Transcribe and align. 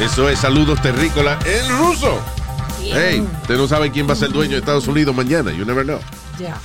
Eso 0.00 0.28
es 0.28 0.38
saludos 0.38 0.80
terrícola 0.80 1.38
en 1.44 1.78
ruso. 1.78 2.18
Hey, 2.82 3.20
usted 3.42 3.56
no 3.56 3.68
sabe 3.68 3.90
quién 3.90 4.08
va 4.08 4.14
a 4.14 4.16
ser 4.16 4.28
el 4.28 4.32
dueño 4.34 4.52
de 4.52 4.58
Estados 4.58 4.88
Unidos 4.88 5.14
mañana. 5.14 5.52
You 5.52 5.64
never 5.64 5.84
know. 5.84 6.00
Ya. 6.38 6.58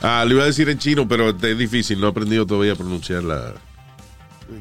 Ah, 0.00 0.24
le 0.26 0.34
iba 0.34 0.42
a 0.42 0.46
decir 0.46 0.68
en 0.68 0.78
chino, 0.78 1.06
pero 1.06 1.30
es 1.30 1.58
difícil. 1.58 2.00
No 2.00 2.06
he 2.06 2.10
aprendido 2.10 2.46
todavía 2.46 2.72
a 2.72 2.76
pronunciar 2.76 3.22
la 3.24 3.52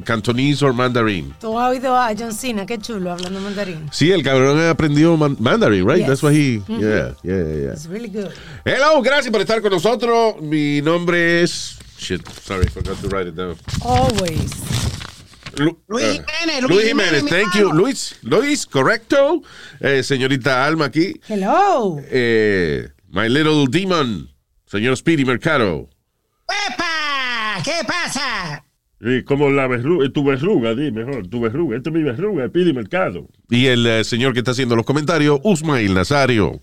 cantonese 0.03 0.65
o 0.65 0.73
mandarín. 0.73 1.33
Tú 1.39 1.57
has 1.57 1.71
oído 1.71 1.95
a 1.95 2.09
John 2.17 2.33
Cena, 2.33 2.65
qué 2.65 2.77
chulo, 2.77 3.11
hablando 3.11 3.39
mandarín. 3.39 3.89
Sí, 3.91 4.11
el 4.11 4.23
cabrón 4.23 4.59
ha 4.59 4.71
aprendido 4.71 5.15
man- 5.17 5.37
mandarín, 5.39 5.87
right? 5.87 5.99
Yes. 5.99 6.07
That's 6.07 6.23
what 6.23 6.33
he. 6.33 6.61
Yeah, 6.67 7.13
yeah, 7.23 7.43
yeah. 7.43 7.73
It's 7.73 7.87
really 7.87 8.09
good. 8.09 8.29
Hello, 8.65 9.01
gracias 9.01 9.31
por 9.31 9.41
estar 9.41 9.61
con 9.61 9.71
nosotros. 9.71 10.35
Mi 10.41 10.81
nombre 10.81 11.41
es. 11.43 11.77
Shit, 11.97 12.27
sorry, 12.43 12.67
forgot 12.67 12.99
to 13.01 13.07
write 13.09 13.27
it 13.29 13.35
down. 13.35 13.55
Always. 13.83 14.51
Lu- 15.57 15.77
Luis 15.87 16.03
eh, 16.05 16.21
Jiménez, 16.39 16.61
Luis 16.63 16.69
Luis 16.71 16.87
Jiménez, 16.87 17.25
thank 17.25 17.55
you. 17.55 17.71
Luis, 17.73 18.15
Luis, 18.23 18.65
correcto. 18.65 19.41
Eh, 19.79 20.03
señorita 20.03 20.65
Alma 20.65 20.85
aquí. 20.85 21.13
Hello. 21.27 21.97
Eh, 22.09 22.87
my 23.09 23.27
little 23.29 23.65
demon, 23.69 24.29
señor 24.65 24.95
Speedy 24.97 25.25
Mercado. 25.25 25.89
¡Epa! 26.69 27.61
¿Qué 27.63 27.85
pasa? 27.85 28.63
Sí, 29.03 29.23
como 29.23 29.49
la 29.49 29.67
verruga, 29.67 30.07
tu 30.11 30.23
verruga, 30.23 30.75
di 30.75 30.91
mejor, 30.91 31.27
tu 31.27 31.41
verruga. 31.41 31.75
Esta 31.77 31.89
es 31.89 31.95
mi 31.95 32.03
verruga, 32.03 32.47
pide 32.49 32.71
mercado. 32.71 33.27
Y 33.49 33.65
el 33.65 33.85
eh, 33.87 34.03
señor 34.03 34.33
que 34.33 34.39
está 34.39 34.51
haciendo 34.51 34.75
los 34.75 34.85
comentarios, 34.85 35.39
Usmail 35.43 35.93
Nazario. 35.93 36.61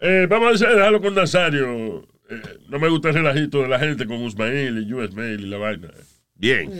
Eh, 0.00 0.26
vamos 0.28 0.48
a 0.52 0.54
hacer, 0.54 0.76
dejarlo 0.76 1.00
con 1.02 1.14
Nazario. 1.14 2.06
Eh, 2.30 2.40
no 2.68 2.78
me 2.78 2.88
gusta 2.88 3.08
el 3.10 3.16
relajito 3.16 3.62
de 3.62 3.68
la 3.68 3.78
gente 3.78 4.06
con 4.06 4.22
Usmail 4.22 4.86
y 4.88 4.92
US 4.94 5.12
Mail 5.12 5.40
y 5.40 5.46
la 5.46 5.58
vaina. 5.58 5.88
Bien. 6.34 6.70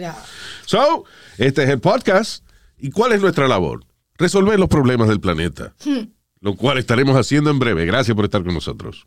So, 0.66 1.04
este 1.38 1.62
es 1.64 1.70
el 1.70 1.80
podcast. 1.80 2.44
¿Y 2.76 2.90
cuál 2.90 3.12
es 3.12 3.20
nuestra 3.20 3.48
labor? 3.48 3.84
Resolver 4.18 4.58
los 4.58 4.68
problemas 4.68 5.08
del 5.08 5.20
planeta. 5.20 5.74
Lo 6.40 6.54
cual 6.56 6.78
estaremos 6.78 7.16
haciendo 7.16 7.50
en 7.50 7.58
breve. 7.58 7.86
Gracias 7.86 8.14
por 8.14 8.24
estar 8.24 8.44
con 8.44 8.54
nosotros. 8.54 9.06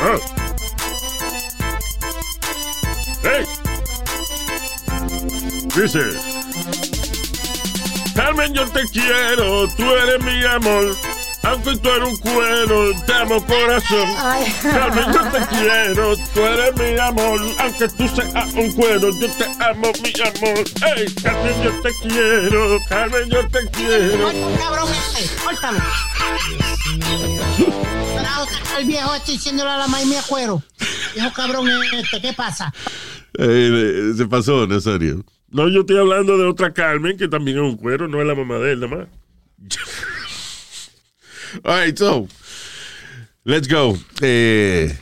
Ah. 0.00 0.18
¡Hey! 3.22 3.44
Dice: 5.74 6.27
Carmen, 8.38 8.54
yo 8.54 8.68
te 8.70 8.84
quiero, 8.92 9.68
tú 9.76 9.82
eres 9.82 10.22
mi 10.22 10.44
amor. 10.44 10.96
Aunque 11.42 11.76
tú 11.76 11.88
eres 11.88 12.08
un 12.08 12.16
cuero, 12.18 12.92
te 13.04 13.12
amo 13.12 13.44
corazón. 13.44 14.08
Ay. 14.16 14.54
Carmen, 14.62 15.12
yo 15.12 15.30
te 15.32 15.56
quiero, 15.56 16.16
tú 16.32 16.40
eres 16.42 16.76
mi 16.76 17.00
amor. 17.00 17.40
Aunque 17.58 17.88
tú 17.88 18.06
seas 18.06 18.54
un 18.54 18.70
cuero, 18.74 19.10
yo 19.18 19.28
te 19.32 19.44
amo, 19.44 19.90
mi 20.04 20.12
amor. 20.20 20.64
¡Hey! 20.84 21.06
Carmen, 21.20 21.62
yo 21.64 21.82
te 21.82 21.90
quiero, 22.08 22.78
Carmen, 22.88 23.28
yo 23.28 23.48
te 23.48 23.58
quiero. 23.72 24.30
Cabrón 24.56 24.88
este. 24.92 25.30
Bravo, 28.14 28.44
está 28.44 28.78
el 28.78 28.86
viejo 28.86 29.14
este 29.16 29.32
diciéndole 29.32 29.70
a 29.70 29.78
la 29.78 29.88
maíz 29.88 30.06
mía 30.06 30.22
cuero. 30.28 30.62
Viejo 31.14 31.32
cabrón 31.32 31.68
este, 31.92 32.20
¿qué 32.20 32.32
pasa? 32.34 32.72
Eh, 33.36 34.12
se 34.16 34.26
pasó, 34.26 34.64
Nazario. 34.68 35.14
No, 35.16 35.37
yo 35.50 35.80
estoy 35.80 35.98
hablando 35.98 36.38
de 36.38 36.46
otra 36.46 36.72
Carmen 36.72 37.16
que 37.16 37.28
también 37.28 37.58
es 37.58 37.62
un 37.62 37.76
cuero, 37.76 38.08
no 38.08 38.20
es 38.20 38.26
la 38.26 38.34
mamá 38.34 38.58
de 38.58 38.72
él, 38.72 38.80
nada 38.80 38.96
más. 38.96 39.08
All 41.64 41.84
right, 41.86 41.96
so, 41.96 42.28
let's 43.44 43.68
go. 43.68 43.96
Eh, 44.20 44.96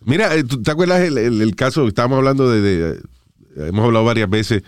mira, 0.00 0.34
eh, 0.34 0.44
¿tú 0.44 0.62
¿te 0.62 0.70
acuerdas 0.70 1.02
el, 1.02 1.54
caso 1.54 1.86
estábamos 1.86 2.18
hablando 2.18 2.50
de, 2.50 2.60
de- 2.60 3.68
Hemos 3.68 3.86
hablado 3.86 4.04
varias 4.04 4.28
veces 4.28 4.62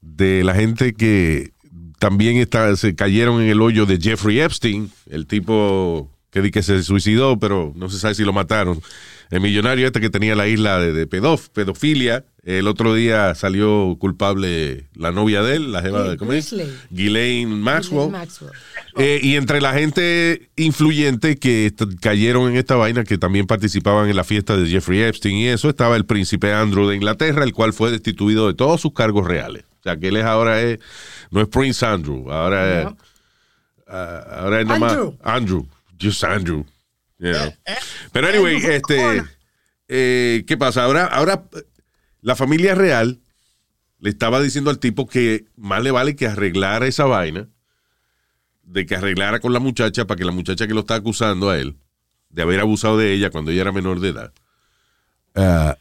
de 0.00 0.44
la 0.44 0.54
gente 0.54 0.94
que 0.94 1.52
también 1.98 2.36
está, 2.36 2.74
se 2.76 2.94
cayeron 2.94 3.40
en 3.40 3.48
el 3.48 3.62
hoyo 3.62 3.86
de 3.86 3.98
Jeffrey 3.98 4.40
Epstein, 4.40 4.90
el 5.08 5.26
tipo 5.26 6.10
que 6.30 6.50
que 6.50 6.62
se 6.62 6.82
suicidó, 6.82 7.38
pero 7.38 7.72
no 7.76 7.88
se 7.88 7.98
sabe 7.98 8.14
si 8.14 8.24
lo 8.24 8.32
mataron. 8.32 8.82
El 9.32 9.40
millonario 9.40 9.86
este 9.86 10.00
que 10.00 10.10
tenía 10.10 10.36
la 10.36 10.46
isla 10.46 10.78
de, 10.78 10.92
de 10.92 11.08
pedof- 11.08 11.48
pedofilia. 11.48 12.26
El 12.44 12.68
otro 12.68 12.92
día 12.92 13.34
salió 13.34 13.96
culpable 13.98 14.88
la 14.94 15.10
novia 15.10 15.42
de 15.42 15.56
él, 15.56 15.72
la 15.72 15.80
jeva 15.80 16.02
de 16.10 16.16
¿cómo 16.18 16.32
es? 16.32 16.54
Ghislaine 16.90 17.48
Maxwell. 17.48 18.10
Maxwell. 18.10 18.50
Eh, 18.98 19.20
y 19.22 19.36
entre 19.36 19.60
la 19.60 19.72
gente 19.72 20.50
influyente 20.56 21.36
que 21.36 21.72
cayeron 22.00 22.50
en 22.50 22.56
esta 22.56 22.74
vaina, 22.74 23.04
que 23.04 23.16
también 23.16 23.46
participaban 23.46 24.10
en 24.10 24.16
la 24.16 24.24
fiesta 24.24 24.56
de 24.56 24.68
Jeffrey 24.68 25.00
Epstein 25.02 25.36
y 25.36 25.46
eso, 25.48 25.70
estaba 25.70 25.96
el 25.96 26.04
príncipe 26.04 26.52
Andrew 26.52 26.88
de 26.88 26.96
Inglaterra, 26.96 27.44
el 27.44 27.52
cual 27.52 27.72
fue 27.72 27.90
destituido 27.90 28.48
de 28.48 28.54
todos 28.54 28.80
sus 28.80 28.92
cargos 28.92 29.26
reales. 29.26 29.64
O 29.80 29.82
sea, 29.84 29.96
que 29.96 30.08
él 30.08 30.16
es 30.16 30.24
ahora 30.24 30.60
es, 30.60 30.78
no 31.30 31.40
es 31.40 31.48
Prince 31.48 31.86
Andrew, 31.86 32.30
ahora 32.30 32.82
es, 32.82 32.88
ah, 33.86 34.26
ahora 34.40 34.60
es 34.60 34.66
nada 34.66 34.78
más 34.78 34.92
Andrew. 34.92 35.16
Andrew, 35.22 35.66
just 36.00 36.22
Andrew. 36.24 36.66
You 37.22 37.32
know. 37.32 37.52
Pero 38.12 38.28
anyway, 38.28 38.56
este, 38.56 39.22
eh, 39.88 40.44
¿qué 40.46 40.56
pasa? 40.56 40.84
Ahora, 40.84 41.06
ahora 41.06 41.44
eh, 41.54 41.62
la 42.20 42.36
familia 42.36 42.74
real 42.74 43.20
le 43.98 44.10
estaba 44.10 44.40
diciendo 44.40 44.70
al 44.70 44.78
tipo 44.78 45.06
que 45.06 45.46
más 45.56 45.82
le 45.82 45.92
vale 45.92 46.16
que 46.16 46.26
arreglara 46.26 46.86
esa 46.86 47.04
vaina 47.04 47.48
de 48.64 48.86
que 48.86 48.96
arreglara 48.96 49.40
con 49.40 49.52
la 49.52 49.60
muchacha 49.60 50.06
para 50.06 50.18
que 50.18 50.24
la 50.24 50.32
muchacha 50.32 50.66
que 50.66 50.74
lo 50.74 50.80
está 50.80 50.96
acusando 50.96 51.50
a 51.50 51.58
él 51.58 51.76
de 52.30 52.42
haber 52.42 52.60
abusado 52.60 52.98
de 52.98 53.12
ella 53.12 53.30
cuando 53.30 53.50
ella 53.50 53.62
era 53.62 53.72
menor 53.72 54.00
de 54.00 54.08
edad, 54.08 54.32
ah, 55.34 55.76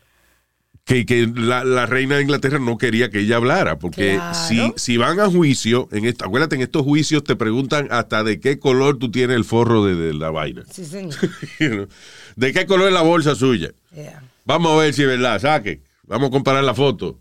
que, 0.91 1.05
que 1.05 1.27
la, 1.35 1.63
la 1.63 1.85
reina 1.85 2.17
de 2.17 2.23
Inglaterra 2.23 2.59
no 2.59 2.77
quería 2.77 3.09
que 3.09 3.19
ella 3.19 3.37
hablara, 3.37 3.79
porque 3.79 4.15
Claro. 4.15 4.33
si, 4.35 4.73
si 4.75 4.97
van 4.97 5.19
a 5.21 5.27
juicio, 5.29 5.87
en 5.93 6.03
esta, 6.05 6.25
acuérdate, 6.25 6.55
en 6.55 6.61
estos 6.61 6.81
juicios 6.83 7.23
te 7.23 7.35
preguntan 7.37 7.87
hasta 7.91 8.23
de 8.25 8.39
qué 8.41 8.59
color 8.59 8.97
tú 8.97 9.09
tienes 9.09 9.37
el 9.37 9.45
forro 9.45 9.85
de, 9.85 9.95
de 9.95 10.13
la 10.13 10.31
vaina. 10.31 10.63
Sí, 10.69 10.83
señor. 10.85 11.15
You 11.59 11.69
know, 11.69 11.87
¿De 12.35 12.51
qué 12.51 12.65
color 12.65 12.87
es 12.87 12.93
la 12.93 13.01
bolsa 13.03 13.35
suya? 13.35 13.71
Yeah. 13.95 14.21
Vamos 14.45 14.73
a 14.73 14.75
ver 14.81 14.93
si 14.93 15.01
es 15.03 15.07
verdad, 15.07 15.39
saque. 15.39 15.81
Vamos 16.07 16.27
a 16.27 16.31
comparar 16.31 16.63
la 16.63 16.73
foto. 16.73 17.19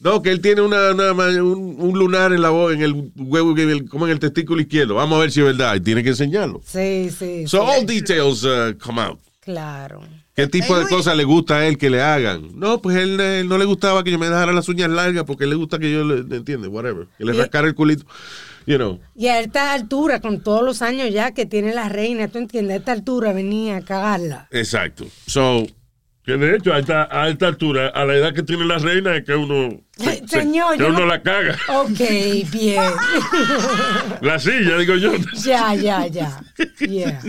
No, 0.00 0.20
que 0.22 0.30
él 0.30 0.40
tiene 0.40 0.60
una, 0.62 0.90
una 0.92 1.12
un, 1.12 1.76
un 1.78 1.98
lunar 1.98 2.32
en 2.32 2.40
la 2.42 2.50
vo- 2.50 2.72
en 2.72 2.82
el 2.82 3.12
huevo, 3.16 3.54
como 3.88 4.06
en 4.06 4.12
el 4.12 4.18
testículo 4.18 4.60
izquierdo. 4.60 4.94
Vamos 4.94 5.16
a 5.16 5.20
ver 5.20 5.30
si 5.30 5.40
es 5.40 5.46
verdad. 5.46 5.74
Y 5.76 5.80
tiene 5.80 6.02
que 6.02 6.08
enseñarlo. 6.10 6.60
Sí, 6.66 7.10
sí. 7.18 7.46
So 7.46 7.64
sí. 7.66 7.72
all 7.80 7.86
details 7.86 8.42
uh, 8.44 8.74
come 8.78 9.00
out. 9.00 9.18
Claro. 9.40 10.02
¿Qué 10.40 10.46
tipo 10.48 10.78
de 10.78 10.86
cosas 10.88 11.16
le 11.16 11.24
gusta 11.24 11.56
a 11.56 11.66
él 11.66 11.76
que 11.78 11.90
le 11.90 12.00
hagan? 12.02 12.48
No, 12.54 12.80
pues 12.80 12.96
él, 12.96 13.18
él 13.20 13.48
no 13.48 13.58
le 13.58 13.64
gustaba 13.64 14.02
que 14.04 14.10
yo 14.10 14.18
me 14.18 14.28
dejara 14.28 14.52
las 14.52 14.68
uñas 14.68 14.90
largas 14.90 15.24
porque 15.24 15.46
le 15.46 15.54
gusta 15.54 15.78
que 15.78 15.92
yo 15.92 16.04
le, 16.04 16.36
entiende, 16.36 16.68
whatever, 16.68 17.06
que 17.18 17.24
le 17.24 17.32
rascara 17.32 17.66
el 17.68 17.74
culito. 17.74 18.04
You 18.66 18.76
know. 18.76 19.00
Y 19.16 19.26
a 19.28 19.40
esta 19.40 19.72
altura, 19.72 20.20
con 20.20 20.42
todos 20.42 20.62
los 20.62 20.82
años 20.82 21.10
ya 21.12 21.32
que 21.32 21.46
tiene 21.46 21.74
la 21.74 21.88
reina, 21.88 22.28
tú 22.28 22.38
entiendes, 22.38 22.74
a 22.74 22.78
esta 22.78 22.92
altura 22.92 23.32
venía 23.32 23.78
a 23.78 23.80
cagarla. 23.82 24.48
Exacto. 24.50 25.06
So, 25.26 25.66
Que 26.22 26.36
de 26.36 26.54
hecho, 26.56 26.72
a 26.74 26.78
esta, 26.78 27.08
a 27.10 27.28
esta 27.30 27.48
altura, 27.48 27.88
a 27.88 28.04
la 28.04 28.14
edad 28.14 28.34
que 28.34 28.42
tiene 28.42 28.66
la 28.66 28.78
reina, 28.78 29.16
es 29.16 29.24
que 29.24 29.34
uno, 29.34 29.80
se- 29.96 30.28
Señor, 30.28 30.76
que 30.76 30.84
uno 30.84 31.00
no- 31.00 31.06
la 31.06 31.22
caga. 31.22 31.56
Ok, 31.68 31.98
bien. 32.52 32.82
La 34.20 34.38
silla, 34.38 34.76
digo 34.78 34.94
yo. 34.96 35.12
ya, 35.44 35.74
ya, 35.74 36.06
ya. 36.06 36.40
Yeah. 36.78 37.20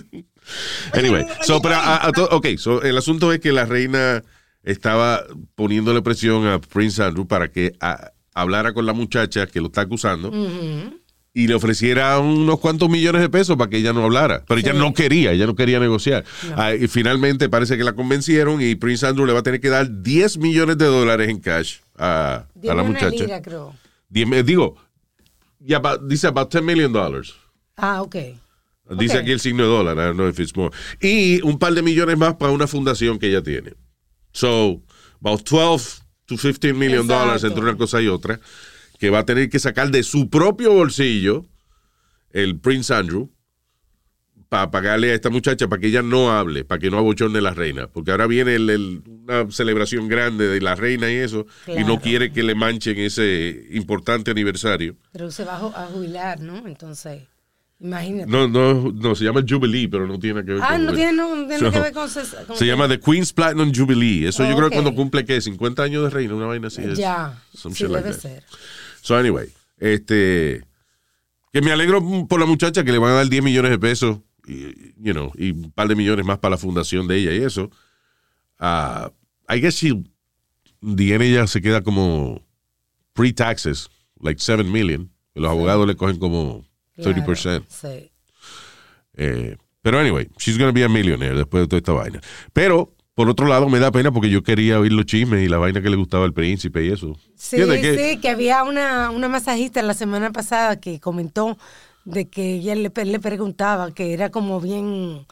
Anyway, 0.93 1.25
so, 1.43 1.61
pero 1.61 1.75
a- 1.75 2.05
a 2.07 2.11
to- 2.11 2.29
ok, 2.31 2.47
so, 2.57 2.81
el 2.83 2.97
asunto 2.97 3.31
es 3.31 3.39
que 3.39 3.51
la 3.51 3.65
reina 3.65 4.23
estaba 4.63 5.23
poniéndole 5.55 6.01
presión 6.01 6.45
a 6.47 6.59
Prince 6.59 7.01
Andrew 7.01 7.27
para 7.27 7.51
que 7.51 7.73
a- 7.79 8.11
hablara 8.33 8.73
con 8.73 8.85
la 8.85 8.93
muchacha 8.93 9.47
que 9.47 9.59
lo 9.59 9.67
está 9.67 9.81
acusando 9.81 10.31
y 11.33 11.47
le 11.47 11.53
ofreciera 11.53 12.19
unos 12.19 12.59
cuantos 12.59 12.89
millones 12.89 13.21
de 13.21 13.29
pesos 13.29 13.55
para 13.57 13.69
que 13.69 13.77
ella 13.77 13.93
no 13.93 14.03
hablara. 14.03 14.43
Pero 14.47 14.59
ella 14.59 14.73
no 14.73 14.93
quería, 14.93 15.31
ella 15.31 15.45
no 15.45 15.55
quería 15.55 15.79
negociar. 15.79 16.25
Ah, 16.57 16.73
y 16.73 16.87
finalmente 16.87 17.47
parece 17.49 17.77
que 17.77 17.83
la 17.83 17.93
convencieron 17.93 18.61
y 18.61 18.75
Prince 18.75 19.05
Andrew 19.07 19.25
le 19.25 19.33
va 19.33 19.39
a 19.39 19.43
tener 19.43 19.61
que 19.61 19.69
dar 19.69 20.01
10 20.01 20.37
millones 20.37 20.77
de 20.77 20.85
dólares 20.85 21.29
en 21.29 21.39
cash 21.39 21.77
a, 21.97 22.45
a 22.45 22.45
la 22.63 22.73
una 22.73 22.83
muchacha. 22.83 23.09
lira, 23.09 23.41
creo. 23.41 23.73
Diez 24.09 24.27
mi- 24.27 24.41
digo, 24.43 24.75
about- 25.73 26.01
dice 26.07 26.27
about 26.27 26.51
10 26.51 26.63
million 26.63 26.91
dollars. 26.91 27.33
Ah, 27.77 28.01
ok. 28.01 28.15
Dice 28.97 29.17
aquí 29.17 29.31
el 29.31 29.39
signo 29.39 29.63
de 29.63 29.69
dólar, 29.69 29.97
I 29.97 30.01
don't 30.01 30.15
know 30.15 30.27
if 30.29 30.39
it's 30.39 30.55
more. 30.55 30.75
Y 31.01 31.41
un 31.43 31.57
par 31.59 31.73
de 31.73 31.81
millones 31.81 32.17
más 32.17 32.35
para 32.35 32.51
una 32.51 32.67
fundación 32.67 33.19
que 33.19 33.27
ella 33.27 33.41
tiene. 33.41 33.73
So, 34.33 34.81
about 35.21 35.43
12 35.47 36.01
to 36.25 36.37
15 36.37 36.73
million 36.73 37.01
Exacto. 37.05 37.25
dollars 37.25 37.43
entre 37.43 37.61
una 37.61 37.75
cosa 37.77 38.01
y 38.01 38.07
otra, 38.07 38.39
que 38.99 39.09
va 39.09 39.19
a 39.19 39.25
tener 39.25 39.49
que 39.49 39.59
sacar 39.59 39.89
de 39.91 40.03
su 40.03 40.29
propio 40.29 40.73
bolsillo 40.73 41.45
el 42.31 42.59
Prince 42.59 42.93
Andrew 42.93 43.29
para 44.47 44.69
pagarle 44.69 45.11
a 45.11 45.15
esta 45.15 45.29
muchacha 45.29 45.69
para 45.69 45.79
que 45.79 45.87
ella 45.87 46.01
no 46.01 46.29
hable, 46.31 46.65
para 46.65 46.79
que 46.79 46.91
no 46.91 46.97
abochorne 46.97 47.39
la 47.39 47.53
reina. 47.53 47.87
Porque 47.87 48.11
ahora 48.11 48.27
viene 48.27 48.55
el- 48.55 48.69
el- 48.69 49.01
una 49.07 49.49
celebración 49.49 50.09
grande 50.09 50.47
de 50.47 50.59
la 50.59 50.75
reina 50.75 51.09
y 51.09 51.15
eso, 51.15 51.45
y 51.67 51.85
no 51.85 52.01
quiere 52.01 52.33
que 52.33 52.43
le 52.43 52.53
manchen 52.53 52.97
ese 52.99 53.67
importante 53.71 54.31
aniversario. 54.31 54.97
Pero 55.13 55.31
se 55.31 55.45
va 55.45 55.55
a 55.55 55.87
jubilar, 55.87 56.41
¿no? 56.41 56.67
Entonces, 56.67 57.23
imagínate. 57.81 58.31
No, 58.31 58.47
no, 58.47 58.91
no, 58.91 59.15
se 59.15 59.23
llama 59.23 59.41
Jubilee, 59.47 59.87
pero 59.87 60.07
no 60.07 60.19
tiene 60.19 60.43
que 60.45 60.53
ver 60.53 60.61
ah, 60.63 60.69
con 60.73 60.85
no 60.85 60.93
tiene, 60.93 61.13
no, 61.13 61.35
no 61.35 61.47
tiene 61.47 61.63
No. 61.63 61.71
que 61.71 61.79
ver 61.79 61.93
con... 61.93 62.09
Se 62.09 62.65
llama 62.65 62.87
The 62.87 62.99
Queen's 62.99 63.33
Platinum 63.33 63.71
Jubilee. 63.73 64.27
Eso 64.27 64.47
yo 64.47 64.55
creo 64.55 64.69
que 64.69 64.75
cuando 64.75 64.93
cumple, 64.95 65.25
¿qué? 65.25 65.41
50 65.41 65.83
años 65.83 66.03
de 66.03 66.09
reina, 66.09 66.35
una 66.35 66.45
vaina 66.45 66.67
así. 66.67 66.81
es. 66.81 66.97
Ya, 66.97 67.41
sí 67.53 67.87
like 67.87 68.07
debe 68.07 68.13
ser. 68.13 68.43
So, 69.01 69.15
anyway, 69.15 69.49
este. 69.77 70.63
Que 71.51 71.61
me 71.61 71.71
alegro 71.71 72.01
por 72.27 72.39
la 72.39 72.45
muchacha 72.45 72.83
que 72.83 72.91
le 72.91 72.97
van 72.97 73.11
a 73.11 73.15
dar 73.15 73.27
10 73.27 73.43
millones 73.43 73.71
de 73.71 73.79
pesos 73.79 74.19
y, 74.47 74.93
you 74.97 75.11
know, 75.13 75.31
y 75.35 75.51
un 75.51 75.71
par 75.71 75.87
de 75.89 75.95
millones 75.95 76.25
más 76.25 76.39
para 76.39 76.51
la 76.51 76.57
fundación 76.57 77.07
de 77.07 77.17
ella 77.17 77.33
y 77.33 77.43
eso. 77.43 77.69
Ah, 78.57 79.11
I 79.49 79.59
guess 79.59 79.75
she, 79.75 79.91
the 80.81 81.13
end 81.13 81.23
ella 81.23 81.47
se 81.47 81.61
queda 81.61 81.81
como 81.81 82.41
pre-taxes, 83.13 83.89
like 84.21 84.39
7 84.41 84.63
million. 84.63 85.11
Los 85.33 85.51
abogados 85.51 85.85
le 85.87 85.95
cogen 85.95 86.19
como 86.19 86.63
30%. 86.97 87.41
Claro, 87.41 87.65
sí. 87.69 88.11
Eh, 89.15 89.57
pero 89.81 89.99
anyway, 89.99 90.27
she's 90.37 90.57
gonna 90.57 90.71
be 90.71 90.83
a 90.83 90.89
millionaire 90.89 91.35
después 91.35 91.63
de 91.63 91.67
toda 91.67 91.77
esta 91.79 91.91
vaina. 91.93 92.21
Pero, 92.53 92.93
por 93.15 93.29
otro 93.29 93.47
lado, 93.47 93.67
me 93.69 93.79
da 93.79 93.91
pena 93.91 94.11
porque 94.11 94.29
yo 94.29 94.43
quería 94.43 94.79
oír 94.79 94.91
los 94.93 95.05
chismes 95.05 95.43
y 95.43 95.47
la 95.49 95.57
vaina 95.57 95.81
que 95.81 95.89
le 95.89 95.95
gustaba 95.97 96.25
al 96.25 96.33
príncipe 96.33 96.85
y 96.85 96.91
eso. 96.91 97.17
Sí, 97.35 97.57
que- 97.57 97.97
sí, 97.97 98.17
que 98.19 98.29
había 98.29 98.63
una, 98.63 99.09
una 99.09 99.27
masajista 99.27 99.81
la 99.81 99.93
semana 99.93 100.31
pasada 100.31 100.79
que 100.79 100.99
comentó 100.99 101.57
de 102.05 102.29
que 102.29 102.53
ella 102.55 102.75
le, 102.75 102.91
le 103.05 103.19
preguntaba 103.19 103.91
que 103.93 104.13
era 104.13 104.29
como 104.29 104.59
bien 104.61 105.25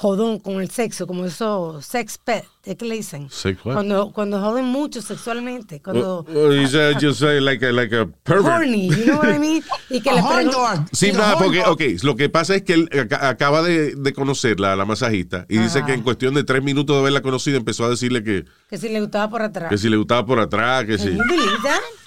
jodón 0.00 0.38
con 0.38 0.62
el 0.62 0.70
sexo, 0.70 1.06
como 1.06 1.26
eso, 1.26 1.78
sex 1.82 2.16
pet, 2.16 2.46
¿es 2.64 2.74
que 2.76 2.86
le 2.86 2.94
dicen? 2.94 3.28
Sex? 3.30 3.60
Cuando, 3.62 4.12
cuando 4.12 4.40
joden 4.40 4.64
mucho 4.64 5.02
sexualmente, 5.02 5.82
cuando... 5.82 6.24
He's, 6.26 6.72
uh, 6.74 6.94
just, 6.98 7.20
uh, 7.20 7.38
like 7.38 7.62
a, 7.66 7.70
like 7.70 7.94
a 7.94 8.06
pervert. 8.22 8.46
horny, 8.62 8.88
you 8.88 9.04
know 9.04 9.18
what 9.18 9.28
I 9.34 9.38
mean? 9.38 9.62
Y 9.90 10.00
que 10.00 10.08
A 10.08 10.14
le 10.14 10.20
horn 10.22 10.46
pregun- 10.48 10.52
dog. 10.52 10.86
Sí, 10.92 11.12
nada, 11.12 11.36
porque, 11.36 11.60
ok, 11.66 11.82
lo 12.02 12.16
que 12.16 12.30
pasa 12.30 12.54
es 12.54 12.62
que 12.62 12.72
él 12.72 12.88
aca- 12.98 13.28
acaba 13.28 13.60
de, 13.62 13.94
de 13.94 14.12
conocerla, 14.14 14.72
a 14.72 14.76
la 14.76 14.86
masajista, 14.86 15.44
y 15.50 15.58
dice 15.58 15.84
que 15.84 15.92
en 15.92 16.00
cuestión 16.00 16.32
de 16.32 16.44
tres 16.44 16.62
minutos 16.62 16.96
de 16.96 17.00
haberla 17.00 17.20
conocido 17.20 17.58
empezó 17.58 17.84
a 17.84 17.90
decirle 17.90 18.24
que, 18.24 18.46
que 18.70 18.78
si 18.78 18.88
le 18.88 19.00
gustaba 19.02 19.28
por 19.28 19.42
atrás. 19.42 19.68
que 19.68 19.76
si 19.76 19.90
le 19.90 19.98
gustaba 19.98 20.24
por 20.24 20.38
atrás, 20.40 20.86
que 20.86 20.96
si, 20.96 21.10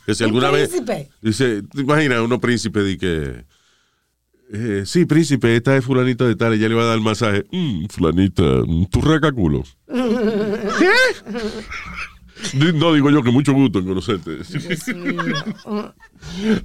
que 0.08 0.16
si 0.16 0.24
Un 0.24 0.30
alguna 0.30 0.50
vez... 0.50 0.70
príncipe. 0.70 1.10
Dice, 1.22 1.62
¿te 1.62 1.82
imaginas 1.82 2.22
uno 2.22 2.42
príncipe 2.42 2.80
de 2.80 2.98
que... 2.98 3.46
eh, 4.52 4.84
sí, 4.86 5.06
príncipe, 5.06 5.56
esta 5.56 5.76
es 5.78 5.86
fulanita 5.86 6.26
de 6.26 6.36
tal, 6.36 6.54
ella 6.54 6.70
le 6.70 6.76
va 6.76 6.84
a 6.84 6.88
dar 6.88 6.98
el 6.98 7.04
masaje. 7.04 7.46
Mm, 7.52 7.86
fulanita, 7.88 8.44
mm, 8.44 8.86
tu 8.86 9.02
raca 9.02 9.32
culo. 9.32 9.64
¿Qué? 9.88 10.92
No, 12.74 12.94
digo 12.94 13.10
yo 13.10 13.24
que 13.24 13.32
mucho 13.32 13.54
gusto 13.54 13.80
en 13.80 13.86
conocerte. 13.86 14.40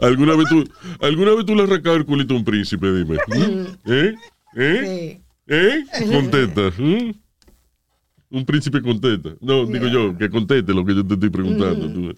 ¿Alguna 0.00 0.34
vez 0.34 0.48
tú, 0.48 0.64
alguna 1.00 1.34
vez 1.34 1.46
tú 1.46 1.54
le 1.54 1.62
has 1.62 1.70
arrancado 1.70 1.96
el 1.96 2.04
culito 2.04 2.34
a 2.34 2.38
un 2.38 2.44
príncipe? 2.44 2.92
Dime. 2.92 3.16
¿Mm? 3.28 3.66
¿Eh? 3.86 4.14
¿Eh? 4.56 5.20
¿Eh? 5.46 5.84
Contesta. 6.12 6.72
¿Mm? 6.78 7.12
Un 8.30 8.44
príncipe 8.44 8.82
contesta. 8.82 9.30
No, 9.40 9.66
digo 9.66 9.86
yo, 9.88 10.16
que 10.16 10.28
conteste 10.28 10.74
lo 10.74 10.84
que 10.84 10.94
yo 10.94 11.06
te 11.06 11.14
estoy 11.14 11.30
preguntando. 11.30 11.88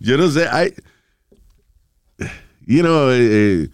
yo 0.00 0.16
no 0.16 0.28
sé, 0.30 0.48
hay... 0.48 0.72
You 2.68 2.82
know, 2.82 3.10
eh, 3.10 3.16
eh, 3.64 3.68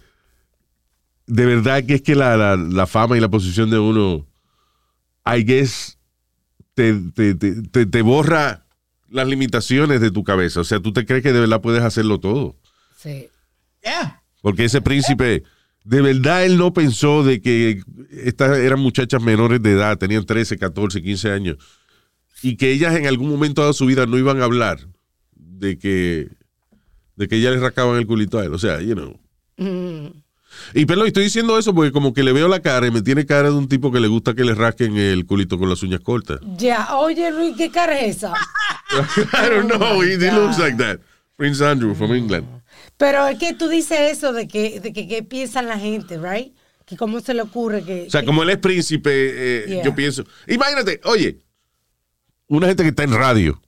de 1.27 1.47
verdad 1.47 1.85
que 1.85 1.95
es 1.95 2.03
que 2.03 2.15
la, 2.15 2.37
la, 2.37 2.55
la 2.57 2.87
fama 2.87 3.17
y 3.17 3.21
la 3.21 3.29
posición 3.29 3.69
de 3.71 3.79
uno, 3.81 4.25
I 5.27 5.43
guess, 5.43 5.99
te, 6.75 6.95
te, 7.15 7.35
te, 7.35 7.63
te- 7.63 7.87
te 7.87 8.03
borra 8.03 8.67
las 9.09 9.27
limitaciones 9.27 10.01
de 10.01 10.11
tu 10.13 10.23
cabeza. 10.23 10.61
O 10.61 10.65
sea, 10.65 10.79
tú 10.81 10.93
te 10.93 11.05
crees 11.07 11.23
que 11.25 11.33
de 11.33 11.41
verdad 11.41 11.61
puedes 11.61 11.83
hacerlo 11.83 12.21
todo. 12.21 12.57
Sí. 12.97 13.29
Yeah. 13.83 14.23
Porque 14.43 14.65
ese 14.67 14.81
príncipe, 14.81 15.43
de 15.85 16.01
verdad 16.01 16.45
él 16.45 16.57
no 16.57 16.73
pensó 16.73 17.25
de 17.25 17.41
que 17.43 17.83
estas 18.11 18.59
eran 18.59 18.79
muchachas 18.79 19.21
menores 19.23 19.61
de 19.61 19.73
edad, 19.73 19.99
tenían 19.99 20.25
13, 20.25 20.57
14, 20.57 21.03
15 21.03 21.31
años, 21.33 21.57
y 22.43 22.57
que 22.57 22.71
ellas 22.71 22.95
en 22.95 23.07
algún 23.07 23.29
momento 23.31 23.67
de 23.67 23.73
su 23.73 23.87
vida 23.87 24.07
no 24.07 24.19
iban 24.19 24.41
a 24.41 24.45
hablar 24.45 24.79
de 25.35 25.79
que 25.79 26.29
de 27.17 27.29
que 27.29 27.41
ya 27.41 27.51
les 27.51 27.61
rascaban 27.61 27.97
el 27.99 28.07
culito 28.07 28.39
a 28.39 28.45
él. 28.45 28.55
O 28.55 28.59
sea, 28.59 28.81
you 28.81 28.95
know. 28.95 29.19
Mm. 29.57 30.23
Y 30.73 30.87
perdón, 30.87 31.09
estoy 31.09 31.25
diciendo 31.25 31.59
eso 31.59 31.75
porque 31.75 31.91
como 31.91 32.13
que 32.15 32.23
le 32.23 32.33
veo 32.33 32.47
la 32.49 32.61
cara 32.61 32.87
y 32.87 32.91
me 32.93 33.03
tiene 33.03 33.27
cara 33.27 33.51
de 33.51 33.57
un 33.57 33.69
tipo 33.69 33.91
que 33.91 33.99
le 34.01 34.07
gusta 34.09 34.35
que 34.35 34.45
le 34.45 34.55
rasquen 34.55 34.97
el 34.97 35.27
culito 35.27 35.59
con 35.59 35.69
las 35.69 35.83
uñas 35.83 36.01
cortas. 36.01 36.39
Ya, 36.57 36.97
oye 36.97 37.31
Luis, 37.33 37.57
¿qué 37.57 37.71
cara 37.71 37.99
es 38.01 38.19
esa? 38.19 38.33
I 39.33 39.49
don't 39.51 39.69
know, 39.73 40.01
he, 40.03 40.13
he 40.15 40.31
looks 40.31 40.59
like 40.59 40.77
that. 40.79 41.01
Prince 41.37 41.61
Andrew 41.65 41.95
from 41.95 42.13
England. 42.15 42.47
Pero 42.97 43.27
es 43.27 43.39
que 43.39 43.53
tú 43.55 43.69
dices 43.69 43.99
eso 44.13 44.33
de 44.33 44.47
que, 44.47 44.79
de 44.79 44.93
que, 44.93 45.09
que 45.09 45.25
piensan 45.25 45.67
la 45.67 45.77
gente, 45.79 46.19
right? 46.19 46.55
Que 46.87 46.97
cómo 46.97 47.19
se 47.21 47.35
le 47.35 47.43
ocurre 47.43 47.83
que... 47.83 48.05
O 48.07 48.11
sea, 48.11 48.21
que- 48.21 48.27
como 48.27 48.45
él 48.45 48.51
es 48.51 48.59
príncipe, 48.59 49.11
eh, 49.13 49.65
Yeah. 49.69 49.85
yo 49.85 49.95
pienso. 49.97 50.25
Imagínate, 50.47 51.01
oye, 51.05 51.41
una 52.47 52.69
gente 52.69 52.85
que 52.85 52.91
está 52.91 53.03
en 53.03 53.13
radio, 53.15 53.61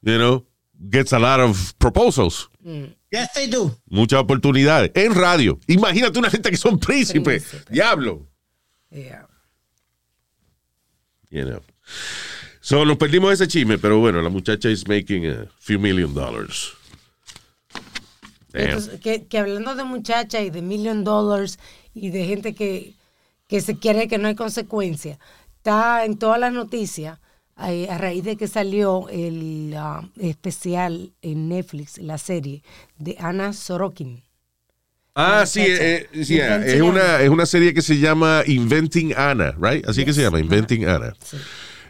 you 0.00 0.14
know, 0.16 0.46
gets 0.78 1.12
a 1.12 1.18
lot 1.18 1.40
of 1.40 1.74
proposals, 1.78 2.48
Yes, 3.10 3.32
they 3.34 3.46
do. 3.48 3.74
muchas 3.88 4.20
oportunidades 4.20 4.90
en 4.94 5.14
radio. 5.14 5.58
Imagínate 5.66 6.18
una 6.18 6.30
gente 6.30 6.50
que 6.50 6.56
son 6.56 6.78
príncipes, 6.78 7.44
Príncipe. 7.44 7.72
diablo. 7.72 8.26
Yeah. 8.90 9.26
You 11.30 11.44
know. 11.44 11.60
So, 12.60 12.84
nos 12.84 12.96
perdimos 12.98 13.32
ese 13.32 13.48
chisme, 13.48 13.78
pero 13.78 13.98
bueno, 13.98 14.20
la 14.20 14.28
muchacha 14.28 14.68
is 14.68 14.86
making 14.86 15.26
a 15.26 15.46
few 15.58 15.78
million 15.78 16.12
dollars. 16.14 16.74
Entonces, 18.52 19.00
que, 19.00 19.26
que 19.26 19.38
hablando 19.38 19.74
de 19.74 19.84
muchachas 19.84 20.42
y 20.42 20.50
de 20.50 20.62
million 20.62 21.04
dollars 21.04 21.58
y 21.94 22.10
de 22.10 22.24
gente 22.24 22.54
que, 22.54 22.94
que 23.46 23.60
se 23.60 23.78
quiere 23.78 24.08
que 24.08 24.18
no 24.18 24.28
hay 24.28 24.34
consecuencia, 24.34 25.18
está 25.56 26.04
en 26.04 26.18
todas 26.18 26.40
las 26.40 26.52
noticias 26.52 27.18
eh, 27.66 27.88
a 27.90 27.98
raíz 27.98 28.24
de 28.24 28.36
que 28.36 28.46
salió 28.48 29.08
el 29.10 29.74
ah, 29.76 30.08
especial 30.20 31.12
en 31.22 31.48
Netflix, 31.48 31.98
la 31.98 32.18
serie 32.18 32.62
de 32.98 33.16
Ana 33.18 33.52
Sorokin. 33.52 34.22
Ah, 35.14 35.44
sí, 35.46 35.60
eh, 35.62 36.08
eh, 36.12 36.24
sí, 36.24 36.38
es, 36.38 36.80
una, 36.80 37.16
Anna. 37.16 37.22
es 37.22 37.28
una 37.28 37.44
serie 37.46 37.74
que 37.74 37.82
se 37.82 37.98
llama 37.98 38.42
Inventing 38.46 39.14
Anna, 39.16 39.52
right? 39.60 39.84
Así 39.88 40.04
que 40.04 40.12
se 40.12 40.22
llama, 40.22 40.38
Inventing 40.38 40.86
Anna. 40.86 41.12
Sí. 41.24 41.36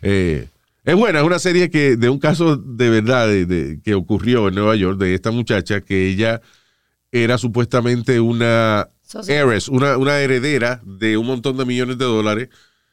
Eh, 0.00 0.48
es 0.84 0.96
buena, 0.96 1.18
es 1.18 1.26
una 1.26 1.38
serie 1.38 1.68
que 1.68 1.96
de 1.96 2.08
un 2.08 2.18
caso 2.18 2.56
de 2.56 2.88
verdad 2.88 3.28
de- 3.28 3.44
de- 3.44 3.80
que 3.82 3.92
ocurrió 3.94 4.48
en 4.48 4.54
Nueva 4.54 4.76
York 4.76 4.98
de 4.98 5.12
esta 5.14 5.30
muchacha 5.30 5.82
que 5.82 6.08
ella 6.08 6.40
era 7.12 7.36
supuestamente 7.36 8.18
una 8.20 8.88
heiress, 9.26 9.68
una, 9.68 9.98
una 9.98 10.18
heredera 10.20 10.80
de 10.86 11.18
un 11.18 11.26
montón 11.26 11.58
de 11.58 11.66
millones 11.66 11.98
de 11.98 12.04
dólares 12.06 12.48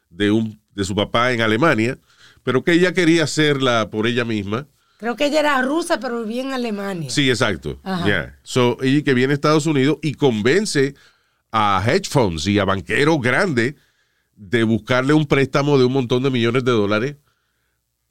de, 0.10 0.32
un, 0.32 0.60
de 0.74 0.84
su 0.84 0.94
papá 0.96 1.32
en 1.32 1.40
Alemania, 1.42 1.98
pero 2.46 2.64
que 2.64 2.72
ella 2.72 2.94
quería 2.94 3.26
hacerla 3.26 3.90
por 3.90 4.08
ella 4.08 4.24
misma. 4.24 4.68
Creo 5.00 5.18
que 5.18 5.26
ella 5.26 5.42
era 5.42 5.62
rusa, 5.62 6.00
pero 6.00 6.24
vivía 6.24 6.44
en 6.44 6.54
Alemania. 6.54 7.10
Sí, 7.10 7.30
exacto. 7.30 7.80
Ajá. 7.84 8.06
Yeah. 8.06 8.40
So, 8.44 8.78
ella 8.82 9.04
que 9.04 9.14
viene 9.14 9.34
a 9.34 9.36
Estados 9.36 9.66
Unidos 9.66 9.98
y 10.02 10.14
convence 10.14 10.94
a 11.52 11.84
hedge 11.86 12.08
funds 12.10 12.48
y 12.48 12.60
a 12.60 12.66
banqueros 12.66 13.20
grandes 13.20 13.76
de 14.38 14.64
buscarle 14.64 15.14
un 15.14 15.26
préstamo 15.26 15.78
de 15.78 15.86
un 15.86 15.92
montón 15.94 16.24
de 16.24 16.30
millones 16.30 16.64
de 16.64 16.72
dólares 16.72 17.16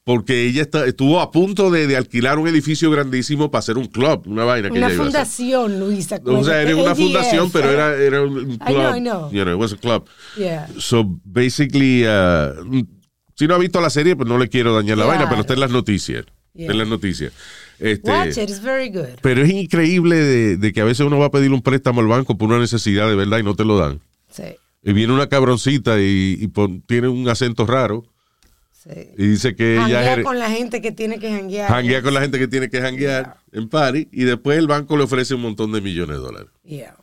porque 0.05 0.47
ella 0.47 0.61
está- 0.63 0.85
estuvo 0.85 1.19
a 1.21 1.31
punto 1.31 1.71
de, 1.71 1.87
de 1.87 1.97
alquilar 1.97 2.39
un 2.39 2.47
edificio 2.47 2.91
grandísimo 2.91 3.51
para 3.51 3.61
hacer 3.61 3.79
un 3.79 3.87
club, 3.87 4.27
una 4.27 4.45
vaina 4.45 4.69
que 4.69 4.77
Una 4.77 4.87
ella 4.89 4.95
iba 4.97 5.05
a 5.05 5.09
hacer. 5.09 5.25
fundación, 5.25 5.81
Luisa. 5.81 6.21
O 6.27 6.45
sea, 6.45 6.61
era 6.61 6.77
una 6.77 6.95
fundación, 6.95 7.51
pero 7.51 7.71
era, 7.71 7.97
era 7.97 8.21
un 8.23 8.37
un 8.37 8.51
I 8.53 8.59
club. 8.59 8.77
know, 8.77 8.97
I 8.97 9.01
know. 9.01 9.31
You 9.33 9.43
know, 9.45 9.55
it 9.55 9.59
was 9.61 9.73
a 9.73 9.79
club. 9.79 10.07
Yeah. 10.37 10.69
So, 10.79 11.05
basically, 11.25 12.05
uh, 12.07 12.85
si 13.35 13.47
no 13.47 13.55
ha 13.55 13.59
visto 13.59 13.81
la 13.81 13.91
serie, 13.91 14.17
pues 14.17 14.29
no 14.29 14.39
le 14.39 14.49
quiero 14.49 14.75
dañar 14.75 14.97
la 14.99 15.05
Claro. 15.05 15.19
vaina, 15.19 15.29
pero 15.31 15.41
está 15.43 15.55
en 15.55 15.61
las 15.61 15.71
noticias. 15.71 16.25
Yeah. 16.55 16.71
En 16.71 16.79
las 16.79 16.87
noticias. 16.89 17.33
Este, 17.81 18.09
Watch 18.11 18.37
it, 18.39 18.49
it's 18.49 18.63
very 18.63 18.89
good. 18.89 19.19
pero 19.23 19.43
es 19.43 19.51
increíble 19.51 20.15
de, 20.17 20.57
de 20.57 20.73
que 20.73 20.81
a 20.81 20.85
veces 20.85 21.05
uno 21.05 21.19
va 21.19 21.27
a 21.27 21.31
pedir 21.31 21.51
un 21.51 21.63
préstamo 21.63 22.01
al 22.01 22.07
banco 22.07 22.39
por 22.39 22.49
una 22.49 22.61
necesidad 22.61 23.09
de 23.09 23.17
verdad 23.17 23.39
y 23.39 23.43
no 23.43 23.55
te 23.57 23.65
lo 23.65 23.77
dan. 23.77 24.01
Sí, 24.31 24.45
Y 24.85 24.93
viene 24.93 25.13
una 25.13 25.29
cabroncita 25.29 25.99
y, 26.01 26.37
y 26.41 26.47
pon- 26.49 26.83
tiene 26.87 27.09
un 27.09 27.29
acento 27.29 27.67
raro 27.67 28.05
sí. 28.73 28.91
y 29.19 29.27
dice 29.27 29.57
que 29.57 29.75
ella 29.85 30.15
es 30.15 30.23
con 30.25 30.39
la 30.39 30.49
gente 30.49 30.81
que 30.81 30.93
tiene 30.93 31.19
que 31.19 31.29
janguear. 31.33 31.69
janguea 31.69 32.03
con 32.03 32.15
la 32.15 32.21
gente 32.21 32.39
que 32.39 32.47
tiene 32.47 32.71
que 32.71 32.81
janguear 32.81 33.37
en 33.51 33.69
party 33.69 34.09
y 34.13 34.23
después 34.23 34.57
el 34.57 34.69
banco 34.69 34.97
le 34.97 35.03
ofrece 35.03 35.35
un 35.35 35.41
montón 35.43 35.73
de 35.73 35.81
millones 35.81 36.17
de 36.19 36.23
dólares. 36.23 36.49
Yeah. 36.65 36.95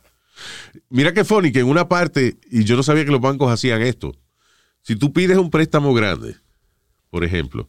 Mira 0.88 1.12
qué 1.12 1.24
funny 1.24 1.52
que 1.52 1.60
en 1.60 1.66
una 1.68 1.88
parte, 1.88 2.36
y 2.50 2.64
yo 2.64 2.76
no 2.76 2.82
sabía 2.82 3.04
que 3.04 3.10
los 3.10 3.20
bancos 3.20 3.52
hacían 3.52 3.82
esto. 3.82 4.14
Si 4.82 4.96
tú 4.96 5.12
pides 5.12 5.38
un 5.38 5.50
préstamo 5.50 5.94
grande, 5.94 6.36
por 7.10 7.24
ejemplo, 7.24 7.68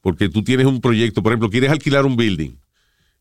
porque 0.00 0.28
tú 0.28 0.42
tienes 0.42 0.66
un 0.66 0.80
proyecto, 0.80 1.22
por 1.22 1.32
ejemplo, 1.32 1.50
quieres 1.50 1.70
alquilar 1.70 2.06
un 2.06 2.16
building 2.16 2.52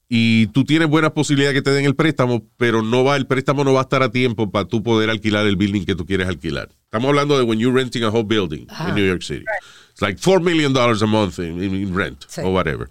y 0.09 0.47
tú 0.47 0.63
tienes 0.63 0.87
buena 0.87 1.13
posibilidad 1.13 1.51
que 1.51 1.61
te 1.61 1.71
den 1.71 1.83
el 1.85 1.95
préstamo, 1.95 2.47
pero 2.55 2.81
no 2.81 3.03
va, 3.03 3.17
el 3.17 3.27
préstamo 3.27 3.63
no 3.65 3.73
va 3.73 3.81
a 3.81 3.83
estar 3.83 4.03
a 4.03 4.11
tiempo 4.11 4.49
para 4.51 4.65
tú 4.65 4.81
poder 4.81 5.09
alquilar 5.09 5.45
el 5.47 5.57
building 5.57 5.83
que 5.83 5.95
tú 5.95 6.05
quieres 6.05 6.27
alquilar. 6.27 6.69
Estamos 6.85 7.09
hablando 7.09 7.37
de 7.37 7.43
when 7.43 7.59
you're 7.59 7.75
renting 7.77 8.03
a 8.03 8.09
whole 8.09 8.23
building 8.23 8.65
in 8.87 8.95
New 8.95 9.05
York 9.05 9.21
City. 9.23 9.43
It's 9.91 10.01
like 10.01 10.17
$4 10.19 10.41
million 10.41 10.71
dollars 10.71 11.01
a 11.01 11.07
month 11.07 11.39
in, 11.39 11.61
in 11.61 11.93
rent 11.93 12.23
Sí. 12.29 12.41
or 12.41 12.53
whatever. 12.53 12.87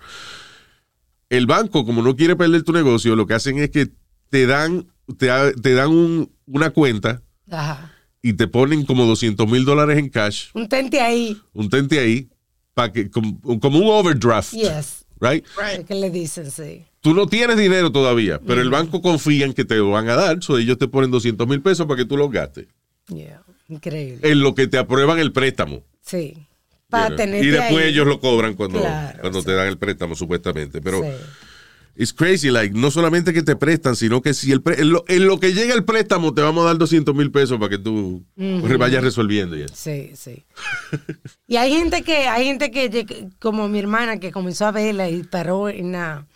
El 1.30 1.46
banco, 1.46 1.84
como 1.86 2.02
no 2.02 2.14
quiere 2.14 2.36
perder 2.36 2.62
tu 2.62 2.72
negocio, 2.72 3.16
lo 3.16 3.26
que 3.26 3.34
hacen 3.34 3.58
es 3.58 3.70
que 3.70 3.88
te 4.28 4.46
dan, 4.46 4.86
te, 5.18 5.28
te 5.62 5.72
dan 5.74 5.88
un- 5.90 6.30
una 6.46 6.70
cuenta 6.70 7.22
Ajá. 7.50 7.92
Y 8.22 8.32
te 8.34 8.48
ponen 8.48 8.84
como 8.84 9.04
200 9.06 9.48
mil 9.48 9.64
dólares 9.64 9.98
en 9.98 10.08
cash, 10.08 10.46
Un 10.54 10.68
tente 10.68 11.00
ahí. 11.00 11.36
un 11.52 11.68
tente 11.70 11.98
ahí, 12.00 12.28
para 12.74 12.92
que, 12.92 13.10
como, 13.10 13.38
como 13.60 13.78
un 13.78 13.88
overdraft. 13.88 14.52
Yes. 14.52 15.04
Right? 15.20 15.44
¿Qué 15.86 15.94
le 15.94 16.10
dicen? 16.10 16.50
Sí. 16.50 16.84
Tú 17.00 17.14
no 17.14 17.26
tienes 17.26 17.56
dinero 17.56 17.90
todavía, 17.92 18.38
pero 18.44 18.60
el 18.60 18.68
banco 18.68 19.00
confía 19.00 19.46
en 19.46 19.54
que 19.54 19.64
te 19.64 19.76
lo 19.76 19.90
van 19.90 20.08
a 20.10 20.14
dar, 20.16 20.42
so 20.42 20.58
ellos 20.58 20.76
te 20.76 20.88
ponen 20.88 21.10
200 21.10 21.46
mil 21.48 21.62
pesos 21.62 21.86
para 21.86 21.98
que 21.98 22.04
tú 22.04 22.16
los 22.16 22.30
gastes. 22.30 22.66
Yeah. 23.08 23.42
Increíble. 23.68 24.28
En 24.30 24.40
lo 24.40 24.54
que 24.54 24.66
te 24.66 24.76
aprueban 24.78 25.18
el 25.18 25.32
préstamo. 25.32 25.82
Sí. 26.02 26.34
Para 26.88 27.04
You 27.04 27.08
know. 27.08 27.16
tener 27.16 27.44
y 27.44 27.48
después 27.48 27.84
ellos 27.86 28.06
lo 28.06 28.20
cobran 28.20 28.54
cuando, 28.54 28.80
Claro, 28.80 29.18
cuando 29.20 29.40
sí. 29.40 29.46
te 29.46 29.52
dan 29.54 29.66
el 29.68 29.78
préstamo, 29.78 30.14
supuestamente. 30.14 30.80
Pero 30.80 31.02
Sí. 31.02 31.08
It's 31.96 32.12
crazy, 32.12 32.50
like, 32.50 32.74
no 32.74 32.90
solamente 32.90 33.32
que 33.32 33.42
te 33.42 33.56
prestan, 33.56 33.96
sino 33.96 34.20
que 34.22 34.34
si 34.34 34.52
el 34.52 34.62
pre- 34.62 34.80
en, 34.80 34.90
lo, 34.90 35.04
en 35.08 35.26
lo 35.26 35.40
que 35.40 35.52
llega 35.52 35.74
el 35.74 35.84
préstamo 35.84 36.34
te 36.34 36.42
vamos 36.42 36.62
a 36.64 36.66
dar 36.68 36.78
200 36.78 37.14
mil 37.14 37.30
pesos 37.30 37.58
para 37.58 37.70
que 37.70 37.78
tú 37.78 38.24
vayas 38.78 39.02
resolviendo. 39.02 39.56
ya. 39.56 39.66
Sí, 39.72 40.12
sí. 40.14 40.44
Y 41.46 41.56
hay 41.56 41.72
gente 41.72 42.02
que, 42.02 42.28
hay 42.28 42.44
gente 42.46 42.70
que, 42.70 43.28
como 43.38 43.68
mi 43.68 43.78
hermana, 43.78 44.18
que 44.18 44.30
comenzó 44.32 44.66
a 44.66 44.72
verla 44.72 45.08
y 45.08 45.22
paró 45.22 45.68
en, 45.68 45.92
la- 45.92 46.26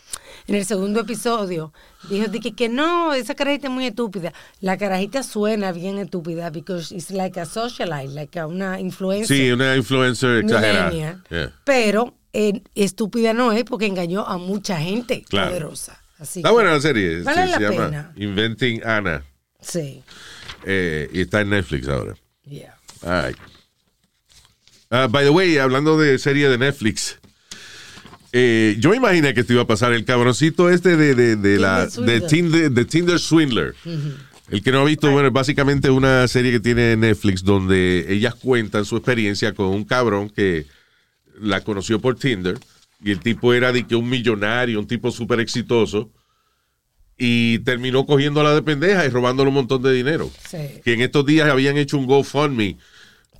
en 0.47 0.55
el 0.55 0.65
segundo 0.65 1.01
episodio, 1.01 1.71
dijo 2.09 2.27
de 2.27 2.39
que, 2.39 2.53
que 2.53 2.67
no, 2.67 3.13
esa 3.13 3.35
carajita 3.35 3.67
es 3.67 3.73
muy 3.73 3.85
estúpida. 3.85 4.33
La 4.59 4.77
carajita 4.77 5.21
suena 5.23 5.71
bien 5.71 5.97
estúpida 5.99 6.49
because 6.49 6.93
it's 6.93 7.11
like 7.11 7.39
a 7.39 7.45
socialite, 7.45 8.09
like 8.13 8.37
a 8.39 8.47
una 8.47 8.79
influencer. 8.79 9.37
Sí, 9.37 9.51
una 9.51 9.75
influencer 9.75 10.37
exagerada. 10.43 11.21
Yeah. 11.29 11.53
Pero 11.63 12.15
eh, 12.33 12.61
estúpida 12.75 13.33
no 13.33 13.51
es 13.51 13.63
porque 13.63 13.85
engañó 13.87 14.25
a 14.27 14.37
mucha 14.37 14.77
gente 14.79 15.23
Claro. 15.29 15.49
poderosa. 15.49 16.01
Así 16.19 16.39
Está 16.39 16.49
que- 16.49 16.53
buena 16.53 16.71
la 16.71 16.79
serie. 16.81 17.21
Vale 17.23 17.45
sí, 17.45 17.51
la 17.51 17.57
se 17.57 17.63
llama. 17.63 18.11
Inventing 18.15 18.81
Anna. 18.85 19.23
Sí. 19.59 20.01
eh, 20.65 21.09
y 21.13 21.21
está 21.21 21.41
en 21.41 21.49
Netflix 21.49 21.87
ahora. 21.87 22.15
Yeah. 22.45 22.75
All 23.03 23.27
right. 23.27 23.37
Ah, 24.89 25.07
by 25.07 25.23
the 25.23 25.29
way, 25.29 25.57
hablando 25.57 25.97
de 25.97 26.17
serie 26.19 26.49
de 26.49 26.57
Netflix, 26.57 27.17
eh, 28.33 28.75
yo 28.79 28.89
me 28.91 28.97
imaginé 28.97 29.33
que 29.33 29.43
te 29.43 29.53
iba 29.53 29.63
a 29.63 29.67
pasar 29.67 29.93
el 29.93 30.05
cabroncito 30.05 30.69
este 30.69 30.95
de, 30.97 31.15
de, 31.15 31.35
de 31.35 31.59
la, 31.59 31.85
de 31.85 31.91
Swindler. 31.91 32.27
Tinder, 32.27 32.71
de 32.71 32.85
Tinder 32.85 33.19
Swindler. 33.19 33.75
El 34.49 34.61
que 34.61 34.71
no 34.71 34.81
ha 34.81 34.83
visto, 34.85 35.09
bueno, 35.11 35.27
es 35.29 35.33
básicamente 35.33 35.89
una 35.89 36.27
serie 36.27 36.51
que 36.51 36.59
tiene 36.59 36.95
Netflix 36.97 37.43
donde 37.43 38.05
ellas 38.09 38.35
cuentan 38.35 38.83
su 38.85 38.97
experiencia 38.97 39.53
con 39.53 39.67
un 39.67 39.85
cabrón 39.85 40.29
que 40.29 40.65
la 41.41 41.61
conoció 41.63 41.99
por 41.99 42.15
Tinder 42.15 42.57
y 43.03 43.11
el 43.11 43.19
tipo 43.19 43.53
era 43.53 43.71
de 43.71 43.85
que 43.87 43.95
un 43.95 44.07
millonario, 44.09 44.79
un 44.79 44.87
tipo 44.87 45.11
súper 45.11 45.39
exitoso 45.39 46.11
y 47.17 47.59
terminó 47.59 48.05
cogiéndola 48.05 48.53
de 48.53 48.61
pendeja 48.61 49.05
y 49.05 49.09
robándole 49.09 49.49
un 49.49 49.55
montón 49.55 49.81
de 49.81 49.91
dinero. 49.93 50.29
Sí. 50.49 50.81
Que 50.83 50.93
en 50.93 51.01
estos 51.01 51.25
días 51.25 51.49
habían 51.49 51.77
hecho 51.77 51.97
un 51.97 52.05
GoFundMe 52.05 52.77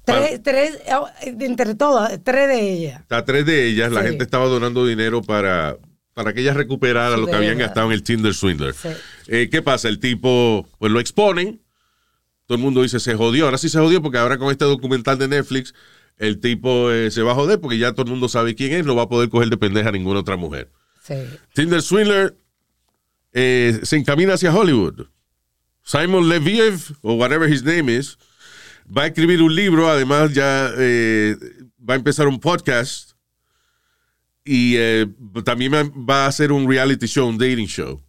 Tres, 0.04 0.42
tres, 0.44 0.80
oh, 1.00 1.08
entre 1.22 1.76
todas, 1.76 2.20
tres 2.24 2.48
de 2.48 2.74
ellas. 2.74 3.02
a 3.10 3.24
tres 3.24 3.46
de 3.46 3.68
ellas, 3.68 3.92
la 3.92 4.02
gente 4.02 4.24
estaba 4.24 4.46
donando 4.46 4.86
dinero 4.86 5.22
para, 5.22 5.78
para 6.16 6.34
que 6.34 6.42
ellas 6.42 6.56
recuperaran 6.56 7.16
Sí, 7.16 7.22
lo 7.22 7.28
que 7.28 7.36
habían 7.36 7.56
verdad. 7.58 7.68
gastado 7.68 7.88
en 7.88 7.94
el 7.94 8.02
Tinder 8.04 8.34
Swindler. 8.34 8.74
Eh, 9.28 9.48
¿Qué 9.52 9.62
pasa? 9.62 9.88
El 9.90 10.00
tipo, 10.00 10.68
pues 10.80 10.92
lo 10.92 11.00
exponen. 11.00 11.62
Todo 12.48 12.56
el 12.58 12.64
mundo 12.64 12.82
dice, 12.82 13.00
se 13.00 13.14
jodió. 13.14 13.46
Ahora 13.46 13.60
sí 13.60 13.70
se 13.70 13.78
jodió 13.78 14.02
porque 14.02 14.18
ahora 14.18 14.40
con 14.40 14.50
este 14.52 14.66
documental 14.66 15.20
de 15.20 15.28
Netflix, 15.28 15.76
el 16.22 16.40
tipo 16.40 16.92
eh, 16.92 17.12
se 17.12 17.22
va 17.24 17.32
a 17.32 17.36
joder 17.36 17.60
porque 17.60 17.78
ya 17.78 17.92
todo 17.92 18.04
el 18.06 18.12
mundo 18.12 18.30
sabe 18.30 18.56
quién 18.56 18.74
es, 18.74 18.86
no 18.86 18.96
va 18.96 19.04
a 19.04 19.10
poder 19.10 19.30
coger 19.30 19.50
de 19.50 19.58
pendeja 19.58 19.90
a 19.90 19.92
ninguna 19.92 20.20
otra 20.22 20.38
mujer. 20.38 20.72
Sí. 21.04 21.16
Tinder 21.54 21.82
Swindler 21.82 22.38
eh, 23.34 23.80
se 23.84 23.98
encamina 23.98 24.34
hacia 24.36 24.54
Hollywood. 24.54 25.08
Simon 25.84 26.30
Leviev, 26.30 26.80
o 27.02 27.14
whatever 27.16 27.52
his 27.52 27.64
name 27.64 27.92
is, 27.92 28.18
va 28.86 29.04
a 29.04 29.08
escribir 29.08 29.42
un 29.42 29.54
libro, 29.56 29.90
además 29.90 30.34
ya 30.34 30.72
eh, 30.78 31.36
va 31.80 31.96
a 31.96 31.98
empezar 31.98 32.28
un 32.28 32.40
podcast 32.40 33.12
y 34.46 34.76
también 35.44 35.74
va- 35.74 35.92
va 35.96 36.26
a 36.26 36.28
hacer 36.28 36.52
un 36.52 36.68
reality 36.70 37.08
show, 37.08 37.28
un 37.28 37.38
dating 37.38 37.68
show. 37.68 38.02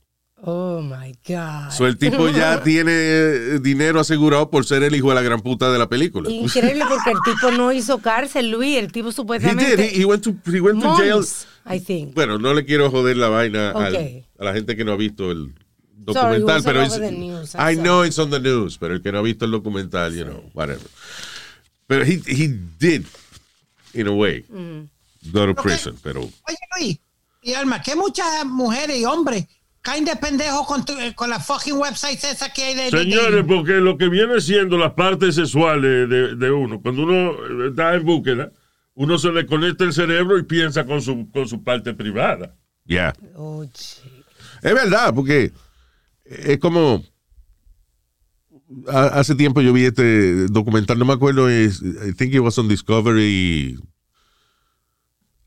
Oh 0.45 0.81
my 0.83 1.13
God. 1.25 1.71
So, 1.71 1.87
el 1.87 1.97
tipo 1.97 2.29
ya 2.29 2.61
tiene 2.65 2.91
eh, 2.93 3.59
dinero 3.61 4.01
asegurado 4.01 4.51
por 4.51 4.65
ser 4.65 4.83
el 4.83 4.93
hijo 4.95 5.11
de 5.11 5.15
la 5.15 5.23
gran 5.23 5.41
puta 5.41 5.71
de 5.73 5.79
la 5.79 5.89
película. 5.89 6.29
Increíble 6.29 6.85
porque 6.89 7.11
el 7.13 7.19
tipo 7.25 7.53
no 7.53 7.71
hizo 7.73 7.99
cárcel, 8.01 8.51
Luis. 8.51 8.77
El 8.79 8.91
tipo 8.91 9.11
He 9.11 9.13
supuestamente. 9.13 9.77
did. 9.77 9.85
He, 9.95 10.01
he 10.01 10.05
went 10.05 10.25
to, 10.25 10.35
he 10.51 10.61
went 10.61 10.83
to 10.83 10.97
jail. 10.97 11.17
months, 11.19 11.47
I 11.65 11.79
think. 11.79 12.15
Bueno, 12.15 12.39
no 12.39 12.55
le 12.55 12.65
quiero 12.65 12.91
joder 12.91 13.17
la 13.19 13.29
vaina 13.29 13.71
al- 13.71 13.95
Ok. 13.95 14.25
a 14.41 14.45
la 14.45 14.53
gente 14.53 14.75
que 14.75 14.85
no 14.85 14.93
ha 14.93 14.97
visto 14.97 15.31
el 15.31 15.55
Sorry, 16.13 16.41
documental, 16.41 16.57
was 16.57 16.65
pero 16.65 16.83
es, 16.83 17.13
news, 17.13 17.51
I 17.55 17.59
sorry. 17.59 17.77
know 17.77 18.05
it's 18.05 18.19
on 18.19 18.31
the 18.31 18.41
news, 18.41 18.77
pero 18.79 18.95
el 18.95 19.03
que 19.03 19.13
no 19.13 19.19
ha 19.19 19.23
visto 19.23 19.45
el 19.45 19.53
documental, 19.53 20.13
you 20.13 20.25
know, 20.25 20.43
whatever. 20.55 20.83
Pero 21.87 22.05
he, 22.05 22.21
he 22.27 22.49
did, 22.81 23.05
in 23.95 24.09
a 24.09 24.13
way, 24.13 24.45
Mm. 24.51 24.89
go 25.33 25.47
to 25.47 25.55
prison, 25.55 25.97
pero 26.03 26.23
Oye, 26.23 26.59
Luis, 26.77 26.99
y 27.43 27.55
Alma, 27.55 27.81
que 27.81 27.95
muchas 27.95 28.45
mujeres 28.45 28.99
y 28.99 29.05
hombres 29.05 29.47
caen 29.83 30.05
de 30.05 30.17
pendejos 30.17 30.67
con, 30.67 30.85
tu- 30.85 30.99
eh, 30.99 31.12
con 31.15 31.29
las 31.29 31.45
fucking 31.47 31.77
websites 31.77 32.25
esas 32.25 32.53
que 32.53 32.62
hay 32.65 32.75
de... 32.75 32.85
de- 32.85 32.91
Señores, 32.91 33.45
porque 33.47 33.73
lo 33.75 33.99
que 33.99 34.09
viene 34.09 34.41
siendo 34.41 34.79
las 34.79 34.93
partes 34.93 35.35
sexuales 35.35 36.09
de, 36.09 36.37
de 36.37 36.51
uno, 36.51 36.81
cuando 36.81 37.03
uno 37.03 37.67
está 37.67 37.95
en 37.95 38.05
búsqueda, 38.05 38.51
uno 38.95 39.19
se 39.19 39.31
le 39.33 39.45
conecta 39.47 39.85
el 39.85 39.93
cerebro 39.93 40.39
y 40.39 40.45
piensa 40.45 40.85
con 40.87 41.03
su, 41.03 41.29
con 41.33 41.49
su 41.49 41.62
parte 41.65 41.95
privada. 41.95 42.55
yeah. 42.87 43.12
Oh. 43.35 43.65
Es 43.65 44.03
verdad, 44.62 45.12
porque 45.15 45.51
es 46.25 46.59
como. 46.59 47.05
ha- 48.89 49.19
Hace 49.19 49.35
tiempo 49.35 49.61
yo 49.61 49.73
vi 49.73 49.85
este 49.87 50.47
documental, 50.47 50.99
no 50.99 51.05
me 51.05 51.12
acuerdo, 51.15 51.49
es, 51.49 51.83
I 51.83 52.12
think 52.17 52.33
it 52.35 52.41
was 52.41 52.57
on 52.59 52.69
Discovery. 52.69 53.79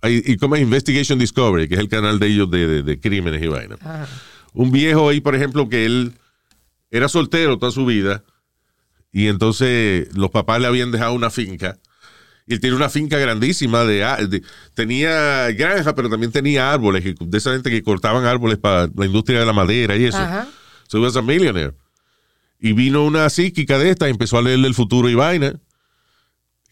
Y, 0.09 0.23
y 0.25 0.37
como 0.37 0.55
es 0.55 0.61
Investigation 0.61 1.17
Discovery, 1.19 1.67
que 1.67 1.75
es 1.75 1.79
el 1.79 1.89
canal 1.89 2.19
de 2.19 2.27
ellos 2.27 2.49
de, 2.51 2.67
de- 2.67 2.83
de 2.83 2.99
crímenes 2.99 3.41
y 3.43 3.47
vainas. 3.47 3.79
Ajá. 3.81 4.07
Un 4.53 4.71
viejo 4.71 5.09
ahí, 5.09 5.19
por 5.21 5.35
ejemplo, 5.35 5.67
que 5.69 5.85
él 5.85 6.13
era 6.91 7.09
soltero 7.09 7.57
toda 7.57 7.71
su 7.71 7.85
vida 7.85 8.23
y 9.11 9.27
entonces 9.27 10.15
los 10.15 10.29
papás 10.29 10.61
le 10.61 10.67
habían 10.67 10.91
dejado 10.91 11.13
una 11.13 11.29
finca 11.29 11.77
y 12.47 12.53
él 12.53 12.59
tiene 12.59 12.75
una 12.75 12.89
finca 12.89 13.17
grandísima 13.17 13.83
de, 13.85 14.05
de- 14.29 14.43
tenía 14.75 15.51
granja 15.51 15.95
pero 15.95 16.09
también 16.09 16.31
tenía 16.31 16.71
árboles 16.71 17.03
que- 17.03 17.15
de 17.19 17.37
esa 17.37 17.51
gente 17.53 17.69
que 17.71 17.81
cortaban 17.83 18.25
árboles 18.25 18.57
para 18.59 18.87
la 18.95 19.05
industria 19.05 19.39
de 19.39 19.45
la 19.45 19.53
madera 19.53 19.95
y 19.97 20.05
eso 20.05 20.17
Ajá. 20.19 20.47
so 20.87 20.97
he 20.99 21.01
was 21.01 21.15
a 21.17 21.21
millionaire 21.21 21.73
y 22.59 22.73
vino 22.73 23.03
una 23.03 23.29
psíquica 23.29 23.77
de 23.79 23.89
esta 23.89 24.07
y 24.07 24.11
empezó 24.11 24.37
a 24.37 24.41
leerle 24.41 24.67
el 24.67 24.73
futuro 24.75 25.09
y 25.09 25.15
vaina 25.15 25.59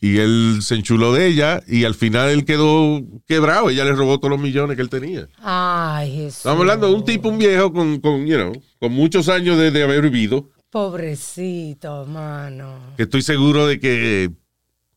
y 0.04 0.18
él 0.18 0.58
se 0.62 0.76
enchuló 0.76 1.14
de 1.14 1.28
ella 1.28 1.64
y 1.66 1.86
al 1.86 1.96
final 1.96 2.28
él 2.28 2.44
quedó 2.44 3.02
quebrado 3.26 3.70
ella 3.70 3.86
le 3.86 3.94
robó 3.94 4.20
todos 4.20 4.32
los 4.32 4.40
millones 4.42 4.76
que 4.76 4.82
él 4.82 4.90
tenía 4.90 5.30
Ay, 5.42 6.12
Jesús. 6.12 6.40
Estamos 6.40 6.60
hablando 6.60 6.88
de 6.90 6.94
un 6.94 7.06
tipo, 7.06 7.30
un 7.30 7.38
viejo 7.38 7.72
con, 7.72 8.02
con, 8.02 8.28
you 8.28 8.36
know, 8.36 8.52
con 8.80 8.92
muchos 8.92 9.30
años 9.30 9.58
de, 9.58 9.72
de 9.72 9.82
haber 9.82 10.02
vivido, 10.02 10.50
Pobrecito, 10.70 12.06
mano. 12.08 12.80
que 12.98 13.04
estoy 13.04 13.22
seguro 13.22 13.66
de 13.66 13.80
que, 13.80 14.30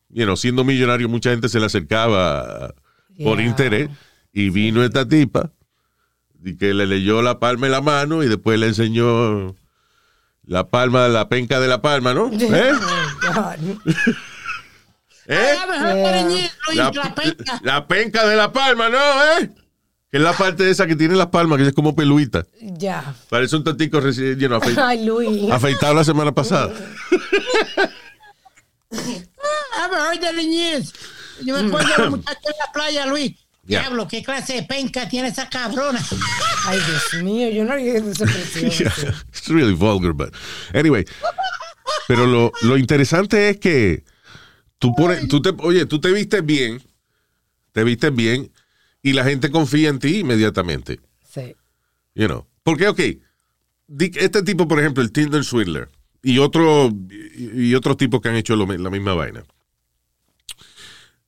you 0.08 0.25
know, 0.25 0.36
siendo 0.36 0.64
millonario, 0.64 1.08
mucha 1.08 1.30
gente 1.30 1.48
se 1.48 1.60
le 1.60 1.66
acercaba 1.66 2.75
por 3.22 3.40
interés. 3.40 3.90
Y 4.32 4.50
vino 4.50 4.82
esta 4.82 5.06
tipa, 5.06 5.52
y 6.42 6.56
que 6.56 6.75
le 6.75 6.86
leyó 6.86 7.22
la 7.22 7.38
palma 7.38 7.66
en 7.66 7.72
la 7.72 7.80
mano 7.80 8.22
y 8.22 8.28
después 8.28 8.58
le 8.58 8.68
enseñó 8.68 9.54
la 10.44 10.68
palma, 10.68 11.08
la 11.08 11.28
penca 11.28 11.60
de 11.60 11.68
la 11.68 11.80
palma, 11.82 12.12
¿no? 12.14 12.30
¿Eh? 12.32 12.72
Oh. 13.36 13.52
La, 15.26 16.90
la 17.62 17.87
penca. 17.87 18.26
de 18.26 18.37
la 18.37 18.52
palma, 18.52 18.88
¿no? 18.88 18.99
¿Eh? 19.40 19.50
Que 20.11 20.18
es 20.18 20.23
la 20.23 20.33
parte 20.33 20.71
esa 20.71 20.87
que 20.87 20.95
tiene 20.95 21.16
las 21.16 21.26
palmas, 21.28 21.59
que 21.59 21.66
es 21.66 21.75
como 21.75 21.97
peluita. 21.97 22.47
Ya. 22.61 23.14
Parece 23.28 23.56
un 23.56 23.64
tantico 23.64 23.99
recién, 24.00 24.38
you 24.38 24.47
know, 24.47 24.61
afe- 24.61 24.80
Ay, 24.80 25.04
Luis. 25.04 25.50
afeitado 25.50 25.95
la 25.95 26.04
semana 26.04 26.33
pasada. 26.33 26.73
Ah, 28.92 29.88
mejor 29.90 30.16
te 30.18 30.33
reñís. 30.33 30.92
Yo 31.45 31.54
me 31.61 31.66
acuerdo 31.68 31.88
de 31.88 31.99
los 32.02 32.11
muchachos 32.11 32.45
en 32.45 32.59
la 32.66 32.73
playa, 32.73 33.06
Luis. 33.06 33.33
Yeah. 33.66 33.80
Diablo, 33.80 34.06
¿qué 34.06 34.23
clase 34.23 34.54
de 34.54 34.62
penca 34.62 35.09
tiene 35.09 35.28
esa 35.28 35.49
cabrona? 35.49 36.00
Ay, 36.66 36.78
Dios 36.87 37.25
mío, 37.25 37.49
yo 37.50 37.64
no 37.64 37.73
había 37.73 37.95
esa 37.99 38.25
expresión. 38.25 38.92
Yeah, 39.02 39.14
It's 39.28 39.49
really 39.49 39.75
vulgar, 39.75 40.12
but 40.12 40.33
anyway. 40.73 41.04
Pero 42.06 42.26
lo, 42.26 42.52
lo 42.62 42.76
interesante 42.76 43.50
es 43.50 43.59
que 43.59 44.04
tú 44.78 44.95
pones, 44.95 45.26
tú 45.28 45.40
te, 45.42 45.54
oye, 45.59 45.87
tú 45.87 46.00
te 46.00 46.12
vistes 46.12 46.45
bien, 46.45 46.83
te 47.73 47.85
vistes 47.85 48.14
bien 48.14 48.50
y 49.02 49.12
la 49.12 49.25
gente 49.25 49.50
confía 49.50 49.88
en 49.88 49.99
ti 49.99 50.18
inmediatamente. 50.18 51.00
Sí. 51.28 51.54
You 52.14 52.26
know. 52.26 52.47
Porque, 52.62 52.88
ok, 52.88 53.00
este 53.99 54.42
tipo, 54.42 54.66
por 54.66 54.80
ejemplo, 54.80 55.02
el 55.02 55.12
Tinder 55.12 55.45
Swindler 55.45 55.88
y 56.23 56.38
otro 56.38 56.90
y, 57.11 57.75
otros 57.75 57.97
tipos 57.97 58.21
que 58.21 58.28
han 58.28 58.37
hecho 58.37 58.56
lo 58.56 58.66
la 58.66 58.90
misma 58.90 59.14
vaina. 59.14 59.45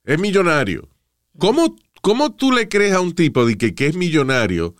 Es 0.05 0.19
millonario. 0.19 0.89
¿Cómo, 1.39 1.77
cómo 2.01 2.35
tú 2.35 2.51
le 2.51 2.69
crees 2.69 2.95
a 2.95 3.01
un 3.01 3.15
tipo 3.15 3.47
de 3.47 3.57
que, 3.57 3.75
que 3.75 3.87
es 3.87 3.95
millonario 3.95 4.75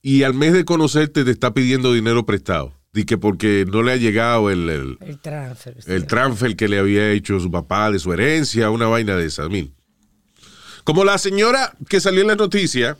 y 0.00 0.24
al 0.24 0.34
mes 0.34 0.52
de 0.52 0.64
conocerte 0.64 1.24
te 1.24 1.30
está 1.30 1.54
pidiendo 1.54 1.92
dinero 1.92 2.26
prestado? 2.26 2.74
De 2.92 3.06
que 3.06 3.16
porque 3.16 3.64
no 3.70 3.82
le 3.82 3.92
ha 3.92 3.96
llegado 3.96 4.50
el, 4.50 4.68
el, 4.68 4.98
El 5.00 5.18
transfer. 5.18 5.76
sí. 5.82 5.90
el 5.90 6.06
transfer 6.06 6.54
que 6.56 6.68
le 6.68 6.78
había 6.78 7.10
hecho 7.10 7.40
su 7.40 7.50
papá 7.50 7.90
de 7.90 7.98
su 7.98 8.12
herencia, 8.12 8.68
una 8.68 8.86
vaina 8.86 9.16
de 9.16 9.24
esas. 9.26 9.48
mil. 9.48 9.72
Como 10.84 11.02
la 11.04 11.16
señora 11.16 11.72
que 11.88 12.00
salió 12.00 12.20
en 12.20 12.26
la 12.26 12.34
noticia, 12.36 12.98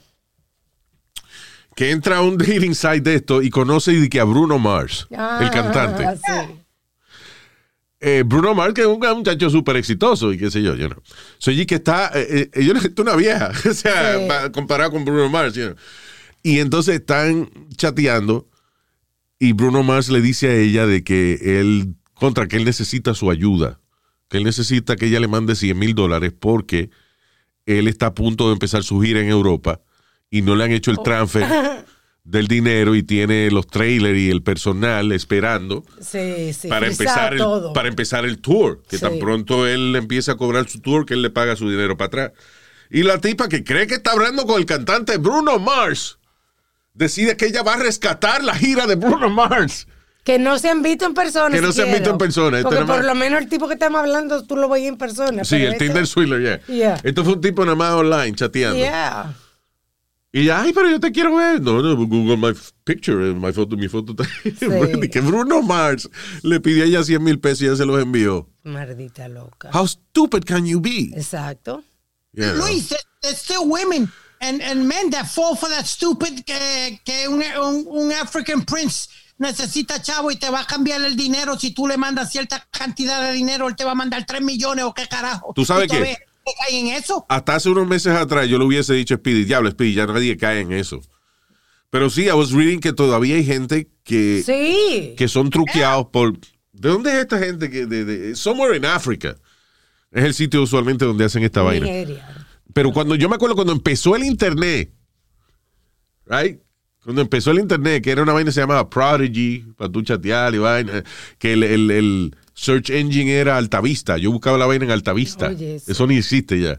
que 1.76 1.90
entra 1.90 2.18
a 2.18 2.22
un 2.22 2.38
dating 2.38 2.74
site 2.74 3.00
de 3.02 3.16
esto 3.16 3.42
y 3.42 3.50
conoce 3.50 3.92
de 3.92 4.08
que 4.08 4.18
a 4.20 4.24
Bruno 4.24 4.58
Mars, 4.58 5.06
el 5.10 5.16
Ah, 5.18 5.50
cantante. 5.52 6.06
Sí. 6.16 6.54
Eh, 8.00 8.22
Bruno 8.26 8.54
Mars, 8.54 8.72
que 8.74 8.80
es 8.80 8.86
un 8.86 8.98
muchacho 8.98 9.50
súper 9.50 9.76
exitoso 9.76 10.32
y 10.32 10.38
qué 10.38 10.50
sé 10.50 10.62
yo, 10.62 10.74
yo 10.74 10.88
no. 10.88 10.96
Soy 11.38 11.64
que 11.66 11.74
está, 11.76 12.10
eh, 12.14 12.50
eh, 12.52 12.64
yo 12.64 12.72
necesito 12.72 13.02
una 13.02 13.14
vieja, 13.14 13.52
o 13.70 13.74
sea, 13.74 14.18
Sí. 14.18 14.24
pa- 14.26 14.50
comparado 14.52 14.90
con 14.92 15.04
Bruno 15.04 15.28
Mars. 15.28 15.54
you 15.54 15.64
know. 15.66 15.76
Y 16.42 16.58
entonces 16.60 16.94
están 16.96 17.48
chateando 17.76 18.48
y 19.42 19.52
Bruno 19.54 19.82
Mars 19.82 20.08
le 20.08 20.20
dice 20.20 20.48
a 20.48 20.54
ella 20.54 20.86
de 20.86 21.02
que 21.02 21.58
él, 21.60 21.94
contra 22.14 22.46
que 22.46 22.56
él 22.56 22.64
necesita 22.64 23.12
su 23.14 23.28
ayuda, 23.30 23.80
que 24.28 24.36
él 24.36 24.44
necesita 24.44 24.94
que 24.94 25.06
ella 25.06 25.18
le 25.18 25.26
mande 25.26 25.56
100 25.56 25.76
mil 25.78 25.94
dólares 25.96 26.32
porque 26.38 26.90
él 27.66 27.88
está 27.88 28.06
a 28.06 28.14
punto 28.14 28.46
de 28.46 28.52
empezar 28.52 28.84
su 28.84 29.00
gira 29.00 29.20
en 29.20 29.28
Europa 29.28 29.80
y 30.30 30.42
no 30.42 30.54
le 30.54 30.62
han 30.64 30.70
hecho 30.72 30.90
el 30.92 30.98
transfer 31.02 31.44
del 32.24 32.46
dinero 32.46 32.94
y 32.94 33.02
tiene 33.02 33.50
los 33.50 33.66
trailers 33.66 34.16
y 34.16 34.30
el 34.30 34.42
personal 34.42 35.10
esperando 35.10 35.84
Sí, 36.00 36.52
sí. 36.52 36.68
para 36.68 36.86
empezar, 36.86 37.34
el, 37.34 37.42
para 37.74 37.88
empezar 37.88 38.24
el 38.24 38.38
tour. 38.38 38.80
Que 38.88 38.96
Sí. 38.98 39.02
tan 39.02 39.18
pronto 39.18 39.66
él 39.66 39.96
empieza 39.96 40.32
a 40.32 40.36
cobrar 40.36 40.68
su 40.68 40.78
tour, 40.80 41.04
que 41.04 41.14
él 41.14 41.22
le 41.22 41.30
paga 41.30 41.56
su 41.56 41.68
dinero 41.68 41.96
para 41.96 42.06
atrás. 42.06 42.32
Y 42.90 43.02
la 43.02 43.18
tipa 43.18 43.48
que 43.48 43.64
cree 43.64 43.88
que 43.88 43.94
está 43.94 44.12
hablando 44.12 44.46
con 44.46 44.60
el 44.60 44.66
cantante 44.66 45.16
Bruno 45.16 45.58
Mars, 45.58 46.18
decide 46.94 47.36
que 47.36 47.46
ella 47.46 47.62
va 47.62 47.74
a 47.74 47.76
rescatar 47.78 48.42
la 48.44 48.54
gira 48.54 48.86
de 48.86 48.94
Bruno 48.96 49.28
Mars. 49.30 49.86
Que 50.24 50.38
no 50.38 50.56
se 50.58 50.68
han 50.70 50.82
visto 50.82 51.04
en 51.04 51.14
persona. 51.14 51.54
Que 51.54 51.60
no 51.60 51.72
se 51.72 51.82
han 51.82 51.86
siquiera. 51.88 51.98
visto 51.98 52.10
en 52.10 52.18
persona, 52.18 52.58
este 52.58 52.68
Porque 52.68 52.84
más- 52.84 52.96
por 52.96 53.04
lo 53.04 53.14
menos 53.16 53.42
el 53.42 53.48
tipo 53.48 53.66
que 53.66 53.74
estamos 53.74 54.00
hablando, 54.00 54.44
tú 54.46 54.56
lo 54.56 54.68
veías 54.68 54.90
en 54.90 54.98
persona. 54.98 55.42
Sí, 55.44 55.56
el 55.56 55.72
esto- 55.72 55.84
Tinder 55.84 56.06
Swindler, 56.06 56.40
yeah. 56.40 56.74
Yeah. 56.76 57.00
Esto 57.02 57.24
fue 57.24 57.32
un 57.34 57.40
tipo 57.40 57.64
nada 57.64 57.74
más 57.74 57.92
online 57.94 58.32
chateando. 58.36 58.76
Yeah. 58.78 59.34
Y 60.34 60.44
ya, 60.44 60.62
ay, 60.62 60.72
pero 60.72 60.88
yo 60.88 60.98
te 61.00 61.10
quiero 61.12 61.34
ver. 61.36 61.60
No, 61.60 61.82
no, 61.82 61.94
Google 62.06 62.36
my 62.36 62.56
picture, 62.84 63.30
eh, 63.30 63.34
my 63.34 63.52
foto, 63.52 63.76
mi 63.76 63.88
foto. 63.88 64.12
está- 64.12 64.24
Y 64.44 65.08
que 65.08 65.20
Bruno 65.20 65.60
Mars 65.60 66.08
le 66.42 66.60
pidió 66.60 66.84
a 66.84 66.86
ella 66.86 67.02
100 67.02 67.22
mil 67.22 67.38
pesos 67.40 67.62
y 67.62 67.66
ella 67.66 67.76
se 67.76 67.84
los 67.84 68.00
envió. 68.00 68.48
Maldita 68.62 69.28
loca. 69.28 69.70
How 69.74 69.86
stupid 69.88 70.44
can 70.44 70.64
you 70.66 70.80
be? 70.80 71.10
Exacto. 71.16 71.82
Know? 72.34 72.54
Luis, 72.54 72.88
there- 72.90 73.00
there's 73.22 73.38
still 73.38 73.64
women 73.66 74.08
and, 74.42 74.60
and 74.62 74.84
men 74.86 75.10
that 75.10 75.26
fall 75.26 75.56
for 75.56 75.68
that 75.70 75.84
stupid 75.86 76.44
que, 76.44 77.00
que 77.04 77.28
un, 77.28 77.42
un, 77.62 77.86
un 77.88 78.12
African 78.12 78.62
prince 78.64 79.08
necesita 79.38 80.00
chavo 80.02 80.30
y 80.30 80.36
te 80.36 80.50
va 80.50 80.60
a 80.60 80.66
cambiar 80.66 81.00
el 81.04 81.16
dinero 81.16 81.58
si 81.58 81.72
tú 81.72 81.86
le 81.88 81.96
mandas 81.96 82.30
cierta 82.30 82.66
cantidad 82.70 83.22
de 83.22 83.32
dinero, 83.32 83.68
él 83.68 83.74
te 83.76 83.84
va 83.84 83.92
a 83.92 83.94
mandar 83.94 84.24
3 84.26 84.42
millones 84.42 84.84
o 84.84 84.92
qué 84.94 85.06
carajo. 85.08 85.52
¿Tú 85.54 85.64
sabes 85.64 85.86
¿Y 85.86 85.96
qué? 85.96 86.16
cae 86.60 86.78
en 86.78 86.88
eso? 86.88 87.24
hasta 87.28 87.54
hace 87.56 87.68
unos 87.70 87.86
meses 87.88 88.14
atrás 88.14 88.48
yo 88.48 88.58
le 88.58 88.64
hubiese 88.64 88.92
dicho 88.94 89.14
a 89.14 89.16
Speedy, 89.18 89.44
diablo, 89.44 89.70
Speedy, 89.70 89.94
ya 89.94 90.06
nadie 90.06 90.36
cae 90.36 90.60
en 90.60 90.72
eso. 90.72 91.00
Pero 91.90 92.08
sí, 92.10 92.24
I 92.24 92.32
was 92.32 92.52
reading 92.52 92.78
que 92.80 92.92
todavía 92.92 93.36
hay 93.36 93.44
gente 93.44 93.88
que, 94.04 94.42
Sí. 94.44 95.14
que 95.16 95.28
son 95.28 95.50
truqueados 95.50 96.06
por... 96.12 96.38
¿De 96.72 96.88
dónde 96.88 97.10
es 97.12 97.18
esta 97.18 97.38
gente? 97.38 97.70
que 97.70 97.86
de, 97.86 98.04
de- 98.04 98.34
Somewhere 98.36 98.76
in 98.76 98.86
Africa. 98.86 99.36
Es 100.10 100.24
el 100.24 100.34
sitio 100.34 100.62
usualmente 100.62 101.04
donde 101.04 101.24
hacen 101.24 101.42
esta 101.42 101.62
vaina. 101.62 101.86
Pero 102.74 102.92
cuando 102.92 103.14
yo 103.14 103.28
me 103.28 103.34
acuerdo 103.36 103.54
cuando 103.54 103.72
empezó 103.72 104.16
el 104.16 104.24
internet, 104.24 104.92
right? 106.26 106.58
Cuando 107.04 107.20
empezó 107.22 107.50
el 107.50 107.58
internet, 107.58 108.02
que 108.02 108.10
era 108.12 108.22
una 108.22 108.32
vaina 108.32 108.48
que 108.48 108.52
se 108.54 108.60
llamaba 108.60 108.88
Prodigy, 108.88 109.64
para 109.76 109.90
tú 109.90 110.02
chatear 110.02 110.54
y 110.54 110.58
vaina, 110.58 111.02
que 111.38 111.54
el, 111.54 111.62
el- 111.64 111.90
el 111.90 112.36
search 112.54 112.90
engine 112.90 113.32
era 113.32 113.56
Altavista. 113.56 114.18
Yo 114.18 114.30
buscaba 114.30 114.56
la 114.56 114.66
vaina 114.66 114.84
en 114.84 114.90
Altavista. 114.92 115.48
Oye, 115.48 115.76
eso. 115.76 115.90
Eso 115.90 116.06
ni 116.06 116.16
existe 116.18 116.60
ya. 116.60 116.76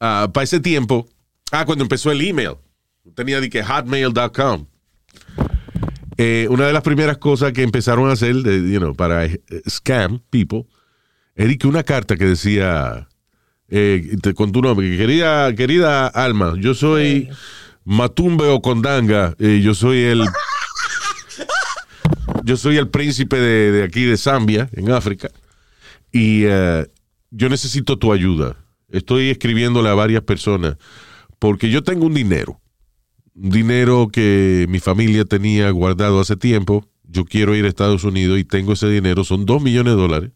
Ah, 0.00 0.28
para 0.32 0.44
ese 0.44 0.60
tiempo, 0.60 1.08
ah, 1.52 1.64
cuando 1.64 1.84
empezó 1.84 2.10
el 2.12 2.20
email, 2.20 2.56
tenía 3.14 3.40
de 3.40 3.48
que 3.48 3.62
hotmail.com. 3.64 4.66
Eh, 6.20 6.46
una 6.50 6.66
de 6.66 6.72
las 6.72 6.82
primeras 6.82 7.18
cosas 7.18 7.52
que 7.52 7.62
empezaron 7.62 8.08
a 8.10 8.12
hacer, 8.12 8.34
de, 8.36 8.70
you 8.70 8.78
know, 8.78 8.94
para 8.94 9.24
eh, 9.26 9.40
scam 9.68 10.20
people, 10.30 10.66
era 11.36 11.54
que 11.56 11.66
una 11.68 11.84
carta 11.84 12.16
que 12.16 12.24
decía, 12.26 13.08
eh, 13.68 14.16
te- 14.22 14.34
con 14.34 14.52
tu 14.52 14.60
nombre, 14.62 14.96
querida, 14.96 15.54
querida 15.54 16.06
Alma, 16.08 16.54
yo 16.58 16.74
soy 16.74 17.28
Matumbe 17.84 18.46
o 18.48 18.60
Condanga, 18.62 19.34
eh, 19.38 19.60
yo 19.62 19.74
soy 19.74 19.98
el, 20.02 20.24
yo 22.44 22.56
soy 22.56 22.76
el 22.76 22.88
príncipe 22.88 23.36
de, 23.36 23.72
de 23.72 23.82
aquí 23.84 24.04
de 24.04 24.16
Zambia, 24.16 24.68
en 24.72 24.90
África, 24.90 25.30
y 26.12 26.42
eh, 26.44 26.86
yo 27.30 27.48
necesito 27.48 27.98
tu 27.98 28.12
ayuda. 28.12 28.56
Estoy 28.90 29.28
escribiéndole 29.28 29.88
a 29.90 29.94
varias 29.94 30.22
personas 30.22 30.76
porque 31.38 31.68
yo 31.70 31.82
tengo 31.82 32.06
un 32.06 32.14
dinero, 32.14 32.60
un 33.34 33.50
dinero 33.50 34.08
que 34.10 34.66
mi 34.68 34.80
familia 34.80 35.24
tenía 35.24 35.70
guardado 35.70 36.20
hace 36.20 36.36
tiempo. 36.36 36.86
Yo 37.10 37.24
quiero 37.24 37.54
ir 37.54 37.64
a 37.64 37.68
Estados 37.68 38.04
Unidos 38.04 38.38
y 38.38 38.44
tengo 38.44 38.72
ese 38.72 38.88
dinero, 38.88 39.24
son 39.24 39.44
dos 39.46 39.62
millones 39.62 39.94
de 39.94 40.00
dólares. 40.00 40.30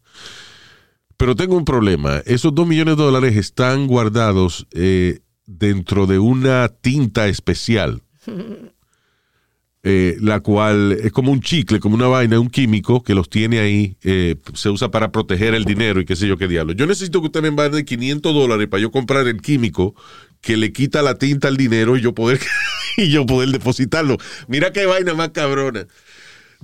Pero 1.17 1.35
tengo 1.35 1.55
un 1.55 1.65
problema. 1.65 2.21
Esos 2.25 2.53
dos 2.53 2.67
millones 2.67 2.97
de 2.97 3.03
dólares 3.03 3.35
están 3.37 3.87
guardados 3.87 4.67
eh, 4.71 5.19
dentro 5.45 6.07
de 6.07 6.19
una 6.19 6.69
tinta 6.69 7.27
especial, 7.27 8.01
eh, 9.83 10.17
la 10.19 10.39
cual 10.39 10.93
es 10.93 11.11
como 11.11 11.31
un 11.31 11.41
chicle, 11.41 11.79
como 11.79 11.95
una 11.95 12.07
vaina, 12.07 12.39
un 12.39 12.49
químico 12.49 13.03
que 13.03 13.15
los 13.15 13.29
tiene 13.29 13.59
ahí, 13.59 13.97
eh, 14.03 14.35
se 14.53 14.69
usa 14.69 14.89
para 14.89 15.11
proteger 15.11 15.53
el 15.53 15.65
dinero 15.65 15.99
y 15.99 16.05
qué 16.05 16.15
sé 16.15 16.27
yo 16.27 16.37
qué 16.37 16.47
diablo. 16.47 16.73
Yo 16.73 16.87
necesito 16.87 17.19
que 17.21 17.27
usted 17.27 17.41
me 17.41 17.51
mande 17.51 17.85
500 17.85 18.33
dólares 18.33 18.67
para 18.67 18.81
yo 18.81 18.91
comprar 18.91 19.27
el 19.27 19.41
químico 19.41 19.95
que 20.41 20.57
le 20.57 20.73
quita 20.73 21.01
la 21.01 21.15
tinta 21.15 21.47
al 21.47 21.57
dinero 21.57 21.95
y 21.97 22.01
yo 22.01 22.13
poder, 22.13 22.39
y 22.97 23.09
yo 23.09 23.25
poder 23.25 23.49
depositarlo. 23.49 24.17
Mira 24.47 24.71
qué 24.73 24.85
vaina 24.85 25.13
más 25.13 25.29
cabrona. 25.29 25.87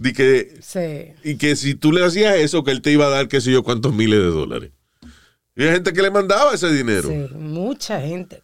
Di 0.01 0.13
que 0.13 0.57
Sí. 0.61 1.13
y 1.29 1.35
que 1.35 1.55
si 1.57 1.75
tú 1.75 1.91
le 1.91 2.05
hacías 2.05 2.35
eso, 2.37 2.63
que 2.63 2.71
él 2.71 2.81
te 2.81 2.91
iba 2.91 3.07
a 3.07 3.09
dar 3.09 3.27
qué 3.27 3.41
sé 3.41 3.51
yo 3.51 3.63
cuántos 3.63 3.93
miles 3.93 4.19
de 4.19 4.25
dólares. 4.27 4.71
Y 5.57 5.63
hay 5.63 5.71
gente 5.73 5.91
que 5.91 6.01
le 6.01 6.09
mandaba 6.09 6.53
ese 6.53 6.71
dinero. 6.71 7.09
Sí. 7.09 7.35
Mucha 7.35 7.99
gente. 7.99 8.41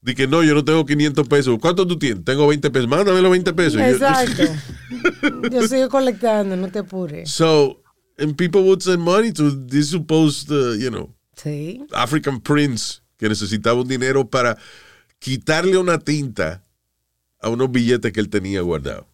Di 0.00 0.16
que 0.16 0.26
no, 0.26 0.42
yo 0.42 0.54
no 0.54 0.64
tengo 0.64 0.84
500 0.84 1.28
pesos. 1.28 1.56
¿Cuánto 1.60 1.86
tú 1.86 1.96
tienes? 1.96 2.24
Tengo 2.24 2.48
20 2.48 2.68
pesos. 2.72 2.88
Mándame 2.88 3.20
los 3.22 3.30
20 3.30 3.52
pesos. 3.52 3.74
Yo- 3.80 3.86
Exacto. 3.86 4.42
Yo 5.52 5.68
sigo 5.68 5.88
colectando, 5.88 6.56
no 6.56 6.68
te 6.68 6.80
apures. 6.80 7.30
so, 7.30 7.80
and 8.18 8.34
people 8.36 8.62
would 8.62 8.80
send 8.82 9.00
money 9.02 9.32
to 9.32 9.50
this 9.68 9.88
supposed, 9.90 10.50
uh, 10.50 10.74
you 10.74 10.90
know, 10.90 11.14
Sí. 11.36 11.80
African 11.92 12.40
prince 12.40 13.00
que 13.16 13.28
necesitaba 13.28 13.80
un 13.80 13.86
dinero 13.86 14.28
para 14.28 14.58
quitarle 15.20 15.76
una 15.78 15.98
tinta 16.00 16.64
a 17.40 17.48
unos 17.48 17.70
billetes 17.70 18.12
que 18.12 18.18
él 18.20 18.28
tenía 18.28 18.60
guardados. 18.62 19.06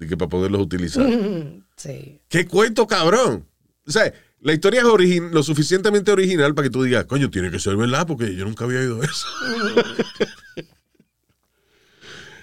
De 0.00 0.06
que 0.08 0.16
para 0.16 0.28
poderlos 0.28 0.60
utilizar. 0.62 1.06
Sí. 1.76 2.20
¿Qué 2.28 2.46
cuento, 2.46 2.86
cabrón? 2.86 3.46
O 3.86 3.90
sea, 3.90 4.12
la 4.40 4.52
historia 4.52 4.80
es 4.80 4.86
origin- 4.86 5.30
lo 5.30 5.42
suficientemente 5.42 6.10
original 6.12 6.54
para 6.54 6.66
que 6.66 6.70
tú 6.72 6.82
digas, 6.82 7.06
coño, 7.06 7.30
tiene 7.30 7.50
que 7.50 7.58
ser 7.58 7.76
verdad 7.76 8.06
porque 8.06 8.34
yo 8.34 8.44
nunca 8.44 8.64
había 8.64 8.80
oído 8.80 9.02
eso. 9.02 9.26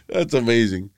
That's 0.07 0.33
amazing. 0.33 0.91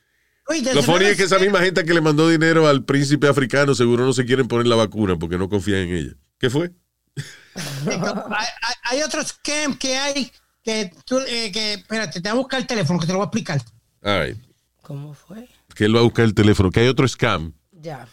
Lo 0.74 0.82
funny 0.84 1.06
es 1.06 1.18
que 1.18 1.24
esa 1.24 1.38
misma 1.38 1.60
gente 1.60 1.84
que 1.86 1.94
le 1.94 2.02
mandó 2.02 2.28
dinero 2.30 2.68
al 2.68 2.84
príncipe 2.84 3.28
africano 3.28 3.76
seguro 3.76 4.06
no 4.06 4.14
se 4.14 4.26
quieren 4.26 4.48
poner 4.48 4.66
la 4.68 4.76
vacuna 4.76 5.18
porque 5.20 5.38
no 5.38 5.48
confían 5.50 5.82
en 5.90 5.96
ella. 5.96 6.14
¿Qué 6.40 6.50
fue? 6.50 6.72
hay, 7.86 7.98
hay- 7.98 8.76
hay 8.84 9.02
otro 9.04 9.22
scam 9.24 9.78
que 9.78 9.96
hay 9.98 10.32
que 10.64 10.92
tú, 11.06 11.20
eh, 11.28 11.52
que, 11.52 11.74
espérate, 11.74 12.22
te 12.22 12.30
voy 12.30 12.38
a 12.38 12.42
buscar 12.42 12.60
el 12.62 12.68
teléfono 12.68 13.00
que 13.00 13.06
te 13.06 13.12
lo 13.14 13.20
voy 13.20 13.26
a 13.26 13.28
explicar. 13.28 13.62
All 14.04 14.26
right. 14.28 14.38
¿Cómo 14.82 15.14
fue? 15.14 15.48
Que 15.76 15.86
él 15.86 15.96
va 15.96 16.00
a 16.00 16.04
buscar 16.04 16.26
el 16.26 16.34
teléfono. 16.34 16.72
Que 16.72 16.82
hay 16.82 16.88
otro 16.88 17.08
scam, 17.08 17.54
Ya. 17.72 18.08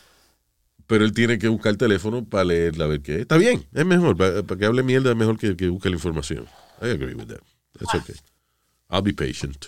pero 0.86 1.04
él 1.04 1.12
tiene 1.12 1.38
que 1.38 1.48
buscar 1.48 1.70
el 1.72 1.78
teléfono 1.78 2.24
para 2.24 2.44
leerla 2.44 2.84
a 2.84 2.88
ver 2.88 3.02
qué 3.02 3.16
es. 3.16 3.20
Está 3.22 3.36
bien, 3.36 3.66
es 3.74 3.84
mejor. 3.86 4.16
Para, 4.16 4.42
para 4.42 4.58
que 4.58 4.66
hable 4.66 4.82
mierda 4.82 5.10
es 5.10 5.16
mejor 5.16 5.38
que, 5.38 5.56
que 5.56 5.68
busque 5.68 5.88
la 5.88 5.96
información. 5.96 6.46
I 6.82 6.90
agree 6.90 7.14
with 7.14 7.26
that. 7.28 7.40
That's 7.78 7.94
okay. 7.94 8.14
I'll 8.90 9.02
be 9.02 9.12
patient. 9.12 9.66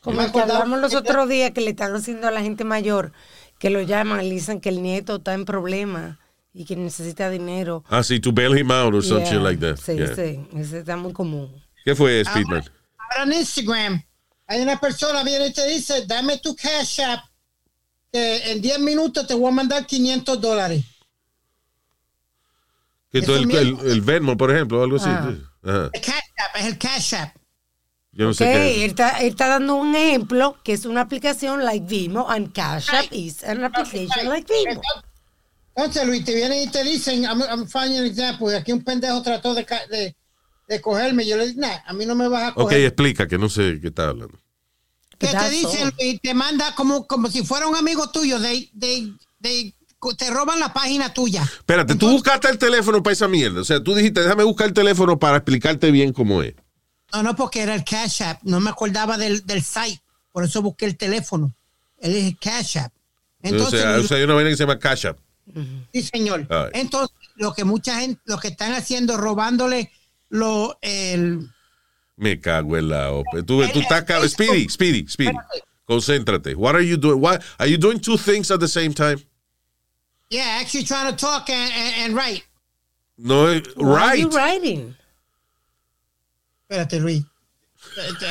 Como 0.00 0.20
hablamos 0.20 0.80
los 0.80 0.94
otros 0.94 1.28
días 1.28 1.50
que 1.50 1.60
le 1.60 1.70
están 1.70 1.92
haciendo 1.94 2.28
a 2.28 2.30
la 2.30 2.40
gente 2.42 2.62
mayor, 2.64 3.12
que 3.58 3.70
lo 3.70 3.82
llaman 3.82 4.22
y 4.24 4.28
le 4.28 4.34
dicen 4.36 4.60
que 4.60 4.68
el 4.68 4.80
nieto 4.82 5.16
está 5.16 5.34
en 5.34 5.44
problemas 5.44 6.18
y 6.54 6.64
que 6.64 6.76
necesita 6.76 7.28
dinero. 7.28 7.82
Ah, 7.88 8.04
sí, 8.04 8.20
to 8.20 8.30
bail 8.32 8.56
him 8.56 8.70
out 8.70 8.94
or 8.94 9.02
Yeah, 9.02 9.24
shit 9.28 9.40
like 9.42 9.60
that. 9.60 9.76
Sí, 9.78 9.96
Yeah. 9.96 10.14
sí, 10.14 10.46
ese 10.56 10.78
está 10.78 10.96
muy 10.96 11.12
común. 11.12 11.52
¿Qué 11.84 11.94
fue, 11.96 12.22
Speedman? 12.24 12.62
Ahora 12.98 13.24
en 13.24 13.32
Instagram 13.32 14.02
hay 14.46 14.60
una 14.60 14.78
persona 14.78 15.22
viene 15.24 15.48
y 15.48 15.52
te 15.52 15.66
dice, 15.68 16.04
dame 16.06 16.38
tu 16.38 16.54
cash 16.54 17.00
app, 17.00 17.24
que 18.12 18.52
en 18.52 18.60
10 18.62 18.78
minutos 18.80 19.26
te 19.26 19.34
voy 19.34 19.48
a 19.48 19.54
mandar 19.54 19.86
500 19.86 20.40
dólares. 20.40 20.84
Que 23.10 23.22
tú, 23.22 23.34
el, 23.34 23.50
el, 23.50 23.78
el 23.80 24.00
Venmo, 24.02 24.36
por 24.36 24.50
ejemplo, 24.50 24.82
algo 24.82 24.96
así. 24.96 25.08
Ah. 25.08 25.28
Ajá. 25.64 25.90
El 25.92 26.00
cash 26.00 26.22
app, 26.38 26.56
es 26.56 26.64
el 26.66 26.78
cash 26.78 27.14
app. 27.14 27.36
Yo 28.12 28.24
no 28.24 28.30
Ok, 28.30 28.36
sé 28.36 28.44
qué. 28.44 28.84
él 28.84 28.90
está, 28.90 29.18
él 29.20 29.26
está 29.28 29.46
dando 29.48 29.76
un 29.76 29.94
ejemplo 29.94 30.56
que 30.64 30.72
es 30.72 30.86
una 30.86 31.02
aplicación 31.02 31.62
like 31.64 31.86
Vimo 31.86 32.28
and 32.30 32.50
Cash 32.52 32.88
App 32.90 33.12
is 33.12 33.44
an 33.44 33.62
application 33.62 34.28
like 34.28 34.50
Vimo. 34.50 34.80
Entonces, 35.74 36.06
Luis, 36.06 36.24
te 36.24 36.34
vienen 36.34 36.62
y 36.62 36.70
te 36.70 36.82
dicen, 36.82 37.24
I'm, 37.24 37.42
I'm 37.42 37.68
finding 37.68 37.98
an 37.98 38.06
example, 38.06 38.50
y 38.50 38.54
aquí 38.54 38.72
un 38.72 38.82
pendejo 38.82 39.20
trató 39.22 39.52
de, 39.54 39.66
de, 39.90 40.16
de 40.68 40.80
cogerme. 40.80 41.26
Yo 41.26 41.36
le 41.36 41.46
dije, 41.48 41.60
nah, 41.60 41.76
a 41.86 41.92
mí 41.92 42.06
no 42.06 42.14
me 42.14 42.28
vas 42.28 42.42
a 42.44 42.48
Ok, 42.50 42.54
coger. 42.64 42.80
explica, 42.84 43.26
que 43.28 43.38
no 43.38 43.48
sé 43.48 43.78
qué 43.80 43.88
está 43.88 44.08
hablando. 44.08 44.38
que 45.18 45.28
te 45.28 45.50
dicen 45.50 45.92
y 45.98 46.18
te 46.18 46.34
manda 46.34 46.74
como, 46.74 47.06
como 47.06 47.28
si 47.30 47.42
fuera 47.44 47.66
un 47.66 47.76
amigo 47.76 48.10
tuyo, 48.10 48.38
de, 48.38 48.68
de, 48.72 49.12
de- 49.38 49.74
te 50.18 50.30
roban 50.30 50.60
la 50.60 50.72
página 50.74 51.12
tuya. 51.14 51.42
Espérate, 51.42 51.94
tú 51.94 52.10
buscaste 52.10 52.48
el 52.50 52.58
teléfono 52.58 53.02
para 53.02 53.12
esa 53.14 53.26
mierda. 53.26 53.60
O 53.60 53.64
sea, 53.64 53.82
tú 53.82 53.94
dijiste, 53.94 54.20
déjame 54.20 54.44
buscar 54.44 54.66
el 54.68 54.74
teléfono 54.74 55.18
para 55.18 55.38
explicarte 55.38 55.90
bien 55.90 56.12
cómo 56.12 56.42
es. 56.42 56.54
No, 57.12 57.22
no, 57.22 57.34
porque 57.34 57.60
era 57.62 57.74
el 57.74 57.82
Cash 57.82 58.22
App. 58.22 58.40
No 58.42 58.60
me 58.60 58.68
acordaba 58.70 59.16
del, 59.16 59.44
del 59.46 59.62
site. 59.62 60.02
Por 60.32 60.44
eso 60.44 60.60
busqué 60.62 60.84
el 60.84 60.96
teléfono. 60.96 61.54
Él 61.98 62.14
es 62.14 62.24
el 62.26 62.38
Cash 62.38 62.76
App. 62.78 62.92
Entonces, 63.42 63.80
o, 63.80 63.82
sea, 63.82 63.96
lo- 63.96 64.04
o 64.04 64.06
sea, 64.06 64.16
hay 64.18 64.22
una 64.24 64.34
vaina 64.34 64.50
que 64.50 64.56
se 64.56 64.62
llama 64.64 64.78
Cash 64.78 65.06
App. 65.06 65.18
sí, 65.92 66.02
señor. 66.02 66.40
Right. 66.40 66.74
Entonces, 66.74 67.16
lo 67.36 67.54
que 67.54 67.64
mucha 67.64 67.98
gente, 68.00 68.20
lo 68.26 68.38
que 68.38 68.48
están 68.48 68.74
haciendo, 68.74 69.16
robándole 69.16 69.90
lo, 70.30 70.74
el, 70.82 71.48
Me 72.16 72.40
cago 72.40 72.76
en 72.76 72.88
la 72.88 73.12
OPE. 73.12 73.42
Tú, 73.42 73.62
tú 73.72 73.80
estás 73.80 74.04
cab- 74.04 74.26
Speedy, 74.28 74.68
Speedy, 74.68 75.06
Speedy. 75.06 75.36
Concéntrate. 75.86 76.54
What 76.56 76.74
are 76.74 76.82
you 76.82 76.96
doing? 76.96 77.20
Why, 77.20 77.38
are 77.58 77.66
you 77.66 77.78
doing 77.78 78.00
two 78.00 78.16
things 78.16 78.50
at 78.50 78.60
the 78.60 78.68
same 78.68 78.92
time? 78.92 79.18
yeah, 80.28 80.58
actually 80.60 80.82
trying 80.82 81.08
to 81.10 81.16
talk 81.16 81.48
and, 81.50 81.72
and, 81.72 81.94
and 81.98 82.16
write. 82.16 82.44
No, 83.18 83.46
eh, 83.46 83.60
Why 83.76 84.08
are 84.08 84.16
you 84.16 84.28
writing? 84.30 84.94
Espérate, 86.68 87.00
Luis. 87.00 87.22
Shut 87.94 88.22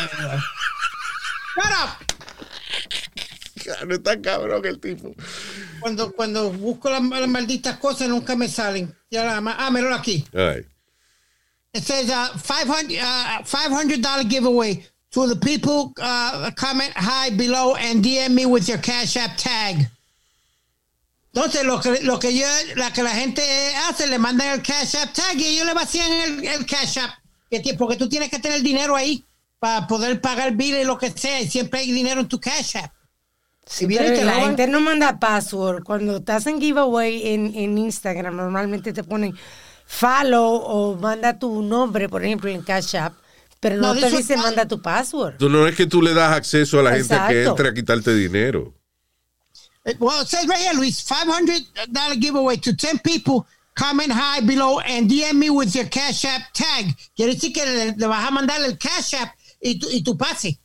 up. 1.72 2.02
No 3.88 3.96
está 3.96 4.22
cabrón 4.22 4.64
el 4.66 4.80
tipo. 4.80 5.16
Cuando, 5.80 6.12
cuando 6.12 6.52
busco 6.52 6.90
las, 6.90 7.02
las 7.02 7.30
malditas 7.30 7.78
cosas 7.80 8.10
nunca 8.10 8.36
me 8.36 8.48
salen. 8.48 8.94
Ya 9.10 9.24
la, 9.24 9.38
ah, 9.58 9.72
míralo 9.72 9.96
aquí. 9.96 10.24
All 10.36 10.56
right. 10.56 10.66
It 11.76 11.84
says 11.84 12.10
uh, 12.10 12.30
500 12.38 12.98
uh, 13.02 13.42
$500 13.44 14.30
giveaway 14.30 14.82
to 15.12 15.28
the 15.28 15.36
people 15.36 15.92
uh, 16.02 16.50
comment 16.56 16.92
hi 16.96 17.30
below 17.32 17.76
and 17.76 18.04
DM 18.04 18.32
me 18.32 18.46
with 18.46 18.70
your 18.70 18.78
Cash 18.78 19.18
App 19.18 19.36
tag. 19.38 19.88
Entonces, 21.34 21.66
lo 21.66 21.80
que, 21.82 22.02
lo 22.04 22.18
que 22.18 22.32
yo, 22.34 22.48
la 22.78 22.92
que 22.92 23.04
la 23.04 23.10
gente 23.10 23.42
hace, 23.90 24.08
le 24.08 24.18
mandan 24.18 24.52
el 24.54 24.62
Cash 24.64 24.96
App 24.96 25.12
tag 25.14 25.36
y 25.38 25.46
ellos 25.46 25.66
le 25.66 25.74
vacían 25.74 26.10
el, 26.12 26.46
el 26.48 26.66
Cash 26.66 26.98
App. 27.00 27.12
Porque 27.78 27.98
tú 27.98 28.08
tienes 28.08 28.30
que 28.30 28.40
tener 28.40 28.62
dinero 28.62 28.96
ahí 28.96 29.24
para 29.60 29.86
poder 29.88 30.22
pagar 30.22 30.54
bill 30.54 30.76
y 30.78 30.84
lo 30.86 30.98
que 30.98 31.12
sea. 31.12 31.42
Y 31.42 31.48
siempre 31.50 31.82
hay 31.82 31.92
dinero 31.92 32.22
en 32.22 32.30
tu 32.30 32.40
Cash 32.40 32.78
App. 32.78 32.92
Y 33.82 33.88
Pero 33.88 34.14
te 34.14 34.24
la 34.24 34.34
roban- 34.36 34.46
gente 34.48 34.68
no 34.68 34.80
manda 34.80 35.20
password. 35.20 35.84
Cuando 35.84 36.18
estás 36.18 36.48
en 36.48 36.62
giveaway 36.62 37.34
en, 37.34 37.54
en 37.56 37.78
Instagram, 37.78 38.36
normalmente 38.38 38.94
te 38.94 39.04
ponen 39.04 39.34
follow 39.86 40.56
o 40.65 40.95
manda 40.95 41.38
tu 41.38 41.62
nombre, 41.62 42.10
por 42.10 42.24
ejemplo, 42.24 42.50
en 42.50 42.62
Cash 42.62 42.95
App, 42.95 43.13
pero 43.60 43.78
no, 43.78 43.93
No, 43.93 44.00
te 44.02 44.10
dice 44.10 44.36
manda 44.38 44.67
tu 44.67 44.82
password. 44.82 45.38
Tú 45.38 45.50
no 45.50 45.65
es 45.67 45.76
que 45.76 45.86
tú 45.86 46.02
le 46.02 46.13
das 46.13 46.34
acceso 46.34 46.80
a 46.80 46.84
la 46.84 46.95
gente 46.95 47.15
que 47.28 47.43
entre 47.45 47.69
a 47.69 47.74
quitarte 47.74 48.13
dinero. 48.13 48.74
Well, 50.00 50.21
it 50.21 50.28
says 50.28 50.48
right 50.48 50.58
here, 50.60 50.74
Luis, 50.74 51.04
$500 51.08 52.19
giveaway 52.19 52.58
to 52.58 52.74
10 52.76 53.00
people. 53.04 53.45
Comment 53.76 54.12
hi 54.12 54.39
below 54.41 54.80
and 54.80 55.08
DM 55.10 55.36
me 55.38 55.50
with 55.52 55.76
your 55.76 55.86
Cash 55.89 56.26
App 56.26 56.41
tag. 56.54 56.95
Quiere 57.15 57.34
decir 57.36 57.54
que 57.54 57.63
le, 57.65 57.93
le 57.95 58.08
vas 58.08 58.26
a 58.28 58.32
mandar 58.32 58.62
el 58.63 58.78
Cash 58.78 59.13
App 59.15 59.36
y 59.62 59.78
tu, 59.78 59.88
y 59.91 60.02
tu 60.02 60.17
pase. 60.17 60.60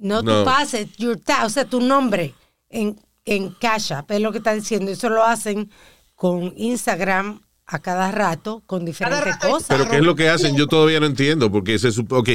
No, 0.00 0.20
No. 0.22 0.40
tu 0.40 0.44
pase, 0.50 0.88
your 0.98 1.16
ta- 1.20 1.44
o 1.44 1.48
sea, 1.50 1.64
tu 1.64 1.80
nombre 1.80 2.34
en, 2.70 2.98
en 3.24 3.50
Cash 3.60 3.92
App, 3.92 4.10
es 4.10 4.20
lo 4.20 4.32
que 4.32 4.38
está 4.38 4.52
diciendo. 4.54 4.90
Eso 4.90 5.10
lo 5.10 5.22
hacen 5.22 5.70
con 6.16 6.52
Instagram 6.56 7.42
a 7.66 7.78
cada 7.80 8.12
rato, 8.12 8.62
con 8.66 8.84
diferentes 8.84 9.24
rato 9.24 9.48
cosas. 9.48 9.68
Pero 9.68 9.90
¿qué 9.90 9.96
es 9.96 10.02
lo 10.02 10.14
que 10.14 10.28
hacen? 10.28 10.56
Yo 10.56 10.66
todavía 10.66 11.00
no 11.00 11.06
entiendo, 11.06 11.50
porque 11.50 11.78
se 11.78 11.90
supo, 11.90 12.18
ok, 12.18 12.28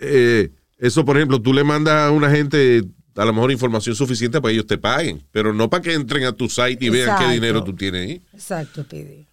eh, 0.00 0.50
eso 0.78 1.04
por 1.04 1.16
ejemplo, 1.16 1.40
tú 1.40 1.52
le 1.52 1.64
mandas 1.64 2.08
a 2.08 2.10
una 2.10 2.30
gente 2.30 2.82
a 3.14 3.24
lo 3.24 3.32
mejor 3.32 3.52
información 3.52 3.94
suficiente 3.94 4.40
para 4.40 4.50
que 4.50 4.54
ellos 4.54 4.66
te 4.66 4.78
paguen, 4.78 5.26
pero 5.32 5.52
no 5.52 5.68
para 5.68 5.82
que 5.82 5.92
entren 5.92 6.24
a 6.24 6.32
tu 6.32 6.48
site 6.48 6.78
y 6.80 6.88
vean 6.88 7.18
qué 7.18 7.32
dinero 7.32 7.62
tú 7.62 7.74
tienes 7.74 8.08
ahí. 8.08 8.22
Exacto, 8.32 8.84
Pidi. 8.84 9.26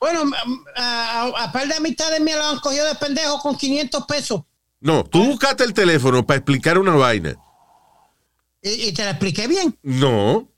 Bueno, 0.00 0.24
a, 0.74 1.22
a, 1.36 1.44
a 1.44 1.52
par 1.52 1.68
de 1.68 1.74
amistades 1.74 2.20
mías 2.20 2.38
lo 2.38 2.46
han 2.46 2.58
cogido 2.58 2.84
de 2.86 2.94
pendejo 2.96 3.38
con 3.38 3.56
500 3.56 4.04
pesos. 4.06 4.42
No, 4.80 5.04
tú 5.04 5.24
buscaste 5.24 5.62
el 5.62 5.72
teléfono 5.72 6.26
para 6.26 6.38
explicar 6.38 6.76
una 6.76 6.96
vaina. 6.96 7.36
Y, 8.60 8.88
y 8.88 8.92
te 8.92 9.04
la 9.04 9.10
expliqué 9.10 9.46
bien. 9.46 9.78
No. 9.82 10.48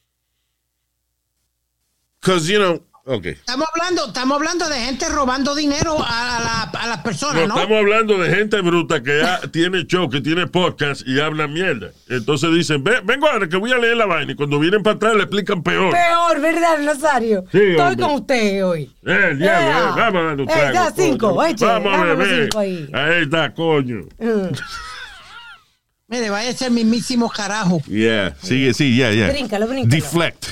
Because, 2.18 2.50
you 2.50 2.58
know, 2.58 2.82
Estamos 3.06 3.66
hablando, 3.74 4.06
estamos 4.06 4.36
hablando 4.36 4.66
de 4.66 4.76
gente 4.80 5.06
robando 5.10 5.54
dinero 5.54 6.02
a, 6.02 6.38
a 6.38 6.40
la- 6.40 6.62
a 6.80 6.86
las 6.86 6.96
No, 6.98 7.02
personas, 7.02 7.46
¿no? 7.48 7.54
estamos 7.54 7.76
hablando 7.78 8.16
de 8.18 8.34
gente 8.34 8.58
bruta 8.62 9.02
que 9.02 9.20
ha- 9.20 9.42
tiene 9.50 9.84
show, 9.84 10.08
que 10.08 10.22
tiene 10.22 10.46
podcast 10.46 11.02
y 11.06 11.20
habla 11.20 11.46
mierda. 11.46 11.90
Entonces 12.08 12.50
dicen, 12.54 12.82
"Ve- 12.82 13.02
vengo 13.04 13.28
ahora 13.28 13.46
que 13.46 13.58
voy 13.58 13.72
a 13.72 13.76
leer 13.76 13.98
la 13.98 14.06
vaina. 14.06 14.32
Y 14.32 14.34
cuando 14.34 14.58
vienen 14.58 14.82
para 14.82 14.96
atrás 14.96 15.14
le 15.16 15.24
explican 15.24 15.62
peor. 15.62 15.92
Peor, 15.92 16.40
¿verdad, 16.40 16.78
Nazario? 16.78 17.44
Sí, 17.52 17.58
Estoy 17.58 17.78
hombre. 17.78 17.96
con 18.06 18.14
usted 18.14 18.64
hoy. 18.64 18.82
Eh, 19.04 19.28
el 19.32 19.38
diablo, 19.38 19.68
Ea. 19.68 19.78
eh, 19.78 19.92
vamos 19.96 20.22
a 20.22 20.24
dar 20.24 20.40
un 20.40 20.48
Eh, 20.48 20.52
trago, 20.72 20.94
cinco, 20.96 21.34
Vamos 21.34 21.92
a 21.94 22.04
beber. 22.04 22.42
cinco 22.44 22.58
ahí. 22.58 22.88
Ahí 22.90 23.22
está, 23.24 23.52
coño. 23.52 24.00
Mm. 24.18 24.48
Mire, 26.08 26.30
vaya 26.30 26.48
a 26.48 26.54
ser 26.54 26.70
mismísimo 26.70 27.28
carajo. 27.28 27.82
Yeah, 27.86 28.34
sigue, 28.42 28.72
sí, 28.72 28.96
yeah, 28.96 29.12
yeah. 29.12 29.28
Bríncalo, 29.28 29.66
bríncalo. 29.66 29.90
Deflect. 29.94 30.46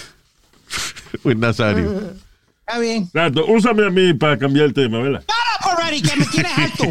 With 1.24 1.36
Nazario. 1.38 2.12
Está 2.66 2.78
bien. 2.78 3.02
Exacto, 3.04 3.44
úsame 3.46 3.86
a 3.86 3.90
mí 3.90 4.14
para 4.14 4.38
cambiar 4.38 4.66
el 4.66 4.72
tema, 4.74 4.98
¿verdad? 5.00 5.24
Up 5.28 5.68
already, 5.68 6.00
que 6.02 6.16
me 6.16 6.26
tienes 6.26 6.56
alto. 6.58 6.84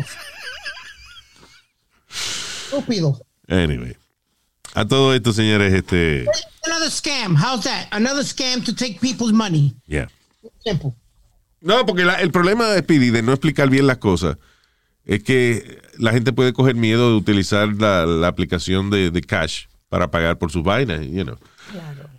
Estúpido. 2.65 3.19
Anyway. 3.47 3.95
A 4.73 4.85
todo 4.85 5.13
esto, 5.13 5.33
señores, 5.33 5.73
este. 5.73 6.25
Another 6.65 6.89
scam. 6.89 7.35
How's 7.35 7.63
that? 7.65 7.87
Another 7.91 8.23
scam 8.23 8.63
to 8.63 8.73
take 8.73 8.99
people's 9.01 9.33
money. 9.33 9.73
Yeah. 9.87 10.07
Simple. 10.63 10.93
No, 11.59 11.85
porque 11.85 12.05
la- 12.05 12.21
el 12.21 12.31
problema 12.31 12.69
de 12.69 12.79
Speedy 12.79 13.09
de 13.09 13.21
no 13.21 13.33
explicar 13.33 13.69
bien 13.69 13.85
las 13.85 13.97
cosas 13.97 14.37
es 15.05 15.23
que 15.23 15.81
la 15.97 16.11
gente 16.11 16.31
puede 16.31 16.53
coger 16.53 16.75
miedo 16.75 17.09
de 17.09 17.15
utilizar 17.17 17.67
la, 17.75 18.05
la 18.05 18.27
aplicación 18.27 18.89
de, 18.89 19.11
de 19.11 19.21
cash 19.21 19.65
para 19.89 20.09
pagar 20.09 20.37
por 20.37 20.51
sus 20.51 20.63
vainas, 20.63 21.01
you 21.01 21.23
know. 21.23 21.37
Claro. 21.71 22.09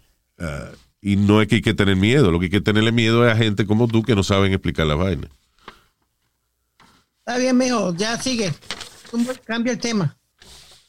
Y 1.02 1.16
no 1.16 1.42
es 1.42 1.48
que 1.48 1.56
hay 1.56 1.62
que 1.62 1.74
tener 1.74 1.96
miedo, 1.96 2.30
lo 2.30 2.38
que 2.38 2.46
hay 2.46 2.50
que 2.50 2.60
tenerle 2.60 2.92
miedo 2.92 3.26
es 3.26 3.32
a 3.32 3.36
gente 3.36 3.66
como 3.66 3.88
tú 3.88 4.02
que 4.04 4.14
no 4.14 4.22
saben 4.22 4.52
explicar 4.52 4.86
las 4.86 4.96
vainas. 4.96 5.28
Está 7.18 7.38
bien, 7.38 7.56
mijo. 7.58 7.92
Ya 7.94 8.16
sigue. 8.16 8.54
Cambia 9.44 9.72
el 9.72 9.78
tema. 9.78 10.16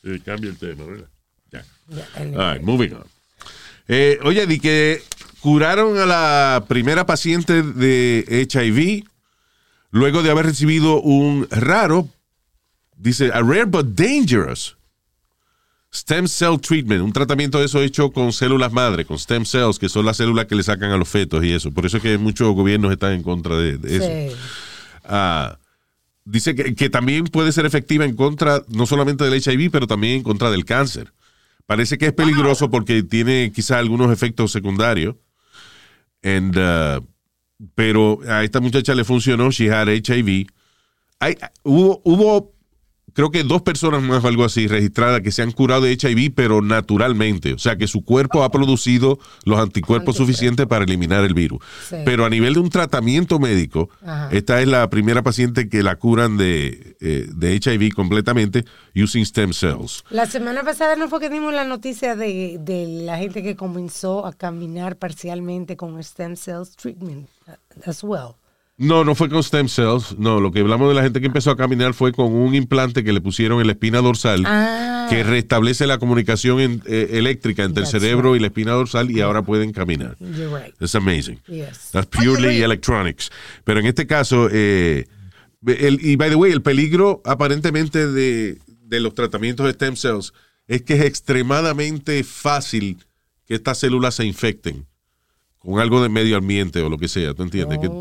Sí, 0.03 0.19
cambia 0.19 0.51
el 0.51 0.57
tema, 0.57 0.85
¿verdad? 0.85 1.09
Ya. 1.51 1.65
All 2.15 2.53
right, 2.53 2.63
moving 2.63 2.93
on. 2.93 3.03
Eh, 3.87 4.19
oye, 4.23 4.45
di 4.47 4.59
que 4.59 5.03
curaron 5.41 5.97
a 5.97 6.05
la 6.05 6.65
primera 6.67 7.05
paciente 7.05 7.63
de 7.63 8.47
HIV 8.49 9.05
luego 9.91 10.23
de 10.23 10.31
haber 10.31 10.45
recibido 10.45 11.01
un 11.01 11.47
raro, 11.51 12.07
dice, 12.97 13.31
a 13.33 13.41
rare 13.41 13.65
but 13.65 13.87
dangerous 13.87 14.75
stem 15.93 16.27
cell 16.27 16.57
treatment, 16.59 17.01
un 17.03 17.13
tratamiento 17.13 17.59
de 17.59 17.65
eso 17.65 17.81
hecho 17.81 18.11
con 18.11 18.33
células 18.33 18.71
madre, 18.73 19.05
con 19.05 19.19
stem 19.19 19.45
cells, 19.45 19.77
que 19.77 19.89
son 19.89 20.05
las 20.05 20.17
células 20.17 20.45
que 20.47 20.55
le 20.55 20.63
sacan 20.63 20.91
a 20.91 20.97
los 20.97 21.07
fetos 21.07 21.43
y 21.43 21.51
eso. 21.53 21.71
Por 21.71 21.85
eso 21.85 21.97
es 21.97 22.03
que 22.03 22.17
muchos 22.17 22.53
gobiernos 22.55 22.91
están 22.91 23.13
en 23.13 23.23
contra 23.23 23.57
de, 23.57 23.77
de 23.77 23.97
eso. 23.97 24.33
Sí. 24.35 24.41
Ah, 25.03 25.59
dice 26.25 26.55
que, 26.55 26.73
que 26.75 26.89
también 26.89 27.25
puede 27.25 27.51
ser 27.51 27.65
efectiva 27.65 28.05
en 28.05 28.15
contra 28.15 28.63
no 28.69 28.85
solamente 28.85 29.23
del 29.23 29.35
HIV, 29.41 29.69
pero 29.71 29.85
también 29.85 30.15
en 30.17 30.23
contra 30.23 30.49
del 30.49 30.65
cáncer. 30.65 31.13
Parece 31.65 31.97
que 31.97 32.07
es 32.07 32.13
peligroso 32.13 32.69
porque 32.69 33.03
tiene 33.03 33.51
quizás 33.53 33.77
algunos 33.77 34.11
efectos 34.11 34.51
secundarios. 34.51 35.15
And, 36.23 36.57
uh, 36.57 37.05
pero 37.75 38.19
a 38.27 38.43
esta 38.43 38.59
muchacha 38.59 38.95
le 38.95 39.03
funcionó, 39.03 39.51
she 39.51 39.69
had 39.71 39.87
HIV. 39.89 40.47
Hay- 41.19 41.37
hubo, 41.63 42.01
hubo 42.03 42.53
creo 43.13 43.31
que 43.31 43.43
dos 43.43 43.61
personas 43.61 44.01
más 44.01 44.23
o 44.23 44.27
algo 44.27 44.43
así 44.43 44.67
registradas 44.67 45.21
que 45.21 45.31
se 45.31 45.41
han 45.41 45.51
curado 45.51 45.81
de 45.81 45.93
HIV, 45.93 46.33
pero 46.35 46.61
naturalmente. 46.61 47.53
O 47.53 47.59
sea, 47.59 47.77
que 47.77 47.87
su 47.87 48.03
cuerpo 48.03 48.43
ha 48.43 48.51
producido 48.51 49.19
los 49.45 49.59
anticuerpos 49.59 50.17
suficientes 50.17 50.65
para 50.67 50.85
eliminar 50.85 51.23
el 51.23 51.33
virus. 51.33 51.59
Sí. 51.87 51.97
Pero 52.05 52.25
a 52.25 52.29
nivel 52.29 52.55
de 52.55 52.59
un 52.59 52.69
tratamiento 52.69 53.39
médico, 53.39 53.89
Ajá. 54.03 54.29
esta 54.31 54.61
es 54.61 54.67
la 54.67 54.89
primera 54.89 55.21
paciente 55.21 55.69
que 55.69 55.83
la 55.83 55.95
curan 55.95 56.37
de, 56.37 56.95
eh, 57.01 57.27
de 57.33 57.55
HIV 57.55 57.93
completamente 57.93 58.65
using 58.95 59.25
stem 59.25 59.53
cells. 59.53 60.03
La 60.09 60.25
semana 60.25 60.63
pasada 60.63 60.95
no 60.95 61.07
fue 61.09 61.19
que 61.19 61.29
dimos 61.29 61.53
la 61.53 61.65
noticia 61.65 62.15
de, 62.15 62.57
de 62.59 62.87
la 62.87 63.17
gente 63.17 63.43
que 63.43 63.55
comenzó 63.55 64.25
a 64.25 64.33
caminar 64.33 64.95
parcialmente 64.95 65.77
con 65.77 66.01
stem 66.03 66.35
cells 66.35 66.75
treatment 66.75 67.29
uh, 67.47 67.89
as 67.89 68.03
well. 68.03 68.35
No, 68.77 69.03
no 69.03 69.13
fue 69.13 69.29
con 69.29 69.43
stem 69.43 69.67
cells. 69.69 70.17
No, 70.17 70.39
lo 70.39 70.51
que 70.51 70.59
hablamos 70.61 70.89
de 70.89 70.95
la 70.95 71.03
gente 71.03 71.19
que 71.19 71.27
empezó 71.27 71.51
a 71.51 71.57
caminar 71.57 71.93
fue 71.93 72.11
con 72.11 72.33
un 72.33 72.55
implante 72.55 73.03
que 73.03 73.13
le 73.13 73.21
pusieron 73.21 73.61
en 73.61 73.67
la 73.67 73.73
espina 73.73 73.99
dorsal. 74.01 74.43
Ah. 74.45 74.79
que 75.09 75.21
restablece 75.21 75.85
la 75.85 75.99
comunicación 75.99 76.59
en- 76.61 76.81
eh, 76.87 77.09
eléctrica 77.11 77.63
entre 77.63 77.83
That's 77.83 77.93
el 77.93 78.01
cerebro 78.01 78.35
y 78.35 78.39
la 78.39 78.47
espina 78.47 78.71
dorsal 78.71 79.11
y 79.11 79.19
ahora 79.19 79.41
pueden 79.43 79.73
caminar. 79.73 80.15
You're 80.19 80.47
right. 80.47 80.73
It's 80.79 80.95
amazing. 80.95 81.39
Yes. 81.47 81.89
That's 81.91 82.07
purely 82.07 82.63
electronics. 82.63 83.29
Pero 83.65 83.81
en 83.81 83.85
este 83.85 84.07
caso, 84.07 84.47
eh, 84.49 85.05
el- 85.67 85.99
y 86.03 86.15
by 86.15 86.29
the 86.29 86.35
way, 86.35 86.51
el 86.53 86.61
peligro 86.61 87.21
aparentemente 87.25 88.07
de, 88.07 88.57
de 88.85 88.99
los 89.01 89.13
tratamientos 89.13 89.65
de 89.65 89.73
stem 89.73 89.95
cells 89.97 90.33
es 90.67 90.81
que 90.83 90.93
es 90.95 91.01
extremadamente 91.01 92.23
fácil 92.23 92.97
que 93.45 93.55
estas 93.55 93.77
células 93.79 94.15
se 94.15 94.25
infecten 94.25 94.85
con 95.59 95.79
algo 95.79 96.01
de 96.01 96.09
medio 96.09 96.37
ambiente 96.37 96.81
o 96.81 96.89
lo 96.89 96.97
que 96.97 97.09
sea, 97.09 97.33
¿tú 97.33 97.43
entiendes? 97.43 97.79
Que- 97.79 97.91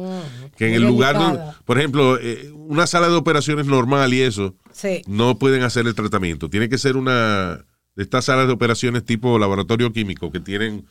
que, 0.63 0.69
en 0.69 0.75
el 0.75 0.83
lugar, 0.83 1.15
donde, 1.17 1.41
por 1.65 1.79
ejemplo, 1.79 2.19
eh, 2.21 2.51
una 2.55 2.87
sala 2.87 3.09
de 3.09 3.15
operaciones 3.15 3.67
normal 3.67 4.13
y 4.15 4.23
eso, 4.23 4.55
Sí. 4.73 5.03
no 5.07 5.39
pueden 5.39 5.63
hacer 5.63 5.87
el 5.87 5.95
tratamiento. 5.95 6.49
Tiene 6.49 6.69
que 6.69 6.79
ser 6.79 6.97
una 6.97 7.65
de 7.95 8.03
estas 8.03 8.25
salas 8.27 8.47
de 8.47 8.53
operaciones 8.53 9.05
tipo 9.05 9.39
laboratorio 9.39 9.93
químico 9.93 10.31
que 10.33 10.41
tienen 10.41 10.87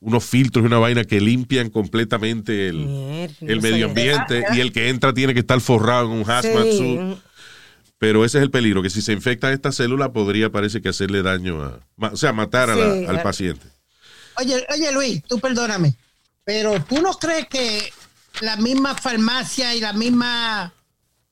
unos 0.00 0.24
filtros 0.24 0.62
y 0.62 0.66
una 0.66 0.78
vaina 0.78 1.04
que 1.04 1.20
limpian 1.20 1.70
completamente 1.70 2.68
el, 2.68 2.84
Mierda, 2.84 3.34
el 3.40 3.56
no 3.56 3.62
medio 3.62 3.86
ambiente 3.86 4.44
y 4.54 4.60
el 4.60 4.70
que 4.72 4.88
entra 4.90 5.14
tiene 5.14 5.32
que 5.32 5.40
estar 5.40 5.58
forrado 5.60 6.12
en 6.12 6.18
un 6.20 6.30
hazmat 6.30 6.64
Sí. 6.64 6.76
suit. 6.76 7.00
Pero 7.98 8.24
ese 8.26 8.36
es 8.38 8.42
el 8.42 8.50
peligro, 8.50 8.82
que 8.82 8.90
si 8.90 9.00
se 9.00 9.14
infectan 9.14 9.54
estas 9.54 9.74
células 9.76 10.10
podría 10.10 10.50
parece 10.50 10.82
que 10.82 10.90
hacerle 10.90 11.22
daño 11.22 11.62
a, 11.62 11.80
ma- 11.96 12.10
o 12.12 12.16
sea, 12.16 12.34
matar 12.34 12.68
a 12.68 12.76
la- 12.76 12.92
Sí, 12.94 13.06
al 13.06 13.22
paciente. 13.22 13.66
Oye, 14.38 14.66
oye 14.74 14.92
Luis, 14.92 15.22
tú 15.26 15.38
perdóname, 15.40 15.96
pero 16.44 16.74
tú 16.84 17.00
no 17.00 17.12
crees 17.14 17.46
que 17.48 17.90
la 18.40 18.56
misma 18.56 18.94
farmacia 18.94 19.74
y 19.74 19.80
la 19.80 19.92
misma, 19.92 20.72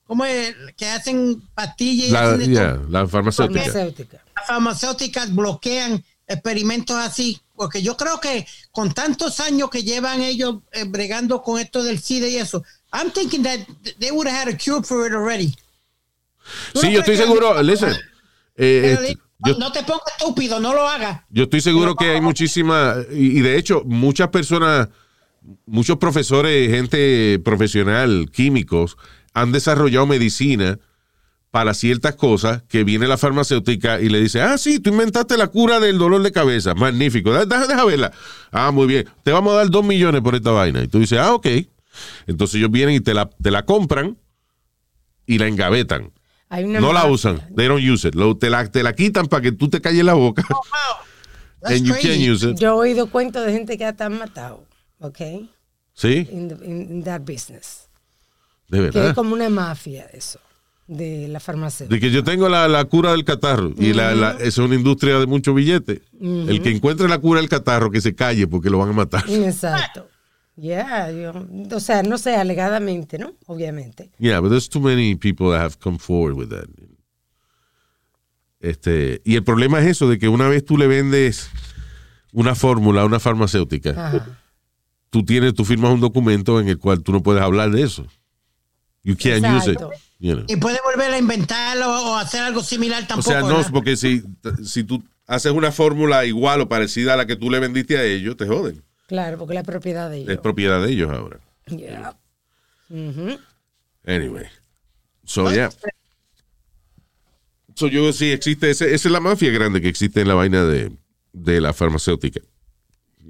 ¿cómo 0.05 0.25
es? 0.25 0.55
Que 0.77 0.87
hacen 0.89 1.41
pastillas 1.53 2.07
y 2.07 2.11
La, 2.11 2.23
hacen 2.33 2.39
de 2.39 2.47
yeah, 2.47 2.79
la 2.89 3.07
farmacéutica. 3.07 3.61
Farmacéutica. 3.63 4.23
las 4.35 4.47
farmacéuticas 4.47 5.33
bloquean 5.35 6.03
experimentos 6.27 6.95
así? 6.97 7.39
Porque 7.55 7.81
yo 7.81 7.95
creo 7.95 8.19
que 8.19 8.45
con 8.71 8.93
tantos 8.93 9.39
años 9.39 9.69
que 9.69 9.83
llevan 9.83 10.21
ellos 10.21 10.57
eh, 10.71 10.83
bregando 10.85 11.41
con 11.41 11.59
esto 11.59 11.83
del 11.83 11.99
SIDA 11.99 12.27
y 12.27 12.37
eso, 12.37 12.63
I'm 12.91 13.11
thinking 13.11 13.43
that 13.43 13.59
they 13.99 14.11
would 14.11 14.27
have 14.27 14.37
had 14.47 14.53
a 14.53 14.57
cure 14.57 14.83
for 14.83 15.05
it 15.07 15.13
already. 15.13 15.55
¿Tú 16.73 16.81
Sí, 16.81 16.87
no 16.87 16.93
yo 16.93 16.99
estoy 16.99 17.17
seguro, 17.17 17.61
listen, 17.63 17.89
eh, 18.55 18.81
Pero 18.97 19.01
este, 19.01 19.17
yo- 19.45 19.57
no 19.57 19.71
te 19.71 19.83
pongas 19.83 20.03
estúpido, 20.17 20.59
no 20.59 20.73
lo 20.73 20.87
hagas. 20.87 21.21
Yo 21.29 21.43
estoy 21.43 21.61
seguro 21.61 21.95
que 21.95 22.11
hay 22.11 22.21
muchísimas, 22.21 22.97
y, 23.11 23.37
y 23.39 23.41
de 23.41 23.57
hecho, 23.57 23.81
muchas 23.85 24.29
personas, 24.29 24.89
muchos 25.65 25.97
profesores, 25.97 26.69
gente 26.71 27.39
profesional, 27.43 28.29
químicos, 28.31 28.97
han 29.33 29.51
desarrollado 29.51 30.05
medicina 30.05 30.79
para 31.51 31.73
ciertas 31.73 32.15
cosas 32.15 32.63
que 32.67 32.83
viene 32.83 33.07
la 33.07 33.17
farmacéutica 33.17 34.01
y 34.01 34.09
le 34.09 34.19
dice, 34.19 34.41
ah, 34.41 34.57
sí, 34.57 34.79
tú 34.79 34.89
inventaste 34.89 35.37
la 35.37 35.47
cura 35.47 35.79
del 35.79 35.97
dolor 35.97 36.21
de 36.21 36.31
cabeza, 36.33 36.73
magnífico, 36.73 37.31
Da- 37.31 37.45
da- 37.45 37.65
deja, 37.67 37.85
verla. 37.85 38.11
Ah, 38.51 38.71
muy 38.71 38.87
bien, 38.87 39.07
te 39.23 39.31
vamos 39.31 39.53
a 39.53 39.57
dar 39.57 39.69
dos 39.69 39.85
millones 39.85 40.21
por 40.21 40.35
esta 40.35 40.51
vaina. 40.51 40.83
Y 40.83 40.87
tú 40.89 40.99
dices, 40.99 41.17
ah, 41.19 41.33
ok. 41.33 41.47
Entonces 42.27 42.55
ellos 42.55 42.71
vienen 42.71 42.95
y 42.95 42.99
te 42.99 43.13
la, 43.13 43.29
te 43.29 43.51
la 43.51 43.63
compran 43.63 44.17
y 45.25 45.37
la 45.37 45.47
engavetan. 45.47 46.11
No 46.65 46.91
la 46.93 47.05
usan, 47.07 47.41
they 47.55 47.67
don't 47.67 47.83
use 47.83 48.07
it. 48.07 48.15
Lo- 48.15 48.35
te, 48.37 48.49
la, 48.49 48.69
te 48.69 48.83
la 48.83 48.93
quitan 48.93 49.27
para 49.27 49.41
que 49.41 49.51
tú 49.51 49.69
te 49.69 49.79
calles 49.81 50.03
la 50.03 50.13
boca. 50.13 50.43
That's 51.61 51.77
And 51.79 51.85
you 51.87 51.93
can't 51.93 52.19
use 52.19 52.43
it. 52.47 52.59
Yo 52.59 52.67
he 52.83 52.89
oído 52.89 53.07
cuentos 53.09 53.45
de 53.45 53.51
gente 53.53 53.77
que 53.77 53.85
hasta 53.85 54.05
han 54.05 54.17
matado, 54.19 54.65
¿ok? 54.99 55.19
¿Sí? 55.93 56.27
In, 56.31 56.47
the- 56.49 56.65
in- 56.65 57.03
that 57.03 57.21
business. 57.21 57.89
De 58.67 58.79
Que 58.79 58.87
es 58.87 58.93
verdad. 58.93 59.15
como 59.15 59.33
una 59.33 59.49
mafia 59.49 60.05
eso, 60.13 60.39
de 60.87 61.27
la 61.27 61.39
farmacéutica. 61.39 61.93
De 61.95 62.01
que 62.01 62.11
yo 62.11 62.23
tengo 62.23 62.49
la, 62.49 62.67
la 62.67 62.83
cura 62.85 63.11
del 63.11 63.23
catarro 63.23 63.73
y 63.77 63.93
la, 63.93 64.13
la- 64.15 64.31
es 64.39 64.57
una 64.57 64.75
industria 64.75 65.19
de 65.19 65.25
mucho 65.27 65.53
billete. 65.53 66.01
El 66.19 66.61
que 66.61 66.71
encuentre 66.71 67.07
la 67.07 67.19
cura 67.19 67.39
del 67.39 67.49
catarro 67.49 67.91
que 67.91 68.01
se 68.01 68.15
calle 68.15 68.47
porque 68.47 68.69
lo 68.69 68.79
van 68.79 68.89
a 68.89 68.93
matar. 68.93 69.23
Exacto. 69.29 70.07
Yeah, 70.57 71.11
yo- 71.11 71.33
o 71.75 71.79
sea, 71.79 72.01
no 72.01 72.17
sé, 72.17 72.35
alegadamente, 72.35 73.17
¿no? 73.19 73.35
Obviamente. 73.45 74.09
Yeah, 74.19 74.39
but 74.39 74.49
there's 74.49 74.69
too 74.69 74.79
many 74.79 75.15
people 75.15 75.47
that 75.51 75.61
have 75.61 75.75
come 75.79 75.99
forward 75.99 76.33
with 76.35 76.49
that. 76.49 76.65
Este, 78.59 79.21
y 79.25 79.35
el 79.35 79.43
problema 79.43 79.79
es 79.79 79.87
eso, 79.87 80.09
de 80.09 80.17
que 80.17 80.27
una 80.27 80.47
vez 80.47 80.65
tú 80.65 80.77
le 80.77 80.87
vendes 80.87 81.49
una 82.31 82.55
fórmula 82.55 83.01
a 83.01 83.05
una 83.05 83.19
farmacéutica, 83.19 83.91
Ajá. 83.91 84.39
Tú 85.15 85.23
tienes, 85.23 85.53
tú 85.53 85.63
firmas 85.63 85.93
un 85.93 86.01
documento 86.01 86.59
en 86.59 86.67
el 86.67 86.77
cual 86.77 87.01
tú 87.01 87.13
no 87.13 87.23
puedes 87.23 87.41
hablar 87.41 87.71
de 87.71 87.83
eso. 87.83 88.05
You 89.01 89.15
can't 89.15 89.45
use 89.45 89.71
it. 89.71 89.77
Exacto. 89.79 89.91
you 90.19 90.33
know. 90.33 90.45
Y 90.49 90.57
puede 90.57 90.77
volver 90.83 91.09
a 91.13 91.17
inventarlo 91.17 91.87
o 91.87 92.15
hacer 92.17 92.41
algo 92.41 92.61
similar 92.61 93.03
O 93.03 93.07
tampoco. 93.07 93.29
sea, 93.31 93.39
no, 93.39 93.47
¿verdad? 93.55 93.71
porque 93.71 93.95
si, 93.95 94.23
si 94.65 94.83
tú 94.83 95.01
haces 95.25 95.53
una 95.53 95.71
fórmula 95.71 96.25
igual 96.25 96.59
o 96.59 96.67
parecida 96.67 97.13
a 97.13 97.15
la 97.15 97.25
que 97.25 97.37
tú 97.37 97.49
le 97.49 97.59
vendiste 97.59 97.97
a 97.97 98.03
ellos, 98.03 98.35
te 98.35 98.45
joden. 98.45 98.83
Claro, 99.07 99.37
porque 99.37 99.53
la 99.53 99.63
propiedad 99.63 100.09
de 100.09 100.23
Es 100.23 100.27
ellos. 100.27 100.41
propiedad 100.41 100.83
de 100.85 100.91
ellos 100.91 101.09
ahora. 101.09 101.39
Yeah. 101.67 102.17
Anyway. 104.05 104.47
So, 105.23 105.49
yeah. 105.53 105.69
So, 107.75 107.87
yo 107.87 108.11
sí 108.11 108.31
existe, 108.31 108.69
ese- 108.69 108.93
esa 108.93 109.07
es 109.07 109.11
la 109.11 109.21
mafia 109.21 109.49
grande 109.51 109.81
que 109.81 109.87
existe 109.87 110.19
en 110.19 110.27
la 110.27 110.33
vaina 110.33 110.65
de, 110.65 110.91
de 111.31 111.61
la 111.61 111.71
farmacéutica. 111.71 112.41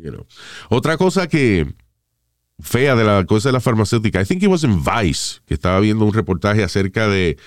You 0.05 0.11
know. 0.11 0.25
Otra 0.69 0.97
cosa 0.97 1.27
que 1.27 1.73
fea 2.59 2.95
de 2.95 3.03
la 3.03 3.25
cosa 3.25 3.49
de 3.49 3.53
la 3.53 3.59
farmacéutica, 3.59 4.21
I 4.21 4.25
think 4.25 4.43
it 4.43 4.49
was 4.49 4.63
in 4.63 4.83
Vice, 4.83 5.41
que 5.45 5.55
estaba 5.55 5.79
viendo 5.79 6.05
un 6.05 6.13
reportaje 6.13 6.63
acerca 6.63 7.07
de, 7.07 7.37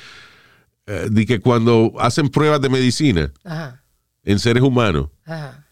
eh, 0.87 1.07
de 1.11 1.25
que 1.27 1.39
cuando 1.41 1.93
hacen 1.99 2.29
pruebas 2.29 2.61
de 2.61 2.69
medicina 2.69 3.33
Ajá. 3.45 3.83
en 4.25 4.39
seres 4.39 4.63
humanos, 4.63 5.09
Ajá. 5.25 5.67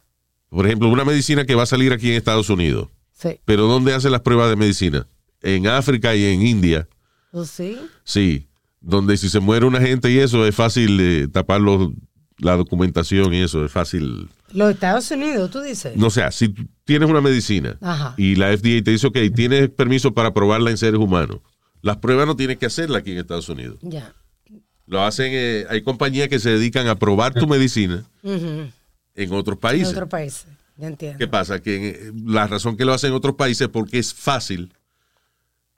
por 0.48 0.64
ejemplo, 0.66 0.88
una 0.88 1.04
medicina 1.04 1.44
que 1.44 1.54
va 1.54 1.64
a 1.64 1.66
salir 1.66 1.92
aquí 1.92 2.10
en 2.10 2.16
Estados 2.16 2.48
Unidos, 2.50 2.88
Sí. 3.12 3.40
pero 3.44 3.66
¿dónde 3.66 3.92
hacen 3.94 4.12
las 4.12 4.20
pruebas 4.22 4.48
de 4.48 4.56
medicina? 4.56 5.06
En 5.42 5.66
África 5.66 6.14
y 6.14 6.24
en 6.24 6.42
India. 6.46 6.88
¿Tú 7.32 7.44
sí? 7.44 7.78
Sí, 8.04 8.48
donde 8.80 9.16
si 9.16 9.28
se 9.28 9.40
muere 9.40 9.66
una 9.66 9.80
gente 9.80 10.10
y 10.10 10.18
eso 10.18 10.46
es 10.46 10.54
fácil 10.54 10.98
eh, 11.00 11.28
tapar 11.28 11.60
los- 11.60 11.90
la 12.38 12.56
documentación 12.56 13.32
y 13.34 13.42
eso 13.42 13.64
es 13.64 13.72
fácil. 13.72 14.28
Los 14.52 14.70
Estados 14.72 15.10
Unidos, 15.10 15.50
tú 15.50 15.60
dices. 15.60 15.96
No 15.96 16.10
sea, 16.10 16.30
si 16.30 16.54
tienes 16.84 17.08
una 17.08 17.20
medicina 17.20 17.76
Ajá. 17.80 18.14
y 18.16 18.36
la 18.36 18.48
FDA 18.56 18.82
te 18.84 18.90
dice, 18.90 19.06
ok, 19.06 19.18
tienes 19.34 19.70
permiso 19.70 20.12
para 20.14 20.32
probarla 20.34 20.70
en 20.70 20.76
seres 20.76 21.00
humanos, 21.00 21.38
las 21.82 21.96
pruebas 21.98 22.26
no 22.26 22.36
tienes 22.36 22.58
que 22.58 22.66
hacerla 22.66 22.98
aquí 22.98 23.12
en 23.12 23.18
Estados 23.18 23.48
Unidos. 23.48 23.78
Ya. 23.82 24.12
Lo 24.86 25.02
hacen, 25.02 25.30
eh, 25.34 25.66
hay 25.68 25.82
compañías 25.82 26.28
que 26.28 26.38
se 26.38 26.50
dedican 26.50 26.86
a 26.88 26.96
probar 26.96 27.34
tu 27.34 27.46
medicina 27.46 28.04
en 28.22 29.32
otros 29.32 29.56
En 29.56 29.60
países. 29.60 29.88
otro 29.88 30.08
país. 30.08 30.46
Ya 30.76 30.88
entiendo. 30.88 31.18
¿Qué 31.18 31.26
pasa? 31.26 31.60
Que 31.60 31.88
eh, 31.88 32.12
la 32.26 32.46
razón 32.46 32.76
que 32.76 32.84
lo 32.84 32.92
hacen 32.92 33.10
en 33.10 33.16
otros 33.16 33.34
países 33.34 33.62
es 33.62 33.68
porque 33.68 33.98
es 33.98 34.12
fácil 34.14 34.72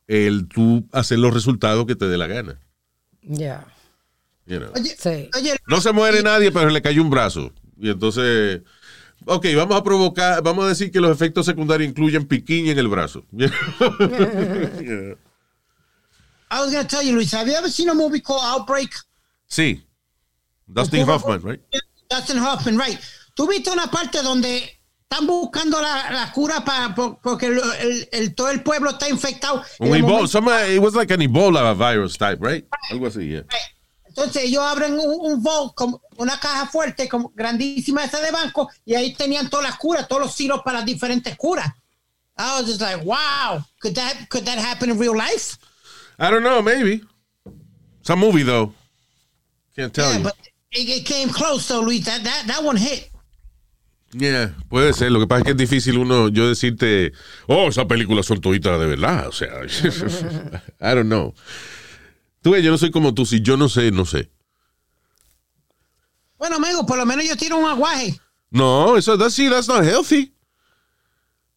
el 0.09 0.49
tú 0.49 0.87
hacer 0.93 1.19
los 1.21 1.33
resultados 1.33 1.87
que 1.87 1.95
te 1.95 2.07
dé 2.09 2.19
la 2.19 2.27
gana. 2.27 2.59
Ya. 3.23 3.65
You 4.49 4.59
know. 4.59 4.73
Oye, 4.75 4.97
Sí. 4.99 5.31
oye, 5.37 5.57
No 5.67 5.81
se 5.81 5.93
muere 5.93 6.23
nadie, 6.23 6.51
pero 6.51 6.71
le 6.71 6.81
cayó 6.83 7.03
un 7.03 7.11
brazo. 7.11 7.53
Y 7.81 7.91
entonces, 7.91 8.63
ok, 9.27 9.47
vamos 9.57 9.77
a 9.79 9.85
provocar, 9.85 10.43
vamos 10.43 10.65
a 10.65 10.69
decir 10.69 10.91
que 10.91 11.01
los 11.01 11.11
efectos 11.13 11.47
secundarios 11.47 11.89
incluyen 11.91 12.27
piquiña 12.27 12.73
en 12.73 12.79
el 12.79 12.89
brazo. 12.89 13.25
I 16.51 16.61
was 16.61 16.73
going 16.73 16.83
to 16.87 16.89
tell 16.89 17.03
you, 17.03 17.13
Luis, 17.15 17.31
have 17.33 17.47
you 17.47 17.55
ever 17.55 17.69
seen 17.71 17.89
a 17.91 17.95
movie 17.95 18.21
called 18.21 18.43
Outbreak? 18.45 18.91
sí. 19.49 19.83
Dustin 20.71 21.07
Hoffman, 21.09 21.41
right? 21.43 21.61
Dustin 22.11 22.37
Hoffman, 22.39 22.77
right. 22.77 22.99
Tú 23.35 23.47
viste 23.49 23.71
una 23.71 23.87
parte 23.91 24.21
donde 24.23 24.63
están 25.11 25.27
buscando 25.27 25.81
la, 25.81 26.11
la 26.11 26.31
cura 26.33 26.63
para 26.63 26.95
porque 26.95 27.47
el, 27.47 27.59
el- 27.81 28.09
el- 28.13 28.35
todo 28.35 28.51
el 28.51 28.63
pueblo 28.63 28.91
está 28.91 29.09
infectado. 29.09 29.63
Un 29.79 29.89
Ebola, 29.95 30.03
momento- 30.03 30.27
some- 30.29 30.75
it 30.75 30.79
was 30.79 30.95
like 30.95 31.11
an 31.11 31.23
Ebola 31.23 31.75
virus 31.75 32.19
type, 32.19 32.39
right? 32.43 32.67
Algo 32.91 33.07
así, 33.07 33.29
yeah. 33.31 33.45
Entonces 34.19 34.45
ellos 34.45 34.63
abren 34.63 34.95
un, 34.95 35.33
un 35.33 35.43
vault, 35.43 35.75
como 35.75 36.01
una 36.17 36.39
caja 36.41 36.67
fuerte, 36.67 37.09
como 37.09 37.33
grandísima 37.35 38.05
esa 38.05 38.21
de 38.21 38.31
banco, 38.33 38.69
y 38.85 38.95
ahí 38.95 39.15
tenían 39.15 39.49
todas 39.49 39.65
las 39.67 39.77
curas, 39.79 40.09
todos 40.09 40.23
los 40.23 40.35
siros 40.35 40.63
para 40.65 40.79
las 40.79 40.87
diferentes 40.87 41.37
curas. 41.37 41.69
I 42.37 42.61
was 42.61 42.67
just 42.67 42.81
like, 42.81 43.05
wow, 43.05 43.65
could 43.81 43.95
that 43.95 44.29
could 44.29 44.45
that 44.45 44.59
happen 44.59 44.91
in 44.91 44.99
real 44.99 45.17
life? 45.17 45.57
I 46.19 46.31
don't 46.31 46.43
know, 46.43 46.63
maybe. 46.63 47.03
A 48.11 48.17
movie, 48.17 48.43
though. 48.43 48.73
Can't 49.77 49.93
tell 49.93 50.11
Yeah, 50.11 50.19
you. 50.19 50.25
but 50.25 50.35
it, 50.73 50.89
it 50.89 51.05
came 51.05 51.29
close 51.29 51.69
though, 51.69 51.83
Luis. 51.83 52.05
That, 52.07 52.25
that, 52.25 52.45
that 52.47 52.65
one 52.65 52.77
hit. 52.77 53.11
Yeah, 54.13 54.53
puede 54.71 54.95
ser. 54.95 55.11
Lo 55.11 55.21
que 55.21 55.27
pasa 55.27 55.41
es 55.41 55.45
que 55.45 55.51
es 55.51 55.57
difícil 55.59 55.99
uno, 55.99 56.29
yo 56.29 56.49
decirte, 56.49 57.13
oh, 57.49 57.69
esas 57.69 57.85
películas 57.85 58.25
son 58.25 58.41
toditas 58.41 58.81
de 58.81 58.87
verdad. 58.87 59.29
O 59.29 59.33
sea, 59.33 59.49
I 60.81 60.95
don't 60.95 61.09
know. 61.09 61.35
Tú 62.43 62.53
ves, 62.53 62.63
yo 62.63 62.71
no 62.71 62.79
soy 62.79 62.91
como 62.91 63.15
tú. 63.15 63.27
Si 63.27 63.41
yo 63.43 63.57
no 63.57 63.69
sé, 63.69 63.91
no 63.91 64.05
sé. 64.05 64.31
Bueno, 66.39 66.57
amigo, 66.57 66.87
por 66.87 66.97
lo 66.99 67.05
menos 67.07 67.25
yo 67.27 67.37
tiro 67.37 67.57
un 67.59 67.69
aguaje. 67.69 68.19
No, 68.51 68.97
eso, 68.97 69.19
that's, 69.19 69.35
sí, 69.35 69.49
that's 69.51 69.69
not 69.69 69.83
healthy. 69.85 70.33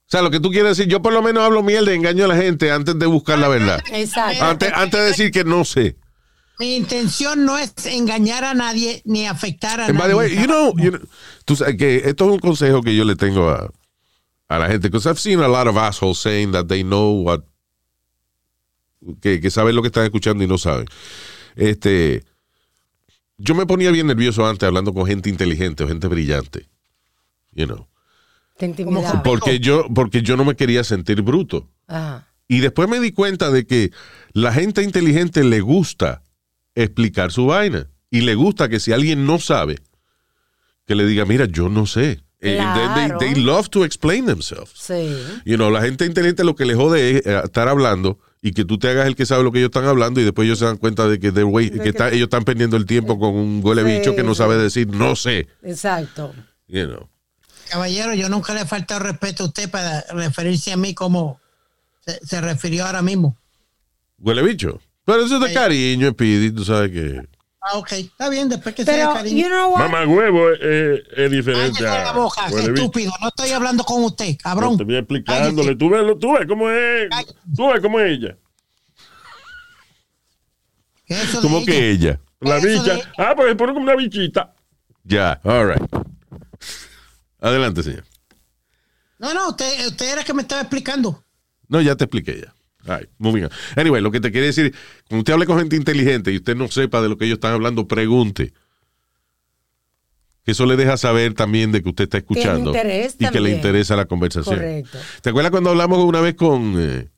O 0.07 0.11
sea, 0.11 0.21
lo 0.21 0.31
que 0.31 0.39
tú 0.39 0.49
quieres 0.49 0.75
decir, 0.77 0.91
yo 0.91 1.01
por 1.01 1.13
lo 1.13 1.21
menos 1.21 1.43
hablo 1.43 1.63
mierda 1.63 1.93
engaño 1.93 2.25
a 2.25 2.27
la 2.27 2.35
gente 2.35 2.71
antes 2.71 2.97
de 2.99 3.05
buscar 3.05 3.39
la 3.39 3.47
verdad. 3.47 3.81
Exacto. 3.91 4.43
Antes, 4.43 4.71
antes 4.73 4.99
de 4.99 5.05
decir 5.05 5.31
que 5.31 5.43
no 5.45 5.63
sé. 5.63 5.95
Mi 6.59 6.75
intención 6.75 7.45
no 7.45 7.57
es 7.57 7.73
engañar 7.85 8.43
a 8.43 8.53
nadie 8.53 9.01
ni 9.05 9.25
afectar 9.25 9.79
a 9.79 9.85
And 9.85 9.97
by 9.97 10.09
nadie. 10.09 10.11
the 10.11 10.15
way, 10.17 10.29
you 10.35 10.47
know, 10.47 10.73
you 10.77 10.91
know, 10.91 11.01
tú 11.45 11.55
sabes 11.55 11.77
que 11.77 12.01
esto 12.05 12.25
es 12.25 12.31
un 12.33 12.39
consejo 12.39 12.81
que 12.81 12.95
yo 12.95 13.05
le 13.05 13.15
tengo 13.15 13.49
a, 13.49 13.71
a 14.49 14.59
la 14.59 14.67
gente. 14.67 14.89
Because 14.89 15.07
I've 15.07 15.19
seen 15.19 15.39
a 15.39 15.47
lot 15.47 15.67
of 15.67 15.77
assholes 15.77 16.19
saying 16.19 16.51
that 16.51 16.65
they 16.67 16.83
know 16.83 17.11
what. 17.23 17.43
Que, 19.21 19.39
que 19.41 19.49
saben 19.49 19.75
lo 19.75 19.81
que 19.81 19.87
están 19.87 20.03
escuchando 20.03 20.43
y 20.43 20.47
no 20.47 20.57
saben. 20.57 20.85
Este. 21.55 22.23
Yo 23.37 23.55
me 23.55 23.65
ponía 23.65 23.89
bien 23.91 24.05
nervioso 24.07 24.45
antes 24.47 24.67
hablando 24.67 24.93
con 24.93 25.07
gente 25.07 25.29
inteligente 25.29 25.83
o 25.83 25.87
gente 25.87 26.07
brillante. 26.07 26.67
You 27.53 27.65
know. 27.65 27.87
Te. 28.57 28.85
Porque 29.23 29.59
yo, 29.59 29.87
porque 29.93 30.21
yo 30.21 30.37
no 30.37 30.45
me 30.45 30.55
quería 30.55 30.83
sentir 30.83 31.21
bruto. 31.23 31.67
Ajá. 31.87 32.27
Y 32.47 32.59
después 32.59 32.87
me 32.89 32.99
di 32.99 33.11
cuenta 33.11 33.49
de 33.49 33.65
que 33.65 33.91
la 34.33 34.53
gente 34.53 34.83
inteligente 34.83 35.43
le 35.43 35.61
gusta 35.61 36.21
explicar 36.75 37.31
su 37.31 37.47
vaina. 37.47 37.87
Y 38.11 38.21
le 38.21 38.35
gusta 38.35 38.67
que 38.69 38.79
si 38.79 38.91
alguien 38.91 39.25
no 39.25 39.39
sabe, 39.39 39.79
que 40.85 40.95
le 40.95 41.05
diga, 41.07 41.25
mira, 41.25 41.45
yo 41.45 41.69
no 41.69 41.85
sé. 41.87 42.21
Eh, 42.41 42.57
Claro. 42.57 42.93
they, 42.93 43.07
they- 43.29 43.33
they 43.35 43.43
love 43.43 43.69
to 43.69 43.85
explain 43.85 44.25
themselves. 44.25 44.71
Sí. 44.75 45.15
You 45.45 45.55
know, 45.55 45.71
la 45.71 45.81
gente 45.81 46.05
inteligente 46.05 46.43
lo 46.43 46.55
que 46.55 46.65
le 46.65 46.75
jode 46.75 47.17
es 47.17 47.25
eh, 47.25 47.41
estar 47.45 47.67
hablando 47.69 48.19
y 48.41 48.53
que 48.53 48.65
tú 48.65 48.77
te 48.79 48.89
hagas 48.89 49.05
el 49.07 49.15
que 49.15 49.25
sabe 49.25 49.43
lo 49.43 49.51
que 49.51 49.59
ellos 49.59 49.67
están 49.69 49.85
hablando 49.85 50.19
y 50.19 50.23
después 50.23 50.45
ellos 50.47 50.57
se 50.59 50.65
dan 50.65 50.77
cuenta 50.77 51.07
de 51.07 51.19
que, 51.19 51.31
they're 51.31 51.45
way- 51.45 51.69
que 51.69 51.89
está- 51.89 52.09
ellos 52.09 52.23
están 52.23 52.43
perdiendo 52.43 52.75
el 52.75 52.85
tiempo 52.85 53.19
con 53.19 53.35
un 53.35 53.61
huele 53.63 53.83
Sí, 53.83 53.99
bicho 53.99 54.15
que 54.15 54.23
no 54.23 54.33
sabe 54.35 54.57
decir 54.57 54.87
no 54.87 55.15
sé. 55.15 55.47
Exacto. 55.63 56.33
You 56.67 56.87
know. 56.87 57.09
Caballero, 57.69 58.13
yo 58.15 58.27
nunca 58.29 58.53
le 58.53 58.61
he 58.61 58.65
faltado 58.65 58.99
respeto 59.01 59.43
a 59.43 59.47
usted 59.47 59.69
para 59.69 60.01
referirse 60.11 60.71
a 60.71 60.77
mí 60.77 60.93
como 60.93 61.39
se, 62.05 62.19
se 62.25 62.41
refirió 62.41 62.85
ahora 62.85 63.01
mismo. 63.01 63.37
Huele 64.19 64.41
bicho. 64.41 64.81
Pero 65.05 65.25
eso 65.25 65.35
es 65.35 65.41
de 65.49 65.53
cariño, 65.53 66.09
Speedy, 66.11 66.51
tú 66.51 66.63
sabes 66.65 66.91
que... 66.91 67.21
Ah, 67.61 67.77
ok. 67.77 67.91
Está 67.91 68.27
bien, 68.29 68.49
después 68.49 68.73
que 68.73 68.83
sea 68.83 68.95
Pero, 68.95 69.13
cariño. 69.13 69.43
you 69.43 69.47
know? 69.47 69.77
Mamá 69.77 70.05
huevo 70.07 70.49
es, 70.49 70.59
es- 70.61 71.01
es 71.15 71.31
diferente. 71.31 71.79
Cállate 71.83 71.99
a- 71.99 72.03
la 72.05 72.11
boca, 72.13 72.47
estúpido. 72.47 73.11
No 73.21 73.27
estoy 73.27 73.51
hablando 73.51 73.83
con 73.83 74.03
usted, 74.03 74.35
cabrón. 74.41 74.71
No, 74.71 74.77
te 74.77 74.83
voy 74.83 74.95
explicándole. 74.97 75.75
Tú 75.75 75.89
ves, 75.89 76.01
lo- 76.03 76.17
tú 76.17 76.33
ves 76.33 76.47
cómo 76.47 76.69
es. 76.71 77.07
Cállate. 77.09 77.33
Tú 77.55 77.67
ves 77.71 77.81
cómo 77.81 77.99
es 77.99 78.11
ella. 78.17 78.37
¿Qué 81.05 81.13
es 81.13 81.23
eso 81.23 81.37
de 81.37 81.43
¿Cómo 81.43 81.57
ella? 81.57 81.65
que 81.67 81.89
ella? 81.91 82.19
La 82.39 82.55
bicha. 82.57 82.95
de- 82.95 83.03
Ah, 83.17 83.33
pues 83.35 83.49
se 83.49 83.55
pone 83.55 83.73
como 83.73 83.83
una 83.85 83.95
bichita. 83.95 84.53
Ya, 85.03 85.39
all 85.43 85.67
right. 85.73 85.83
Adelante, 87.39 87.83
señor. 87.83 88.05
No, 89.19 89.33
no, 89.33 89.49
usted, 89.49 89.87
usted 89.87 90.13
era 90.13 90.23
que 90.23 90.33
me 90.33 90.41
estaba 90.41 90.61
explicando. 90.61 91.23
No, 91.67 91.79
ya 91.81 91.95
te 91.95 92.05
expliqué 92.05 92.41
ya. 92.41 92.53
Right, 92.83 93.07
moving 93.19 93.43
on. 93.43 93.49
Anyway, 93.75 94.01
lo 94.01 94.11
que 94.11 94.19
te 94.19 94.31
quiere 94.31 94.47
decir, 94.47 94.73
cuando 95.07 95.19
usted 95.21 95.33
hable 95.33 95.45
con 95.45 95.59
gente 95.59 95.75
inteligente 95.75 96.31
y 96.31 96.37
usted 96.37 96.55
no 96.55 96.67
sepa 96.67 97.01
de 97.01 97.09
lo 97.09 97.17
que 97.17 97.25
ellos 97.25 97.35
están 97.35 97.53
hablando, 97.53 97.87
pregunte. 97.87 98.53
Que 100.43 100.53
eso 100.53 100.65
le 100.65 100.75
deja 100.75 100.97
saber 100.97 101.35
también 101.35 101.71
de 101.71 101.83
que 101.83 101.89
usted 101.89 102.05
está 102.05 102.17
escuchando 102.17 102.73
y 103.19 103.27
que 103.29 103.39
le 103.39 103.51
interesa 103.51 103.95
la 103.95 104.05
conversación. 104.05 104.55
Correcto. 104.55 104.97
¿Te 105.21 105.29
acuerdas 105.29 105.51
cuando 105.51 105.69
hablamos 105.69 106.03
una 106.03 106.19
vez 106.19 106.33
con, 106.33 106.75
eh, 106.79 107.09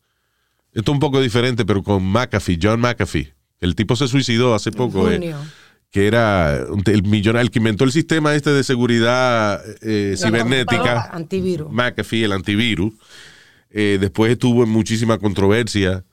esto 0.74 0.92
es 0.92 0.94
un 0.94 1.00
poco 1.00 1.22
diferente, 1.22 1.64
pero 1.66 1.82
con 1.84 2.04
McAfee, 2.04 2.60
John 2.62 2.82
McAfee? 2.82 3.34
El 3.62 3.76
tipo 3.76 3.96
se 3.96 4.10
suicidó 4.10 4.54
hace 4.54 4.72
poco. 4.74 5.10
eh, 5.10 5.14
Junio. 5.14 5.38
que 5.90 6.08
era 6.08 6.58
el 6.58 7.04
millonario, 7.04 7.46
el 7.46 7.52
que 7.52 7.60
inventó 7.60 7.86
el 7.86 7.94
sistema 7.94 8.36
este 8.36 8.50
de 8.50 8.64
seguridad 8.66 9.64
eh, 9.82 10.16
cibernética. 10.18 11.04
Antivirus. 11.14 11.72
McAfee, 11.72 12.26
el 12.26 12.34
antivirus. 12.34 12.94
Eh, 13.74 13.98
después 14.00 14.32
estuvo 14.32 14.64
en 14.64 14.70
muchísima 14.70 15.18
controversia 15.18 16.06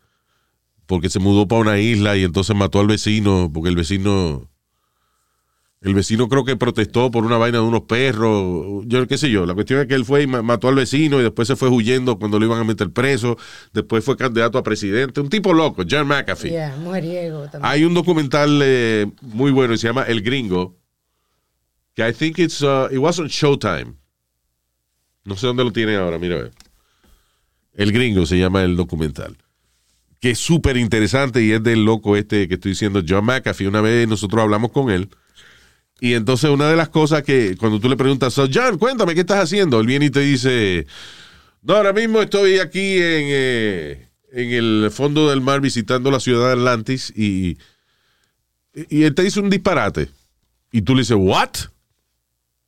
porque 0.87 1.09
se 1.11 1.19
mudó 1.21 1.47
para 1.47 1.61
una 1.61 1.79
isla 1.79 2.17
y 2.17 2.25
entonces 2.25 2.57
mató 2.57 2.81
al 2.81 2.87
vecino 2.89 3.51
porque 3.53 3.69
el 3.69 3.77
vecino 3.77 4.49
el 5.83 5.95
vecino 5.95 6.29
creo 6.29 6.45
que 6.45 6.57
protestó 6.57 7.11
por 7.11 7.25
una 7.25 7.39
vaina 7.39 7.59
de 7.59 7.65
unos 7.65 7.83
perros, 7.83 8.85
yo 8.87 9.07
qué 9.07 9.17
sé 9.17 9.31
yo, 9.31 9.47
la 9.47 9.55
cuestión 9.55 9.81
es 9.81 9.87
que 9.87 9.95
él 9.95 10.05
fue 10.05 10.23
y 10.23 10.27
ma- 10.27 10.43
mató 10.43 10.69
al 10.69 10.75
vecino 10.75 11.21
y 11.21 11.23
después 11.23 11.49
se 11.49 11.57
fue 11.57 11.69
huyendo 11.71 12.19
cuando 12.19 12.39
lo 12.39 12.45
iban 12.45 12.59
a 12.61 12.65
meter 12.65 12.91
preso, 12.93 13.39
después 13.73 14.05
fue 14.05 14.15
candidato 14.17 14.59
a 14.59 14.63
presidente, 14.63 15.21
un 15.23 15.31
tipo 15.31 15.55
loco, 15.55 15.83
John 15.91 16.07
McAfee. 16.07 16.51
Yeah, 16.51 16.77
mujeriego 16.77 17.43
también. 17.49 17.65
Hay 17.65 17.85
un 17.85 17.95
documental 17.95 18.61
eh, 18.63 19.07
muy 19.23 19.51
bueno 19.53 19.73
y 19.73 19.79
se 19.79 19.87
llama 19.87 20.03
El 20.03 20.21
Gringo. 20.21 20.77
Que 21.95 22.07
I 22.09 22.13
think 22.13 22.39
it's, 22.39 22.61
uh, 22.61 22.89
it 22.91 22.99
was 22.99 23.19
on 23.19 23.29
Showtime. 23.29 23.95
No 25.25 25.35
sé 25.37 25.47
dónde 25.47 25.65
lo 25.65 25.73
tiene 25.73 25.97
ahora, 25.97 26.19
mira. 26.19 26.37
a 26.37 26.43
ver. 26.43 26.53
El 27.75 27.93
Gringo 27.93 28.27
se 28.27 28.39
llama 28.39 28.63
el 28.63 28.77
documental. 28.77 29.37
Que 30.21 30.33
es 30.33 30.39
súper 30.39 30.77
interesante 30.77 31.43
y 31.43 31.53
es 31.53 31.63
del 31.63 31.85
loco 31.85 32.17
este 32.17 32.47
que 32.47 32.55
estoy 32.55 32.73
diciendo, 32.73 33.03
John 33.07 33.25
McAfee. 33.25 33.69
Una 33.69 33.81
vez 33.81 34.07
nosotros 34.07 34.43
hablamos 34.43 34.71
con 34.71 34.91
él. 34.91 35.09
Y 36.01 36.15
entonces 36.15 36.51
una 36.51 36.69
de 36.69 36.77
las 36.77 36.89
cosas 36.89 37.23
que 37.23 37.57
cuando 37.57 37.79
tú 37.79 37.89
le 37.89 37.97
preguntas, 37.97 38.33
so, 38.33 38.49
John, 38.53 38.79
cuéntame, 38.79 39.15
¿qué 39.15 39.21
estás 39.21 39.45
haciendo? 39.45 39.81
Él 39.81 39.87
viene 39.87 40.07
y 40.07 40.11
te 40.11 40.21
dice, 40.21 40.87
no, 41.63 41.75
ahora 41.75 41.93
mismo 41.93 42.23
estoy 42.23 42.59
aquí 42.59 42.95
en, 42.95 43.27
eh, 43.29 44.09
en 44.33 44.51
el 44.51 44.91
fondo 44.91 45.29
del 45.29 45.43
mar 45.43 45.61
visitando 45.61 46.11
la 46.11 46.21
ciudad 46.21 46.47
de 46.47 46.53
Atlantis 46.53 47.13
y, 47.15 47.59
y 48.75 49.03
él 49.03 49.15
te 49.15 49.23
dice 49.23 49.41
un 49.41 49.51
disparate. 49.51 50.09
Y 50.73 50.83
tú 50.83 50.95
le 50.95 51.03
dices, 51.03 51.17
¿what? 51.19 51.51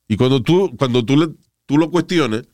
Y 0.08 0.16
cuando 0.16 0.42
tú, 0.42 0.74
cuando 0.76 1.04
tú, 1.04 1.16
le, 1.16 1.28
tú 1.66 1.78
lo 1.78 1.90
cuestiones, 1.90 2.44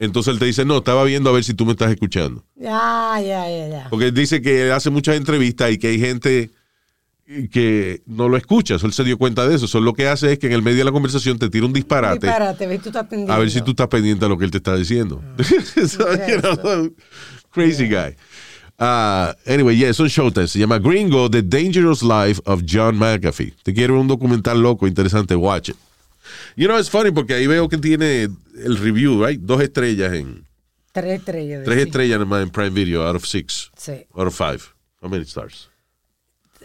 entonces 0.00 0.32
él 0.32 0.38
te 0.38 0.46
dice, 0.46 0.64
no, 0.64 0.78
estaba 0.78 1.04
viendo 1.04 1.30
a 1.30 1.32
ver 1.32 1.44
si 1.44 1.54
tú 1.54 1.64
me 1.64 1.72
estás 1.72 1.90
escuchando. 1.90 2.44
Ya, 2.56 3.20
ya, 3.20 3.48
ya, 3.48 3.68
ya. 3.68 3.86
Porque 3.90 4.06
él 4.06 4.14
dice 4.14 4.42
que 4.42 4.72
hace 4.72 4.90
muchas 4.90 5.16
entrevistas 5.16 5.70
y 5.70 5.78
que 5.78 5.88
hay 5.88 6.00
gente 6.00 6.50
que 7.50 8.02
no 8.06 8.28
lo 8.28 8.36
escucha. 8.36 8.76
Él 8.82 8.92
se 8.92 9.04
dio 9.04 9.16
cuenta 9.16 9.46
de 9.46 9.54
eso. 9.54 9.68
So, 9.68 9.80
lo 9.80 9.94
que 9.94 10.08
hace 10.08 10.32
es 10.32 10.38
que 10.38 10.48
en 10.48 10.52
el 10.52 10.62
medio 10.62 10.78
de 10.78 10.84
la 10.84 10.92
conversación 10.92 11.38
te 11.38 11.48
tira 11.48 11.64
un 11.64 11.72
disparate. 11.72 12.26
Disparate, 12.26 12.66
ve, 12.66 12.78
tú 12.78 12.88
estás 12.88 13.04
atendiendo. 13.04 13.32
A 13.32 13.38
ver 13.38 13.50
si 13.50 13.60
tú 13.62 13.70
estás 13.70 13.86
pendiente 13.86 14.24
a 14.24 14.28
lo 14.28 14.36
que 14.36 14.44
él 14.44 14.50
te 14.50 14.58
está 14.58 14.76
diciendo. 14.76 15.22
So, 15.86 16.12
you 16.26 16.40
know, 16.40 16.92
crazy 17.50 17.86
guy. 17.86 18.16
Uh, 18.78 19.34
anyway, 19.46 19.76
yeah, 19.76 19.90
es 19.90 20.00
un 20.00 20.08
showtime. 20.08 20.48
Se 20.48 20.58
llama 20.58 20.78
Gringo, 20.78 21.30
The 21.30 21.42
Dangerous 21.42 22.02
Life 22.02 22.40
of 22.46 22.62
John 22.66 22.96
McAfee. 22.96 23.54
Te 23.62 23.74
quiero 23.74 24.00
un 24.00 24.08
documental 24.08 24.60
loco, 24.60 24.86
interesante, 24.86 25.36
watch 25.36 25.68
it. 25.68 25.76
You 26.56 26.66
know, 26.66 26.78
it's 26.78 26.90
funny 26.90 27.10
porque 27.10 27.34
ahí 27.34 27.46
veo 27.46 27.68
que 27.68 27.78
tiene 27.78 28.28
el 28.64 28.76
review, 28.78 29.24
right? 29.24 29.40
Dos 29.40 29.60
estrellas 29.62 30.12
en... 30.12 30.46
Tres 30.92 31.20
estrellas. 31.20 31.64
Tres 31.64 31.76
sí. 31.76 31.82
estrellas 31.82 32.18
nomás 32.18 32.42
en 32.42 32.50
Prime 32.50 32.70
Video, 32.70 33.06
out 33.06 33.16
of 33.16 33.24
six. 33.24 33.70
Sí. 33.76 34.06
Out 34.14 34.26
of 34.26 34.34
five. 34.34 34.60
How 35.00 35.08
many 35.08 35.24
stars? 35.24 35.70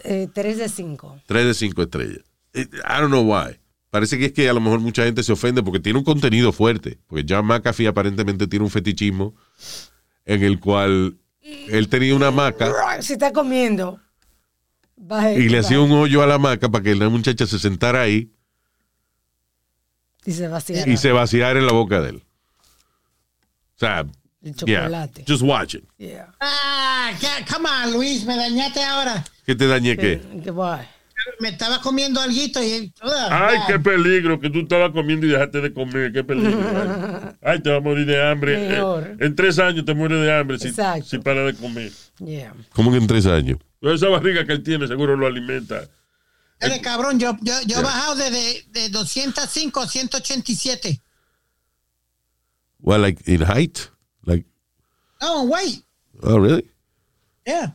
Eh, 0.02 0.28
tres 0.32 0.58
de 0.58 0.68
cinco. 0.68 1.20
Tres 1.26 1.46
de 1.46 1.54
cinco 1.54 1.82
estrellas. 1.82 2.24
I 2.54 3.00
don't 3.00 3.08
know 3.08 3.22
why. 3.22 3.58
Parece 3.90 4.18
que 4.18 4.26
es 4.26 4.32
que 4.32 4.48
a 4.48 4.52
lo 4.52 4.60
mejor 4.60 4.80
mucha 4.80 5.04
gente 5.04 5.22
se 5.22 5.32
ofende 5.32 5.62
porque 5.62 5.80
tiene 5.80 5.98
un 5.98 6.04
contenido 6.04 6.52
fuerte. 6.52 6.98
Porque 7.06 7.24
John 7.28 7.46
McAfee 7.46 7.86
aparentemente 7.86 8.46
tiene 8.46 8.64
un 8.64 8.70
fetichismo 8.70 9.34
en 10.24 10.42
el 10.42 10.60
cual 10.60 11.16
él 11.40 11.88
tenía 11.88 12.14
una 12.14 12.28
hamaca 12.28 13.00
Se 13.00 13.14
está 13.14 13.32
comiendo. 13.32 14.00
Y 15.36 15.48
le 15.48 15.58
hacía 15.58 15.80
un 15.80 15.92
hoyo 15.92 16.22
a 16.22 16.26
la 16.26 16.34
hamaca 16.34 16.68
para 16.68 16.82
que 16.82 16.94
la 16.94 17.08
muchacha 17.08 17.46
se 17.46 17.58
sentara 17.58 18.02
ahí 18.02 18.32
Y 20.26 20.32
se 20.32 20.48
vacía. 20.48 20.86
y 20.86 20.96
se 20.96 21.12
vaciara 21.12 21.58
en 21.58 21.66
la 21.66 21.72
boca 21.72 22.00
de 22.00 22.10
él. 22.10 22.16
O 22.16 23.78
sea, 23.78 24.00
El 24.42 24.54
yeah, 24.54 24.80
chocolate. 24.82 25.24
just 25.28 25.42
watch 25.42 25.74
it. 25.74 25.84
Yeah. 25.98 26.32
Ah, 26.40 27.12
come 27.52 27.68
on, 27.68 27.92
Luis, 27.92 28.24
me 28.24 28.36
dañaste 28.36 28.82
ahora. 28.82 29.24
¿Qué 29.44 29.54
te 29.54 29.66
dañé 29.66 29.96
qué? 29.96 30.20
Me 31.40 31.48
estaba 31.48 31.80
comiendo 31.80 32.20
alguito 32.20 32.62
y... 32.62 32.92
Ay, 33.30 33.58
qué 33.66 33.78
peligro 33.80 34.38
que 34.38 34.48
tú 34.50 34.60
estabas 34.60 34.92
comiendo 34.92 35.26
y 35.26 35.30
dejaste 35.30 35.60
de 35.60 35.72
comer. 35.72 36.12
Qué 36.12 36.22
peligro. 36.22 36.58
Ay, 36.60 37.34
Ay, 37.42 37.62
te 37.62 37.70
vas 37.70 37.78
a 37.78 37.80
morir 37.80 38.06
de 38.06 38.22
hambre. 38.22 38.76
Eh, 38.78 39.16
en 39.20 39.34
tres 39.34 39.58
años 39.58 39.84
te 39.84 39.94
mueres 39.94 40.20
de 40.20 40.32
hambre 40.32 40.58
si, 40.58 40.72
si 41.04 41.18
para 41.18 41.42
de 41.44 41.54
comer. 41.54 41.90
Yeah. 42.18 42.54
¿Cómo 42.72 42.90
que 42.92 42.98
en 42.98 43.06
tres 43.06 43.26
años? 43.26 43.58
Pero 43.80 43.94
esa 43.94 44.08
barriga 44.08 44.44
que 44.46 44.52
él 44.52 44.62
tiene 44.62 44.86
seguro 44.86 45.16
lo 45.16 45.26
alimenta. 45.26 45.88
Eres 46.60 46.80
cabrón, 46.80 47.18
yo, 47.18 47.36
yo, 47.42 47.54
yo 47.66 47.78
he 47.78 47.82
bajado 47.82 48.14
de, 48.16 48.30
de, 48.30 48.64
de 48.70 48.88
205 48.88 49.80
a 49.80 49.86
187. 49.86 51.02
Well, 52.80 53.00
like 53.00 53.22
in 53.26 53.42
height? 53.42 53.90
Like, 54.24 54.46
No, 55.20 55.44
wait. 55.44 55.82
oh, 56.22 56.38
really? 56.38 56.68
Yeah. 57.46 57.72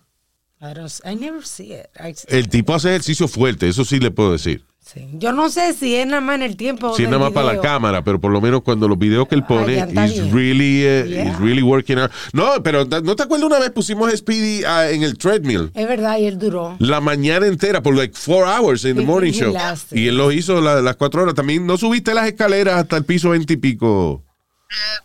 I, 0.61 0.73
don't, 0.73 1.01
I 1.05 1.15
never 1.15 1.43
see 1.43 1.73
it. 1.73 1.89
I- 1.99 2.15
El 2.27 2.47
tipo 2.49 2.73
hace 2.73 2.89
ejercicio 2.89 3.27
fuerte, 3.27 3.67
eso 3.67 3.83
sí 3.83 3.99
le 3.99 4.11
puedo 4.11 4.31
decir. 4.31 4.65
Sí. 4.83 5.07
Yo 5.13 5.31
no 5.31 5.49
sé 5.49 5.73
si 5.73 5.95
es 5.95 6.07
nada 6.07 6.21
más 6.21 6.35
en 6.35 6.41
el 6.41 6.57
tiempo. 6.57 6.95
Sí, 6.97 7.03
nada 7.03 7.19
más 7.19 7.31
para 7.31 7.53
la 7.53 7.61
cámara, 7.61 8.03
pero 8.03 8.19
por 8.19 8.31
lo 8.31 8.41
menos 8.41 8.61
cuando 8.63 8.87
los 8.87 8.97
videos 8.97 9.27
que 9.27 9.35
él 9.35 9.43
pone, 9.43 9.85
bien. 9.85 10.33
really, 10.33 10.81
Yeah. 10.81 11.29
he's 11.29 11.39
really 11.39 11.61
working 11.61 11.99
out. 11.99 12.11
No, 12.33 12.61
pero 12.63 12.83
¿no 12.85 13.15
te 13.15 13.23
acuerdas 13.23 13.45
una 13.45 13.59
vez 13.59 13.69
pusimos 13.69 14.11
a 14.11 14.17
Speedy 14.17 14.63
ah, 14.65 14.89
en 14.89 15.03
el 15.03 15.17
treadmill? 15.17 15.69
Es 15.75 15.87
verdad, 15.87 16.17
y 16.17 16.25
él 16.25 16.39
duró. 16.39 16.75
La 16.79 16.99
mañana 16.99 17.45
entera, 17.45 17.81
por 17.83 17.95
like 17.95 18.15
four 18.17 18.45
hours 18.47 18.83
in 18.83 18.95
the 18.95 19.03
He- 19.03 19.05
morning 19.05 19.31
show. 19.31 19.53
Y 19.91 20.07
él 20.07 20.17
lo 20.17 20.31
hizo 20.31 20.59
la- 20.59 20.81
las 20.81 20.95
cuatro 20.95 21.21
horas. 21.21 21.35
También 21.35 21.65
no 21.67 21.77
subiste 21.77 22.13
las 22.15 22.27
escaleras 22.27 22.79
hasta 22.79 22.97
el 22.97 23.05
piso 23.05 23.29
veintipico. 23.29 24.23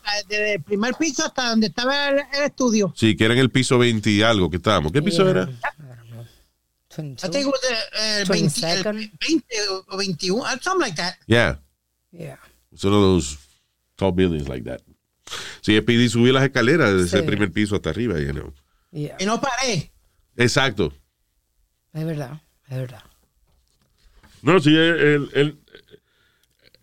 Ah, 0.05 0.13
Desde 0.29 0.55
el 0.55 0.63
primer 0.63 0.95
piso 0.95 1.25
hasta 1.27 1.51
donde 1.51 1.67
estaba 1.67 2.09
el, 2.09 2.19
el 2.19 2.45
estudio. 2.47 2.93
Sí, 2.97 3.15
que 3.17 3.25
era 3.25 3.35
en 3.35 3.41
el 3.41 3.51
piso 3.51 3.77
20 3.79 4.09
y 4.11 4.23
algo 4.23 4.49
que 4.49 4.57
estábamos. 4.57 4.91
¿Qué 4.93 5.03
piso 5.03 5.23
Yeah. 5.25 5.31
era? 5.33 5.49
I 6.99 7.29
think 7.29 7.47
it 7.47 7.53
was 7.53 7.63
uh, 7.65 8.21
el 8.21 8.25
20, 8.27 8.63
el 8.67 8.83
22nd. 8.85 9.19
20 9.21 9.45
o 9.71 9.97
21, 9.97 10.41
uh, 10.41 10.59
something 10.61 10.81
like 10.81 10.97
that. 10.97 11.17
Yeah. 11.27 11.57
Yeah. 12.13 12.37
It's 12.73 12.85
one 12.85 12.95
of 12.95 13.01
those 13.01 13.37
tall 13.97 14.13
buildings 14.13 14.49
like 14.49 14.65
that. 14.65 14.81
Sí, 15.61 15.77
Speedy 15.79 16.09
subió 16.09 16.33
las 16.33 16.45
escaleras 16.45 16.93
desde 16.93 17.09
Sí. 17.09 17.17
ese 17.17 17.27
primer 17.27 17.51
piso 17.53 17.75
hasta 17.77 17.91
arriba, 17.91 18.19
you 18.21 18.33
know. 18.33 18.53
Yeah. 18.93 19.17
Y 19.19 19.27
no 19.27 19.41
paré. 19.41 19.91
Exacto. 20.37 20.93
Es 21.93 22.05
verdad, 22.05 22.41
es 22.69 22.77
verdad. 22.79 23.03
No, 24.43 24.61
sí, 24.61 24.71
él, 24.77 25.01
él, 25.01 25.31
él, 25.35 25.59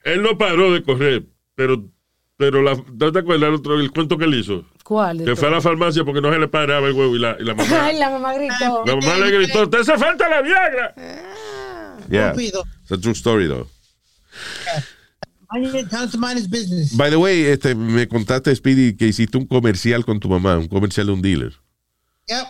él 0.03 0.22
no 0.22 0.38
paró 0.38 0.74
de 0.74 0.84
correr, 0.84 1.24
pero, 1.55 1.88
pero 2.36 2.61
la, 2.61 2.76
¿no 2.76 3.11
te 3.11 3.20
acuerdas 3.20 3.47
el, 3.49 3.55
otro, 3.55 3.80
el 3.80 3.91
cuento 3.91 4.18
que 4.18 4.26
él 4.26 4.34
hizo? 4.36 4.66
¿Cuál? 4.84 5.23
Que 5.23 5.36
fue 5.36 5.47
a 5.47 5.51
la 5.51 5.61
farmacia 5.61 6.03
porque 6.03 6.19
no 6.21 6.31
se 6.31 6.39
le 6.39 6.47
paraba 6.49 6.88
el 6.88 6.93
huevo 6.93 7.15
y 7.15 7.19
la, 7.19 7.38
y 7.39 7.43
la 7.43 7.55
mamá. 7.55 7.69
Ay, 7.86 7.97
la 7.97 8.09
mamá 8.09 8.34
gritó. 8.34 8.84
La 8.86 8.95
mamá 8.95 9.15
le 9.17 9.31
gritó, 9.31 9.69
¡te 9.69 9.77
hace 9.77 9.97
falta 9.97 10.29
la 10.29 10.41
Viagra! 10.41 10.93
Yeah. 12.09 12.31
Estúpido. 12.31 12.63
It's 12.81 12.91
a 12.91 12.97
true 12.97 13.13
story, 13.13 13.47
though. 13.47 13.67
By 16.97 17.11
the 17.11 17.17
way, 17.17 17.45
este, 17.45 17.75
me 17.75 18.07
contaste, 18.07 18.55
Speedy, 18.55 18.97
que 18.97 19.07
hiciste 19.07 19.38
un 19.38 19.45
comercial 19.45 20.03
con 20.03 20.19
tu 20.19 20.27
mamá, 20.27 20.57
un 20.57 20.67
comercial 20.67 21.07
de 21.07 21.13
un 21.13 21.21
dealer. 21.21 21.53
Yep. 22.27 22.47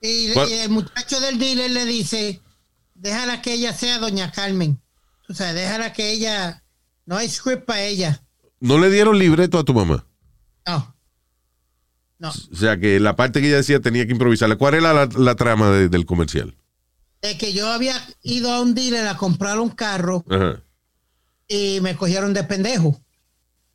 Y, 0.00 0.32
y 0.32 0.52
el 0.62 0.70
muchacho 0.70 1.20
del 1.20 1.38
dealer 1.38 1.70
le 1.70 1.84
dice, 1.84 2.40
déjala 2.94 3.42
que 3.42 3.52
ella 3.52 3.74
sea 3.74 3.98
doña 3.98 4.32
Carmen. 4.32 4.80
O 5.28 5.34
sea, 5.34 5.52
déjala 5.52 5.92
que 5.92 6.10
ella, 6.10 6.62
no 7.04 7.16
hay 7.16 7.28
script 7.28 7.66
para 7.66 7.82
ella. 7.82 8.22
¿No 8.60 8.78
le 8.78 8.90
dieron 8.90 9.18
libreto 9.18 9.58
a 9.58 9.64
tu 9.64 9.74
mamá? 9.74 10.05
No. 10.66 10.94
No. 12.18 12.28
O 12.30 12.56
sea, 12.56 12.78
que 12.78 12.98
la 12.98 13.14
parte 13.14 13.40
que 13.40 13.48
ella 13.48 13.58
decía 13.58 13.80
tenía 13.80 14.06
que 14.06 14.12
improvisarla. 14.12 14.56
¿Cuál 14.56 14.74
era 14.74 14.92
la, 14.94 15.06
la 15.16 15.34
trama 15.34 15.70
de- 15.70 15.88
del 15.88 16.06
comercial? 16.06 16.54
De 17.22 17.36
que 17.36 17.52
yo 17.52 17.68
había 17.70 17.94
ido 18.22 18.52
a 18.52 18.60
un 18.60 18.74
dealer 18.74 19.06
a 19.08 19.16
comprar 19.16 19.58
un 19.58 19.70
carro 19.70 20.24
Ajá. 20.30 20.62
y 21.48 21.80
me 21.82 21.94
cogieron 21.96 22.32
de 22.34 22.44
pendejo 22.44 23.00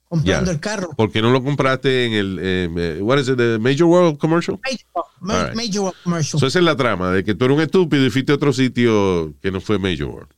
comprando 0.06 0.52
el 0.52 0.60
carro. 0.60 0.90
¿Por 0.98 1.12
qué 1.12 1.22
no 1.22 1.32
lo 1.32 1.44
compraste 1.44 2.06
en 2.06 2.14
el, 2.14 2.40
eh, 2.42 3.00
what 3.02 3.18
is 3.20 3.30
it, 3.30 3.38
the 3.38 3.58
Major 3.60 3.84
World 3.86 4.18
Commercial? 4.18 4.60
Major, 4.64 5.06
ma- 5.20 5.40
All 5.40 5.46
right. 5.48 5.56
major 5.56 5.82
World 5.84 5.98
commercial. 6.04 6.40
So 6.40 6.48
esa 6.48 6.60
es 6.60 6.66
la 6.66 6.76
trama, 6.76 7.12
de 7.12 7.24
que 7.24 7.34
tú 7.36 7.46
eres 7.46 7.56
un 7.58 7.64
estúpido 7.64 8.06
y 8.06 8.10
fuiste 8.10 8.32
a 8.32 8.36
otro 8.36 8.52
sitio 8.54 9.34
que 9.42 9.52
no 9.52 9.62
fue 9.62 9.78
Major 9.80 10.06
World. 10.10 10.32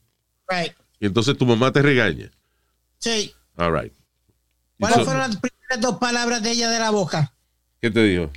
right. 0.48 0.72
Y 1.00 1.06
entonces 1.06 1.36
tu 1.36 1.44
mamá 1.46 1.72
te 1.72 1.82
regaña. 1.82 2.30
Sí. 2.98 3.32
All 3.56 3.72
right. 3.74 3.92
¿Cuáles 4.78 4.98
so- 4.98 5.04
fueron 5.04 5.22
las 5.28 5.36
primeras 5.36 5.80
dos 5.80 5.98
palabras 5.98 6.42
de 6.42 6.50
ella 6.52 6.70
de 6.70 6.78
la 6.78 6.90
boca? 6.90 7.32
¿Qué 7.80 7.90
te 7.90 8.02
dijo? 8.02 8.30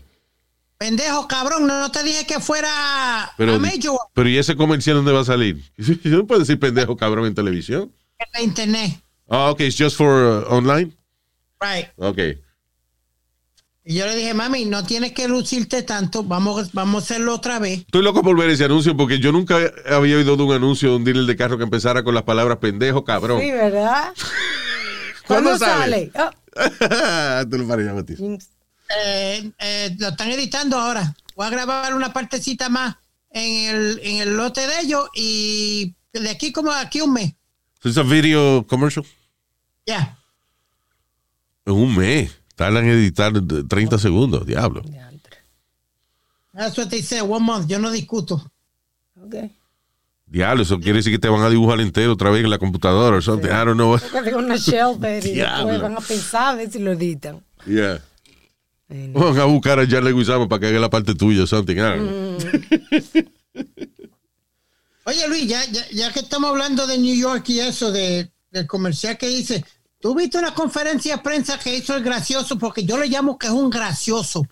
Pendejo, 0.78 1.28
cabrón, 1.28 1.66
no, 1.66 1.92
te 1.92 2.04
dije 2.04 2.28
que 2.28 2.40
fuera 2.40 3.32
Pero, 3.38 3.56
a 3.56 3.60
Major 3.60 3.98
pero 4.14 4.30
¿y 4.30 4.38
ese 4.38 4.56
comercial 4.56 4.98
dónde 4.98 5.12
va 5.12 5.22
a 5.22 5.26
salir? 5.26 5.64
Yo 5.78 6.18
no 6.18 6.28
puedo 6.28 6.40
decir 6.40 6.60
pendejo 6.60 6.96
cabrón 6.96 7.26
en 7.26 7.34
televisión. 7.34 7.92
en 8.20 8.28
la 8.34 8.42
internet. 8.42 9.02
Ah, 9.30 9.50
ok, 9.52 9.62
it's 9.62 9.76
just 9.78 9.98
for 9.98 10.46
uh, 10.48 10.54
online. 10.54 10.92
Right. 11.60 11.88
Ok. 11.98 12.20
Y 13.90 13.96
yo 13.96 14.06
le 14.06 14.18
dije, 14.18 14.34
mami, 14.34 14.66
no 14.66 14.86
tienes 14.86 15.14
que 15.14 15.30
lucirte 15.30 15.82
tanto, 15.82 16.22
vamos, 16.22 16.74
vamos 16.74 17.04
a 17.04 17.06
hacerlo 17.06 17.34
otra 17.36 17.58
vez. 17.58 17.80
Estoy 17.80 18.04
loco 18.04 18.22
por 18.22 18.38
ver 18.38 18.50
ese 18.50 18.66
anuncio 18.66 18.98
porque 18.98 19.20
yo 19.20 19.32
nunca 19.32 19.56
había 19.90 20.18
oído 20.18 20.36
de 20.36 20.44
un 20.44 20.54
anuncio 20.54 20.90
de 20.90 20.96
un 20.98 21.04
dealer 21.06 21.24
de 21.24 21.36
carro 21.38 21.58
que 21.58 21.64
empezara 21.64 22.04
con 22.04 22.14
las 22.14 22.24
palabras 22.24 22.58
pendejo, 22.58 23.06
cabrón. 23.06 23.40
Sí, 23.40 23.50
¿verdad? 23.50 24.14
¿Cuándo 25.28 25.50
¿Cuándo 25.58 25.66
sale? 25.66 26.12
sale? 26.12 26.32
Oh, 27.44 27.46
Tú 27.50 27.58
lo 27.58 27.66
Matías. 27.66 28.18
jinx. 28.18 28.50
Eh, 29.06 29.52
eh, 29.60 29.96
lo 30.00 30.10
están 30.10 30.32
editando 30.32 30.78
ahora. 30.78 31.16
Voy 31.36 31.46
a 31.46 31.50
grabar 31.50 31.94
una 31.94 32.14
partecita 32.14 32.70
más 32.70 32.96
en 33.30 33.76
el, 33.76 34.00
en 34.04 34.16
el 34.22 34.38
lote 34.38 34.66
de 34.66 34.80
ellos 34.80 35.10
y 35.14 35.94
de 36.14 36.30
aquí 36.30 36.52
como 36.52 36.72
aquí 36.72 37.02
un 37.02 37.14
mes. 37.14 37.34
So 37.82 37.90
it's 37.90 37.98
a 37.98 38.04
video 38.04 38.66
commercial. 38.66 39.06
Ya. 39.86 40.18
En 41.66 41.74
un 41.74 41.96
mes. 41.96 42.32
Tardan 42.56 42.86
en 42.86 42.92
editar 42.92 43.34
30 43.68 44.00
segundos, 44.00 44.46
diablo. 44.48 44.82
That's 46.54 46.76
what 46.76 46.90
they 46.90 47.04
say, 47.04 47.22
one 47.22 47.46
month. 47.46 47.68
Yo 47.70 47.78
no 47.78 47.92
discuto. 47.92 48.52
Ok. 49.22 49.36
Diablo, 50.28 50.64
eso 50.64 50.78
quiere 50.80 50.98
decir 50.98 51.14
que 51.14 51.20
te 51.20 51.30
van 51.30 51.42
a 51.42 51.50
dibujar 51.50 51.80
entero 51.80 52.14
otra 52.14 52.30
vez 52.30 52.44
en 52.44 52.50
la 52.50 52.58
computadora 52.58 53.18
o 53.18 53.22
something. 53.22 53.48
I 53.48 53.66
don't 53.66 53.76
know. 53.76 53.98
Una 54.38 54.58
shelter 54.58 55.26
y 55.26 55.36
después 55.36 55.82
van 55.82 55.98
a 55.98 56.02
pensar 56.02 56.54
a 56.54 56.56
ver 56.56 56.70
si 56.70 56.80
lo 56.80 56.92
editan. 56.92 57.42
Yeah. 57.66 58.02
Ay, 58.90 59.08
no. 59.08 59.20
Van 59.20 59.40
a 59.40 59.46
buscar 59.46 59.80
a 59.80 59.88
Charlie 59.88 60.12
Guisamo 60.12 60.50
para 60.50 60.60
que 60.60 60.68
haga 60.68 60.80
la 60.80 60.90
parte 60.90 61.16
tuya 61.16 61.44
o 61.44 61.48
something. 61.48 61.76
I 61.76 61.80
don't 61.80 62.40
know. 62.40 63.24
Oye, 65.06 65.28
Luis, 65.30 65.48
ya, 65.48 65.64
ya, 65.72 65.88
ya 65.92 66.12
que 66.12 66.20
estamos 66.20 66.50
hablando 66.50 66.86
de 66.86 66.98
New 66.98 67.16
York 67.16 67.48
y 67.48 67.62
eso, 67.62 67.94
de, 67.94 68.30
del 68.52 68.68
comercial 68.68 69.18
que 69.18 69.32
hice, 69.32 69.64
¿tú 70.02 70.14
viste 70.14 70.38
una 70.38 70.54
conferencia 70.54 71.16
de 71.16 71.24
prensa 71.24 71.58
que 71.58 71.78
hizo 71.78 71.96
el 71.96 72.04
gracioso? 72.04 72.58
Porque 72.58 72.84
yo 72.84 72.98
le 72.98 73.08
llamo 73.08 73.38
que 73.40 73.48
es 73.48 73.54
un 73.54 73.70
gracioso. 73.70 74.46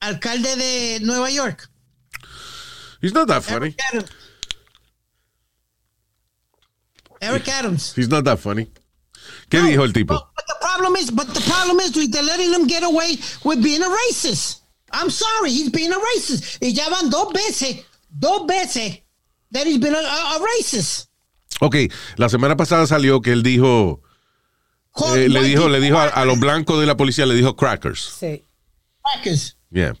Alcalde 0.00 0.56
de 0.56 1.00
Nueva 1.00 1.30
York. 1.30 1.70
He's 3.00 3.14
not 3.14 3.28
that 3.28 3.42
funny 3.42 3.74
Adams. 3.90 4.10
Eric 7.26 7.48
Adams. 7.48 7.94
He's 7.94 8.08
not 8.08 8.24
that 8.24 8.38
funny. 8.38 8.70
¿Qué 9.48 9.60
dijo 9.62 9.84
el 9.84 9.92
tipo? 9.92 10.14
But, 10.14 10.28
but 10.34 10.46
the 10.46 10.56
problem 10.60 10.96
is, 10.96 11.10
but 11.10 11.26
the 11.34 11.40
problem 11.40 11.80
is, 11.80 11.92
they're 12.10 12.22
letting 12.22 12.52
him 12.52 12.66
get 12.66 12.82
away 12.82 13.18
with 13.44 13.62
being 13.62 13.82
a 13.82 13.88
racist. 13.88 14.60
I'm 14.92 15.10
sorry, 15.10 15.50
he's 15.50 15.70
being 15.70 15.92
a 15.92 15.98
racist. 15.98 16.58
Y 16.60 16.72
ya 16.72 16.88
van 16.88 17.10
dos 17.10 17.32
veces, 17.32 17.84
dos 18.08 18.46
veces 18.46 19.02
that 19.52 19.66
he's 19.66 19.78
been 19.78 19.94
a, 19.94 19.98
a, 19.98 20.36
a 20.36 20.40
racist. 20.40 21.08
Ok, 21.60 21.76
la 22.16 22.28
semana 22.28 22.56
pasada 22.56 22.86
salió 22.86 23.20
que 23.20 23.32
él 23.32 23.42
dijo, 23.42 24.02
eh, 25.14 25.28
le 25.28 25.42
dijo, 25.42 25.68
le 25.68 25.80
dijo 25.80 25.98
a, 25.98 26.04
a 26.04 26.24
los 26.24 26.38
blancos 26.38 26.80
de 26.80 26.86
la 26.86 26.96
policía, 26.96 27.26
le 27.26 27.34
dijo 27.34 27.56
crackers. 27.56 28.16
Sí. 28.20 28.44
crackers. 29.02 29.56
Yeah. 29.70 29.94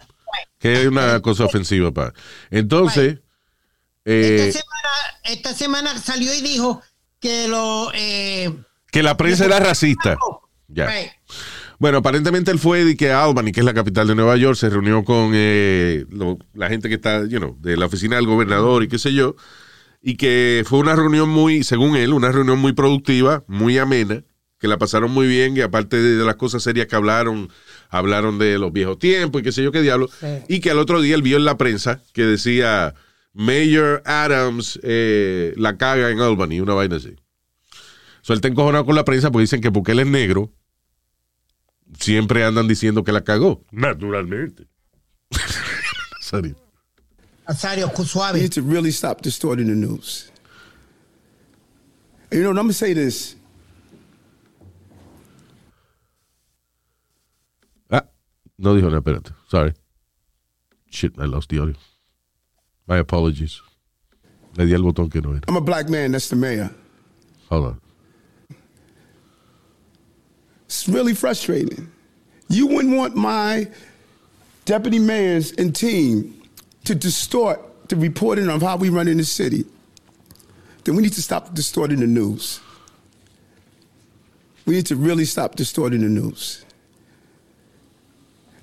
Que 0.58 0.82
es 0.82 0.86
una 0.86 1.20
cosa 1.20 1.44
ofensiva 1.44 1.92
para. 1.92 2.12
Entonces, 2.50 3.20
eh, 4.04 4.48
Esta, 4.48 4.60
semana, 4.60 4.90
esta 5.24 5.54
semana 5.54 5.98
salió 5.98 6.32
y 6.34 6.40
dijo 6.40 6.82
que 7.20 7.48
lo... 7.48 7.90
Eh, 7.94 8.52
que 8.90 9.02
la 9.02 9.16
prensa 9.16 9.44
era 9.44 9.58
racista. 9.60 10.16
Ya. 10.68 10.86
Right. 10.86 11.10
Bueno, 11.78 11.98
aparentemente 11.98 12.50
él 12.50 12.58
fue 12.58 12.84
de 12.84 12.96
que 12.96 13.10
a 13.12 13.22
Albany, 13.24 13.52
que 13.52 13.60
es 13.60 13.66
la 13.66 13.74
capital 13.74 14.06
de 14.08 14.14
Nueva 14.14 14.36
York, 14.36 14.56
se 14.56 14.70
reunió 14.70 15.04
con 15.04 15.32
eh, 15.34 16.06
lo- 16.10 16.38
la 16.54 16.68
gente 16.68 16.88
que 16.88 16.94
está, 16.94 17.26
you 17.26 17.38
know, 17.38 17.56
de 17.60 17.76
la 17.76 17.86
oficina 17.86 18.16
del 18.16 18.26
gobernador 18.26 18.82
y 18.82 18.88
qué 18.88 18.98
sé 18.98 19.12
yo, 19.12 19.36
y 20.02 20.16
que 20.16 20.64
fue 20.66 20.78
una 20.78 20.96
reunión 20.96 21.28
muy, 21.28 21.62
según 21.64 21.96
él, 21.96 22.12
una 22.14 22.32
reunión 22.32 22.58
muy 22.58 22.72
productiva, 22.72 23.44
muy 23.46 23.76
amena, 23.76 24.22
que 24.58 24.68
la 24.68 24.78
pasaron 24.78 25.10
muy 25.10 25.26
bien 25.26 25.54
y 25.56 25.60
aparte 25.60 26.00
de, 26.00 26.16
de 26.16 26.24
las 26.24 26.36
cosas 26.36 26.62
serias 26.62 26.86
que 26.86 26.96
hablaron, 26.96 27.50
hablaron 27.90 28.38
de 28.38 28.58
los 28.58 28.72
viejos 28.72 28.98
tiempos 28.98 29.40
y 29.42 29.44
qué 29.44 29.52
sé 29.52 29.62
yo 29.62 29.70
qué 29.72 29.82
diablo, 29.82 30.08
Sí. 30.18 30.26
y 30.48 30.60
que 30.60 30.70
al 30.70 30.78
otro 30.78 31.02
día 31.02 31.14
él 31.14 31.22
vio 31.22 31.36
en 31.36 31.44
la 31.44 31.58
prensa 31.58 32.00
que 32.14 32.22
decía 32.22 32.94
Mayor 33.36 34.02
Adams 34.06 34.80
eh, 34.82 35.52
la 35.58 35.76
caga 35.76 36.10
en 36.10 36.20
Albany, 36.20 36.60
una 36.60 36.72
vaina 36.72 36.96
así. 36.96 37.14
So, 38.22 38.32
él 38.32 38.38
está 38.38 38.48
encojonado 38.48 38.86
con 38.86 38.94
la 38.94 39.04
prensa 39.04 39.30
porque 39.30 39.42
dicen 39.42 39.60
que 39.60 39.70
porque 39.70 39.92
él 39.92 40.00
es 40.00 40.06
negro, 40.06 40.50
siempre 42.00 42.44
andan 42.44 42.66
diciendo 42.66 43.04
que 43.04 43.12
la 43.12 43.24
cagó. 43.24 43.62
Naturalmente. 43.70 44.66
Sorry. 46.22 46.56
Nazario, 47.46 47.90
suave. 48.06 48.40
need 48.40 48.52
to 48.52 48.62
really 48.62 48.90
stop 48.90 49.20
distorting 49.20 49.66
the 49.66 49.74
news. 49.74 50.32
And 52.30 52.40
you 52.40 52.42
know, 52.42 52.50
I'm 52.50 52.56
gonna 52.56 52.72
say 52.72 52.94
this. 52.94 53.36
Ah, 57.90 58.06
no 58.58 58.74
dijo 58.74 58.90
nada, 58.90 58.98
espérate. 58.98 59.32
Sorry. 59.48 59.74
Shit, 60.90 61.12
I 61.18 61.26
lost 61.26 61.50
the 61.50 61.60
audio. 61.60 61.76
My 62.86 62.98
apologies. 62.98 63.60
Le 64.56 64.66
di 64.66 64.72
botón 64.74 65.10
que 65.10 65.20
no 65.20 65.32
era. 65.32 65.42
I'm 65.48 65.56
a 65.56 65.60
black 65.60 65.88
man. 65.88 66.12
That's 66.12 66.28
the 66.28 66.36
mayor. 66.36 66.70
Hold 67.50 67.64
on. 67.66 67.80
It's 70.66 70.88
really 70.88 71.14
frustrating. 71.14 71.90
You 72.48 72.66
wouldn't 72.66 72.96
want 72.96 73.16
my 73.16 73.68
deputy 74.64 74.98
mayors 74.98 75.52
and 75.52 75.74
team 75.74 76.40
to 76.84 76.94
distort 76.94 77.88
the 77.88 77.96
reporting 77.96 78.48
of 78.48 78.62
how 78.62 78.76
we 78.76 78.88
run 78.88 79.08
in 79.08 79.16
the 79.16 79.24
city. 79.24 79.64
then 80.86 80.94
we 80.94 81.02
need 81.02 81.12
to 81.12 81.22
stop 81.22 81.52
distorting 81.52 81.98
the 81.98 82.06
news. 82.06 82.60
We 84.66 84.74
need 84.76 84.86
to 84.86 84.96
really 84.96 85.24
stop 85.24 85.56
distorting 85.56 86.00
the 86.00 86.08
news. 86.08 86.64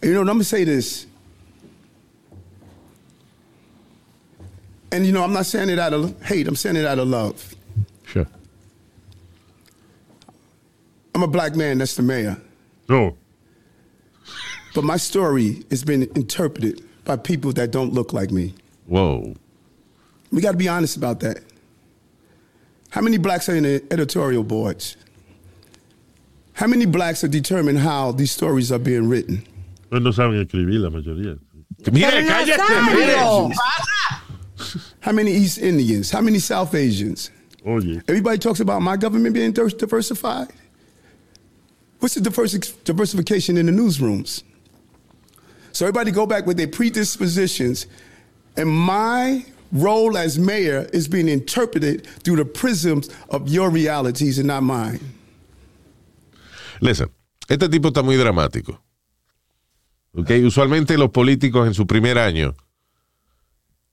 And 0.01 0.09
you 0.09 0.13
know, 0.13 0.21
and 0.21 0.29
I'm 0.29 0.37
gonna 0.37 0.45
say 0.45 0.63
this. 0.63 1.05
And 4.93 5.07
you 5.07 5.11
know, 5.11 5.23
I'm 5.23 5.33
not 5.33 5.47
saying 5.47 5.69
it 5.69 5.79
out 5.79 5.91
of 5.91 6.21
hate, 6.21 6.47
I'm 6.47 6.55
saying 6.55 6.75
it 6.75 6.85
out 6.85 6.99
of 6.99 7.07
love. 7.07 7.55
Sure. 8.05 8.27
I'm 11.15 11.23
a 11.23 11.27
black 11.27 11.55
man, 11.55 11.79
that's 11.79 11.95
the 11.95 12.03
mayor. 12.03 12.37
No. 12.87 13.17
But 14.75 14.83
my 14.83 14.97
story 14.97 15.63
has 15.71 15.83
been 15.83 16.03
interpreted 16.15 16.87
by 17.05 17.15
people 17.15 17.51
that 17.53 17.71
don't 17.71 17.91
look 17.91 18.13
like 18.13 18.29
me. 18.29 18.53
Whoa. 18.85 19.35
We 20.31 20.41
got 20.41 20.51
to 20.51 20.57
be 20.57 20.67
honest 20.67 20.95
about 20.95 21.21
that. 21.21 21.39
How 22.91 23.01
many 23.01 23.17
blacks 23.17 23.49
are 23.49 23.55
in 23.55 23.63
the 23.63 23.83
editorial 23.89 24.43
boards? 24.43 24.95
How 26.53 26.67
many 26.67 26.85
blacks 26.85 27.23
are 27.23 27.27
determining 27.27 27.81
how 27.81 28.11
these 28.11 28.31
stories 28.31 28.71
are 28.71 28.77
being 28.77 29.09
written? 29.09 29.43
Pues 29.89 30.03
no 30.03 30.11
saben 30.11 30.39
escribir 30.39 30.81
la 30.81 30.89
mayoría. 30.91 31.39
Mire, 31.91 32.25
cállate, 32.27 32.57
mire. 32.93 33.55
How 35.01 35.11
many 35.11 35.31
East 35.31 35.57
Indians? 35.59 36.11
How 36.11 36.21
many 36.21 36.39
South 36.39 36.73
Asians? 36.75 37.31
Oh, 37.65 37.75
Oye. 37.75 38.01
Everybody 38.07 38.37
talks 38.39 38.59
about 38.59 38.81
my 38.81 38.97
government 38.97 39.33
being 39.33 39.51
diversified. 39.53 40.47
What's 41.99 42.15
the 42.15 42.21
diversi- 42.21 42.73
diversification 42.83 43.57
in 43.57 43.65
the 43.67 43.71
newsrooms? 43.71 44.43
So 45.71 45.85
everybody 45.85 46.11
go 46.11 46.25
back 46.25 46.45
with 46.45 46.57
their 46.57 46.67
predispositions, 46.67 47.87
and 48.57 48.69
my 48.69 49.45
role 49.71 50.17
as 50.17 50.37
mayor 50.37 50.87
is 50.93 51.07
being 51.07 51.27
interpreted 51.27 52.05
through 52.23 52.35
the 52.35 52.45
prisms 52.45 53.09
of 53.29 53.47
your 53.47 53.69
realities 53.71 54.37
and 54.37 54.47
not 54.47 54.61
mine. 54.63 54.99
Listen, 56.81 57.09
este 57.49 57.69
tipo 57.69 57.89
está 57.89 58.03
muy 58.03 58.17
dramático. 58.17 58.79
Ok, 60.15 60.29
usualmente 60.45 60.97
los 60.97 61.09
políticos 61.09 61.65
en 61.67 61.73
su 61.73 61.87
primer 61.87 62.17
año 62.19 62.53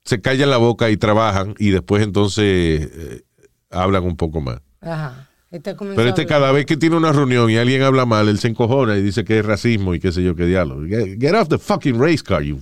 se 0.03 0.21
callan 0.21 0.49
la 0.49 0.57
boca 0.57 0.89
y 0.89 0.97
trabajan 0.97 1.55
y 1.57 1.71
después 1.71 2.03
entonces 2.03 2.45
eh, 2.93 3.21
hablan 3.69 4.03
un 4.03 4.17
poco 4.17 4.41
más. 4.41 4.61
Ajá. 4.81 5.29
Este 5.51 5.75
Pero 5.75 6.03
este 6.03 6.25
cada 6.25 6.53
vez 6.53 6.65
que 6.65 6.77
tiene 6.77 6.95
una 6.95 7.11
reunión 7.11 7.49
y 7.49 7.57
alguien 7.57 7.81
habla 7.81 8.05
mal, 8.05 8.29
él 8.29 8.39
se 8.39 8.47
encojona 8.47 8.95
y 8.97 9.01
dice 9.01 9.25
que 9.25 9.39
es 9.39 9.45
racismo 9.45 9.93
y 9.93 9.99
qué 9.99 10.13
sé 10.13 10.23
yo 10.23 10.33
qué 10.33 10.45
diablo. 10.45 10.85
Get, 10.87 11.19
get 11.19 11.35
off 11.35 11.49
the 11.49 11.57
fucking 11.57 11.99
race 11.99 12.23
car, 12.23 12.41
you. 12.41 12.61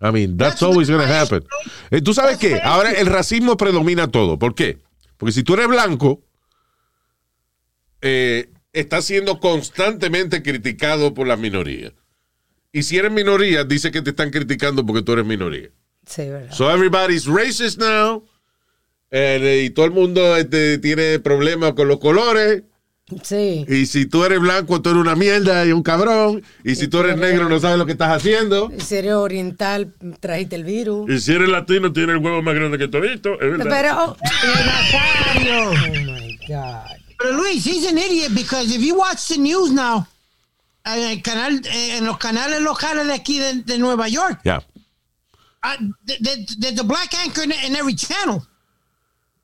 I 0.00 0.10
mean, 0.10 0.36
that's 0.36 0.62
always 0.62 0.90
going 0.90 1.00
to 1.00 1.12
happen. 1.12 1.44
Eh, 1.90 2.02
¿Tú 2.02 2.12
sabes 2.12 2.38
qué? 2.38 2.60
Ahora 2.62 2.90
el 2.90 3.06
racismo 3.06 3.56
predomina 3.56 4.10
todo. 4.10 4.36
¿Por 4.36 4.54
qué? 4.54 4.78
Porque 5.16 5.32
si 5.32 5.44
tú 5.44 5.54
eres 5.54 5.68
blanco, 5.68 6.22
eh, 8.02 8.50
estás 8.72 9.04
siendo 9.04 9.38
constantemente 9.38 10.42
criticado 10.42 11.14
por 11.14 11.28
las 11.28 11.38
minorías. 11.38 11.92
Y 12.72 12.82
si 12.82 12.98
eres 12.98 13.12
minoría, 13.12 13.64
dice 13.64 13.90
que 13.92 14.02
te 14.02 14.10
están 14.10 14.30
criticando 14.30 14.84
porque 14.84 15.02
tú 15.02 15.12
eres 15.12 15.24
minoría. 15.24 15.70
Sí, 16.06 16.28
verdad. 16.28 16.52
So 16.52 16.70
everybody's 16.70 17.26
racist 17.26 17.78
now. 17.78 18.24
Eh, 19.10 19.64
y 19.66 19.70
todo 19.70 19.86
el 19.86 19.92
mundo 19.92 20.36
este, 20.36 20.78
tiene 20.78 21.18
problemas 21.18 21.72
con 21.74 21.88
los 21.88 21.98
colores. 21.98 22.62
Sí. 23.22 23.64
Y 23.68 23.86
si 23.86 24.06
tú 24.06 24.24
eres 24.24 24.40
blanco, 24.40 24.82
tú 24.82 24.90
eres 24.90 25.00
una 25.00 25.14
mierda 25.14 25.64
y 25.64 25.70
un 25.70 25.82
cabrón. 25.82 26.42
Y 26.64 26.74
si 26.74 26.88
tú 26.88 26.98
eres 26.98 27.16
negro, 27.16 27.48
no 27.48 27.60
sabes 27.60 27.78
lo 27.78 27.86
que 27.86 27.92
estás 27.92 28.10
haciendo. 28.10 28.72
Y 28.76 28.80
Si 28.80 28.96
eres 28.96 29.12
oriental, 29.12 29.94
trajiste 30.18 30.56
el 30.56 30.64
virus. 30.64 31.08
Y 31.08 31.20
si 31.20 31.32
eres 31.32 31.48
latino, 31.48 31.92
tiene 31.92 32.14
el 32.14 32.18
huevo 32.18 32.42
más 32.42 32.54
grande 32.56 32.78
que 32.78 32.88
todito. 32.88 33.34
Es 33.34 33.58
verdad. 33.58 33.66
Pero, 33.70 34.16
Nazario. 34.66 35.70
oh 35.70 36.12
my 36.12 36.38
God. 36.48 36.96
Pero 37.18 37.32
Luis, 37.32 37.64
he's 37.64 37.86
an 37.86 37.96
idiot 37.96 38.34
because 38.34 38.74
if 38.74 38.82
you 38.82 38.96
watch 38.98 39.28
the 39.28 39.38
news 39.38 39.70
now, 39.70 40.04
en, 40.84 41.02
el 41.02 41.22
canal, 41.22 41.60
eh, 41.64 41.98
en 41.98 42.04
los 42.04 42.18
canales 42.18 42.60
locales 42.60 43.06
de 43.06 43.14
aquí 43.14 43.38
de, 43.38 43.62
de 43.62 43.78
Nueva 43.78 44.08
York, 44.08 44.40
Ya. 44.44 44.62
Uh, 45.74 45.76
th- 46.06 46.18
th- 46.22 46.58
there's 46.60 46.78
a 46.78 46.84
black 46.84 47.12
anchor 47.14 47.44
in, 47.44 47.52
in 47.66 47.76
every 47.76 47.94
channel. 47.94 48.42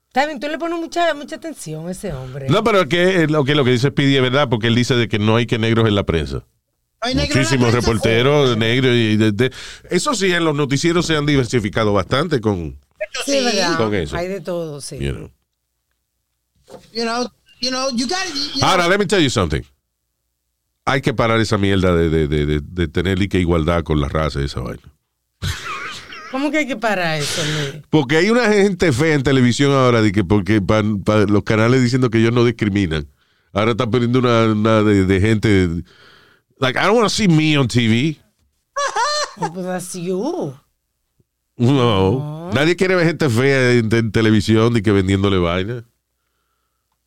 Está 0.09 0.27
bien, 0.27 0.39
tú 0.41 0.49
le 0.49 0.59
pones 0.59 0.79
mucha, 0.79 1.15
mucha 1.15 1.37
atención 1.37 1.89
a 1.89 1.91
ese 1.93 2.13
hombre. 2.13 2.47
No, 2.51 2.63
pero 2.63 2.87
que, 2.87 3.27
lo, 3.29 3.45
que 3.45 3.55
lo 3.55 3.65
que 3.65 3.71
dice 3.71 3.89
Speedy 3.89 4.17
es 4.17 4.23
verdad, 4.23 4.49
porque 4.49 4.67
él 4.67 4.75
dice 4.75 4.95
de 4.95 5.09
que 5.09 5.19
no 5.19 5.37
hay 5.37 5.47
que 5.47 5.59
negros 5.59 5.89
en 5.89 5.95
la 5.95 6.05
prensa. 6.05 6.45
Hay 7.01 7.15
negro 7.15 7.33
en 7.33 7.37
la 7.37 7.43
Muchísimos 7.43 7.73
reporteros 7.75 8.57
negros. 8.59 8.95
Y 8.95 9.17
de- 9.17 9.33
de- 9.33 9.53
eso 9.91 10.15
sí, 10.15 10.31
en 10.33 10.45
los 10.45 10.55
noticieros 10.55 11.07
se 11.07 11.17
han 11.17 11.25
diversificado 11.25 11.95
bastante 11.95 12.41
con, 12.43 12.79
sí, 13.25 13.43
¿verdad? 13.43 13.77
Con 13.79 13.95
eso. 13.95 14.17
Hay 14.17 14.29
de 14.29 14.41
todo, 14.43 14.81
sí. 14.83 14.99
you 14.99 15.13
know. 15.13 15.31
You 16.93 17.05
know, 17.05 17.29
you 17.61 17.71
know, 17.71 17.91
you 17.91 18.07
got 18.07 18.19
you 18.55 18.61
know, 18.61 18.69
Ahora, 18.69 18.89
let 18.89 18.99
me 18.99 19.07
tell 19.07 19.23
you 19.23 19.31
something. 19.31 19.63
Hay 20.85 21.01
que 21.01 21.15
parar 21.15 21.41
esa 21.41 21.57
mierda 21.59 21.95
de, 21.95 22.09
de, 22.11 22.29
de, 22.29 22.47
de, 22.47 22.61
de 22.63 22.89
tener 22.89 23.21
y 23.23 23.29
que 23.29 23.39
igualdad 23.39 23.83
con 23.83 24.01
la 24.01 24.09
raza 24.09 24.41
y 24.41 24.45
esa 24.45 24.61
vaina. 24.61 24.83
¿Cómo 26.33 26.51
que 26.51 26.59
hay 26.59 26.67
que 26.67 26.77
parar 26.77 27.19
eso, 27.21 27.43
Luis? 27.45 27.85
Porque 27.91 28.17
hay 28.17 28.31
una 28.31 28.49
gente 28.49 28.91
fea 28.93 29.15
en 29.15 29.23
televisión 29.23 29.71
ahora 29.71 30.03
de 30.03 30.11
que 30.11 30.25
porque 30.25 30.61
los 31.29 31.43
canales 31.45 31.83
diciendo 31.83 32.11
que 32.11 32.19
ellos 32.19 32.33
no 32.33 32.45
discriminan. 32.45 33.07
Ahora 33.53 33.73
están 33.73 33.91
poniendo 33.91 34.19
una, 34.19 34.47
una 34.47 34.83
de, 34.83 35.05
de 35.05 35.21
gente. 35.21 35.69
Like, 36.59 36.79
I 36.79 36.85
don't 36.85 36.97
want 36.97 37.05
to 37.05 37.11
see 37.15 37.29
me 37.29 37.57
on 37.59 37.69
TV. 37.69 38.19
Oh, 39.39 39.53
pues 39.53 39.67
that's 39.67 39.93
you. 39.95 40.55
No. 41.57 42.51
Nadie 42.55 42.77
quiere 42.77 42.95
ver 42.95 43.07
gente 43.07 43.29
fea 43.29 43.73
en, 43.73 43.95
en 43.95 44.11
televisión 44.11 44.73
ni 44.73 44.83
que 44.83 44.91
vendiéndole 44.91 45.39
vaina. 45.39 45.85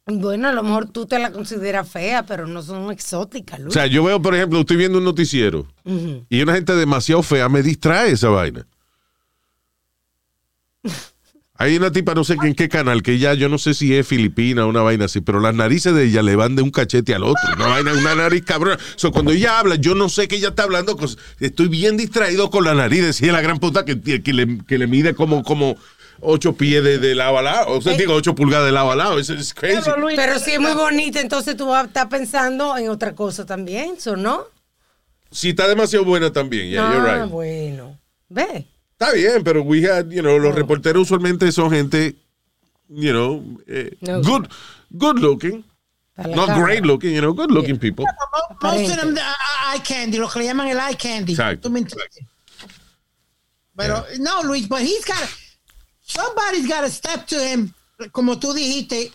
Bueno, 0.08 0.48
a 0.50 0.52
lo 0.54 0.62
mejor 0.62 0.88
tú 0.90 1.08
te 1.08 1.18
la 1.18 1.32
consideras 1.32 1.90
fea, 1.90 2.24
pero 2.28 2.46
no 2.46 2.62
son 2.62 2.92
exóticas, 2.92 3.60
O 3.60 3.64
Luis. 3.64 3.74
sea, 3.74 3.88
yo 3.88 4.04
veo, 4.04 4.22
por 4.22 4.36
ejemplo, 4.36 4.60
estoy 4.60 4.78
viendo 4.78 5.00
un 5.00 5.04
noticiero 5.04 5.66
y 6.30 6.42
una 6.44 6.54
gente 6.54 6.76
demasiado 6.76 7.24
fea 7.24 7.50
me 7.50 7.64
distrae 7.64 8.12
esa 8.12 8.30
vaina. 8.30 8.68
Hay 11.58 11.78
una 11.78 11.90
tipa, 11.90 12.14
no 12.14 12.26
sé 12.26 12.36
en 12.44 12.54
qué 12.54 12.68
canal, 12.68 13.02
que 13.02 13.18
ya 13.18 13.34
yo 13.34 13.48
no 13.48 13.58
sé 13.58 13.74
si 13.74 13.96
es 13.96 14.06
filipina 14.06 14.66
o 14.66 14.68
una 14.70 14.82
vaina 14.82 15.06
así, 15.06 15.22
pero 15.22 15.40
las 15.40 15.56
narices 15.56 15.96
de 15.96 16.04
ella 16.04 16.22
le 16.22 16.36
van 16.36 16.58
de 16.58 16.62
un 16.62 16.70
cachete 16.70 17.16
al 17.16 17.24
otro. 17.24 17.42
Una 17.56 17.68
vaina, 17.68 17.94
una 17.94 18.14
nariz 18.14 18.44
cabrona. 18.44 18.78
So, 18.98 19.14
cuando 19.14 19.32
ella 19.32 19.58
habla, 19.60 19.76
yo 19.76 19.96
no 19.96 20.10
sé 20.10 20.28
que 20.28 20.36
ella 20.36 20.50
está 20.50 20.64
hablando. 20.64 20.98
Estoy 21.40 21.70
bien 21.70 21.96
distraído 21.96 22.50
con 22.50 22.66
la 22.66 22.74
nariz. 22.76 23.04
Decía 23.04 23.32
la 23.32 23.40
gran 23.40 23.60
puta 23.60 23.86
que, 23.86 24.02
que, 24.22 24.34
le, 24.34 24.58
que 24.68 24.78
le 24.78 24.88
mide 24.88 25.16
como, 25.16 25.44
como 25.44 25.78
ocho 26.20 26.58
pies 26.58 26.84
de, 26.84 26.98
de 26.98 27.16
lado 27.16 27.38
a 27.38 27.42
lado. 27.42 27.72
O 27.72 27.82
sea, 27.82 27.94
Eh. 27.94 27.98
digo, 28.00 28.14
ocho 28.16 28.36
pulgadas 28.36 28.66
de 28.66 28.74
lado 28.74 28.92
a 28.92 28.96
lado. 28.98 29.18
Eso 29.18 29.34
es 29.34 29.54
crazy. 29.54 29.80
pero, 29.86 29.98
Luis, 30.02 30.18
Pero 30.18 30.40
si 30.40 30.52
es 30.52 30.60
muy 30.60 30.74
bonita, 30.74 31.22
entonces 31.22 31.56
tú 31.56 31.68
vas 31.68 31.86
a 31.86 31.88
estar 31.88 32.10
pensando 32.10 32.76
en 32.78 32.90
otra 32.90 33.16
cosa 33.16 33.46
también, 33.46 33.98
¿so 33.98 34.18
no? 34.18 34.44
Si 35.32 35.52
está 35.52 35.70
demasiado 35.70 36.04
buena 36.04 36.34
también. 36.34 36.70
Yeah, 36.70 36.94
you're 36.94 37.10
ah, 37.10 37.22
right. 37.24 37.32
bueno. 37.32 37.98
Ve. 38.28 38.66
Está 38.98 39.14
bien, 39.14 39.44
pero 39.44 39.62
we 39.62 39.84
had, 39.84 40.10
you 40.10 40.22
know, 40.22 40.40
los 40.40 40.56
reporteros 40.56 41.04
usualmente 41.04 41.52
son 41.52 41.70
gente, 41.70 42.16
you 42.88 43.12
know, 43.12 43.44
eh, 43.68 43.92
No. 44.00 44.22
good, 44.22 44.48
good 44.92 45.20
looking, 45.20 45.66
not 46.18 46.58
great 46.58 46.86
looking, 46.86 47.14
you 47.14 47.20
know, 47.20 47.34
good 47.34 47.52
looking 47.52 47.78
people. 47.78 48.06
most 48.62 48.90
of 48.92 48.98
them 48.98 49.14
the 49.14 49.22
uh, 49.22 49.74
eye 49.74 49.80
candy, 49.80 50.18
lo 50.18 50.30
que 50.30 50.40
le 50.40 50.46
llaman 50.46 50.70
el 50.70 50.80
eye 50.80 50.96
candy. 50.96 51.34
Exacto. 51.34 51.68
¿Tú 51.68 51.72
me 51.72 51.80
entiendes? 51.80 52.20
Pero 53.76 54.06
no, 54.20 54.42
Luis, 54.44 54.66
but 54.70 54.80
he's 54.80 55.04
got 55.04 55.28
somebody's 56.02 56.66
got 56.66 56.82
to 56.82 56.90
step 56.90 57.28
to 57.28 57.36
him, 57.36 57.74
como 58.14 58.36
tú 58.40 58.54
dijiste, 58.54 59.12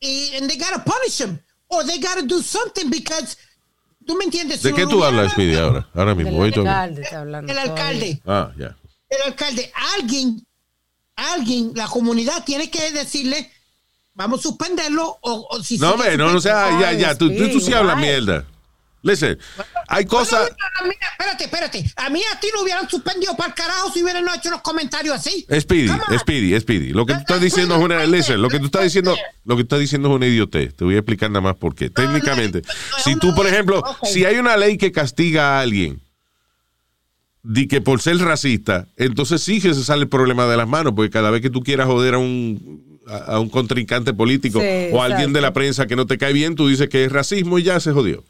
y, 0.00 0.36
and 0.36 0.48
they 0.48 0.56
got 0.56 0.74
to 0.74 0.78
punish 0.78 1.20
him 1.20 1.40
or 1.68 1.82
they 1.82 1.98
got 1.98 2.18
to 2.18 2.22
do 2.24 2.40
something 2.40 2.88
because 2.88 3.36
¿Tú 4.06 4.16
me 4.16 4.24
entiendes? 4.24 4.62
¿De 4.62 4.72
qué 4.72 4.86
tú 4.86 5.04
hablas, 5.04 5.32
Speedy, 5.32 5.54
ahora? 5.56 5.86
Ahora 5.94 6.14
mismo. 6.14 6.32
Minute. 6.32 6.60
alcalde 6.60 7.02
está 7.02 7.20
hablando. 7.20 7.52
El 7.52 7.58
alcalde. 7.58 8.20
Ah, 8.26 8.52
ya. 8.58 8.76
El 9.16 9.22
alcalde, 9.22 9.72
alguien, 9.96 10.46
alguien, 11.16 11.72
la 11.74 11.86
comunidad 11.86 12.44
tiene 12.44 12.70
que 12.70 12.90
decirle, 12.90 13.50
vamos 14.14 14.40
a 14.40 14.42
suspenderlo 14.42 15.18
o, 15.20 15.46
o 15.50 15.62
si 15.62 15.78
No, 15.78 15.92
hombre, 15.92 16.16
no, 16.16 16.32
no 16.32 16.40
sea, 16.40 16.66
Ay, 16.66 16.80
ya, 16.80 16.92
ya, 16.92 17.14
tú, 17.14 17.34
tú, 17.34 17.50
tú 17.50 17.60
sí 17.60 17.72
hablas 17.72 17.98
mierda. 17.98 18.46
Listen, 19.04 19.36
hay 19.88 20.04
cosas... 20.04 20.48
Espérate, 21.12 21.44
espérate. 21.44 21.84
A 21.96 22.08
mí 22.08 22.22
a 22.32 22.38
ti 22.38 22.48
lo 22.54 22.62
hubieran 22.62 22.88
suspendido 22.88 23.36
para 23.36 23.48
el 23.48 23.54
carajo 23.54 23.92
si 23.92 24.02
hubieran 24.02 24.24
hecho 24.28 24.48
unos 24.48 24.62
comentarios 24.62 25.16
así. 25.16 25.44
Speedy. 25.60 25.90
Speedy, 26.18 26.60
Speedy. 26.60 26.92
Lo 26.92 27.04
que 27.04 27.14
tú 27.14 27.20
estás 27.20 27.40
diciendo 27.40 27.74
es 27.74 27.80
una. 27.80 28.04
Listen, 28.06 28.40
lo 28.40 28.48
que 28.48 28.60
tú 28.60 28.66
estás 28.66 28.84
diciendo, 28.84 29.16
lo 29.44 29.56
que 29.56 29.64
tú 29.64 29.66
estás 29.74 29.80
diciendo 29.80 30.08
es 30.08 30.14
una 30.14 30.26
idiotez. 30.28 30.76
Te 30.76 30.84
voy 30.84 30.94
a 30.94 30.98
explicar 30.98 31.30
nada 31.30 31.40
más 31.40 31.56
por 31.56 31.74
qué. 31.74 31.90
Técnicamente, 31.90 32.62
no, 32.62 32.98
si 33.02 33.16
tú, 33.16 33.34
por 33.34 33.46
ejemplo, 33.48 33.82
si 34.04 34.24
hay 34.24 34.36
una 34.36 34.56
ley 34.56 34.78
que 34.78 34.92
castiga 34.92 35.58
a 35.58 35.60
alguien 35.62 36.00
di 37.42 37.66
que 37.66 37.80
por 37.80 38.00
ser 38.00 38.18
racista, 38.18 38.86
entonces 38.96 39.42
sí 39.42 39.60
que 39.60 39.74
se 39.74 39.84
sale 39.84 40.02
el 40.02 40.08
problema 40.08 40.46
de 40.46 40.56
las 40.56 40.68
manos, 40.68 40.92
porque 40.94 41.10
cada 41.10 41.30
vez 41.30 41.42
que 41.42 41.50
tú 41.50 41.62
quieras 41.62 41.86
joder 41.86 42.14
a 42.14 42.18
un 42.18 43.00
a 43.06 43.16
a 43.16 43.40
un 43.40 43.48
contrincante 43.48 44.14
político 44.14 44.60
Sí, 44.60 44.90
o 44.92 45.02
a 45.02 45.06
alguien 45.06 45.30
exacto. 45.30 45.38
de 45.38 45.40
la 45.40 45.52
prensa 45.52 45.86
que 45.86 45.96
no 45.96 46.06
te 46.06 46.18
cae 46.18 46.32
bien, 46.32 46.54
tú 46.54 46.68
dices 46.68 46.88
que 46.88 47.04
es 47.04 47.12
racismo 47.12 47.58
y 47.58 47.64
ya 47.64 47.80
se 47.80 47.92
jodió. 47.92 48.24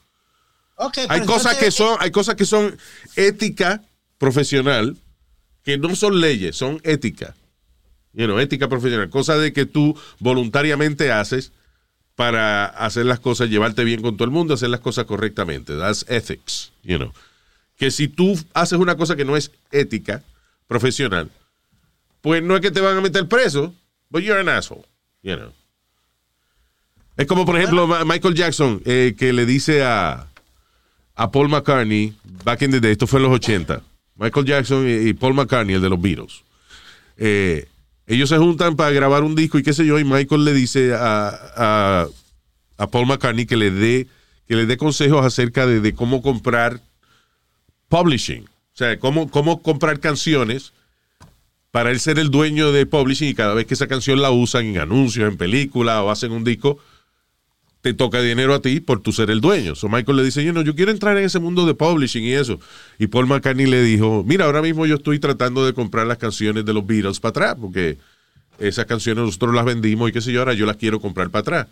Hay 1.09 1.21
cosas 1.23 1.57
que 1.57 1.71
son, 1.71 1.97
hay 2.01 2.11
cosas 2.11 2.35
que 2.35 2.45
son 2.45 2.77
ética 3.17 3.83
profesional, 4.19 4.97
que 5.63 5.79
no 5.79 5.95
son 5.95 6.21
leyes, 6.21 6.57
son 6.57 6.81
ética. 6.83 7.35
You 8.15 8.27
know, 8.27 8.39
ética 8.39 8.69
profesional. 8.69 9.09
Cosa 9.09 9.37
de 9.37 9.53
que 9.53 9.65
tú 9.65 9.99
voluntariamente 10.19 11.13
haces 11.13 11.53
para 12.15 12.67
hacer 12.67 13.07
las 13.07 13.21
cosas, 13.21 13.49
llevarte 13.49 13.85
bien 13.85 14.03
con 14.03 14.17
todo 14.17 14.25
el 14.25 14.31
mundo, 14.31 14.55
hacer 14.55 14.69
las 14.69 14.81
cosas 14.81 15.07
correctamente. 15.07 15.77
That's 15.77 16.05
ethics, 16.09 16.73
you 16.83 16.99
know. 16.99 17.13
Que 17.83 17.91
si 17.91 18.07
tú 18.07 18.39
haces 18.55 18.79
una 18.79 18.97
cosa 18.97 19.17
que 19.17 19.25
no 19.25 19.37
es 19.37 19.51
ética 19.73 20.23
profesional, 20.69 21.29
pues 22.21 22.41
no 22.41 22.55
es 22.55 22.61
que 22.61 22.71
te 22.71 22.81
van 22.81 22.97
a 22.97 23.01
meter 23.01 23.27
preso, 23.27 23.75
but 24.09 24.23
you're 24.23 24.41
an 24.41 24.49
asshole, 24.49 24.85
you 25.21 25.35
know. 25.35 25.53
Es 27.17 27.27
como, 27.27 27.45
por 27.45 27.57
ejemplo, 27.59 27.89
Michael 28.07 28.37
Jackson, 28.37 28.81
eh, 28.85 29.17
que 29.19 29.33
le 29.33 29.47
dice 29.47 29.83
a, 29.83 30.29
a 31.17 31.31
Paul 31.33 31.49
McCartney, 31.49 32.15
back 32.45 32.63
in 32.63 32.71
the 32.71 32.79
day, 32.79 32.93
esto 32.93 33.09
fue 33.09 33.19
en 33.19 33.25
los 33.25 33.35
80, 33.35 33.83
Michael 34.15 34.47
Jackson 34.47 34.89
y, 34.89 35.09
y 35.09 35.13
Paul 35.15 35.35
McCartney, 35.35 35.75
el 35.75 35.83
de 35.83 35.89
los 35.89 36.01
Beatles. 36.01 36.45
Eh, 37.17 37.67
ellos 38.07 38.29
se 38.29 38.39
juntan 38.39 38.77
para 38.77 38.93
grabar 38.93 39.25
un 39.25 39.35
disco 39.35 39.59
y 39.59 39.65
qué 39.65 39.73
sé 39.73 39.85
yo, 39.85 39.99
y 39.99 40.05
Michael 40.05 40.45
le 40.45 40.53
dice 40.53 40.95
a, 40.95 41.31
a, 41.57 42.07
a 42.79 42.87
Paul 42.87 43.09
McCartney 43.09 43.45
que 43.45 43.57
le 43.57 43.73
dé 43.73 44.07
que 44.47 44.55
le 44.55 44.67
dé 44.67 44.77
consejos 44.77 45.27
acerca 45.27 45.67
de, 45.67 45.81
de 45.81 45.95
cómo 45.97 46.23
comprar 46.23 46.81
publishing. 47.93 48.45
O 48.45 48.77
sea, 48.77 48.99
cómo, 48.99 49.31
cómo 49.31 49.61
comprar 49.61 50.01
canciones 50.01 50.73
para 51.71 51.91
él 51.91 52.01
ser 52.01 52.19
el 52.19 52.31
dueño 52.31 52.73
de 52.73 52.87
publishing 52.87 53.29
y 53.29 53.35
cada 53.35 53.53
vez 53.53 53.67
que 53.67 53.75
esa 53.75 53.87
canción 53.87 54.23
la 54.23 54.31
usan 54.31 54.65
en 54.65 54.79
anuncios, 54.79 55.31
en 55.31 55.37
películas 55.37 55.99
o 55.99 56.11
hacen 56.11 56.33
un 56.33 56.43
disco, 56.43 56.79
te 57.83 57.93
toca 57.93 58.23
dinero 58.23 58.55
a 58.55 58.63
ti 58.63 58.81
por 58.81 59.01
tú 59.01 59.13
ser 59.13 59.31
el 59.31 59.43
dueño. 59.43 59.75
So 59.75 59.91
Michael 59.91 60.17
le 60.17 60.25
dice, 60.25 60.43
yo, 60.43 60.55
no, 60.55 60.63
yo 60.63 60.75
quiero 60.75 60.91
entrar 60.91 61.19
en 61.19 61.25
ese 61.25 61.39
mundo 61.39 61.67
de 61.67 61.75
publishing 61.75 62.25
y 62.25 62.33
eso. 62.33 62.59
Y 62.99 63.09
Paul 63.09 63.27
McCartney 63.27 63.67
le 63.67 63.83
dijo, 63.83 64.25
mira, 64.27 64.47
ahora 64.47 64.63
mismo 64.63 64.87
yo 64.87 64.95
estoy 64.95 65.19
tratando 65.19 65.67
de 65.67 65.75
comprar 65.75 66.07
las 66.07 66.17
canciones 66.17 66.65
de 66.65 66.73
los 66.73 66.87
Beatles 66.87 67.21
para 67.21 67.31
atrás, 67.31 67.57
porque 67.61 67.99
esas 68.59 68.87
canciones 68.87 69.23
nosotros 69.23 69.55
las 69.55 69.67
vendimos 69.67 70.09
y 70.09 70.13
qué 70.13 70.23
sé 70.23 70.33
yo, 70.33 70.41
ahora 70.41 70.55
yo 70.55 70.65
las 70.65 70.77
quiero 70.77 70.99
comprar 70.99 71.29
para 71.29 71.41
atrás. 71.41 71.67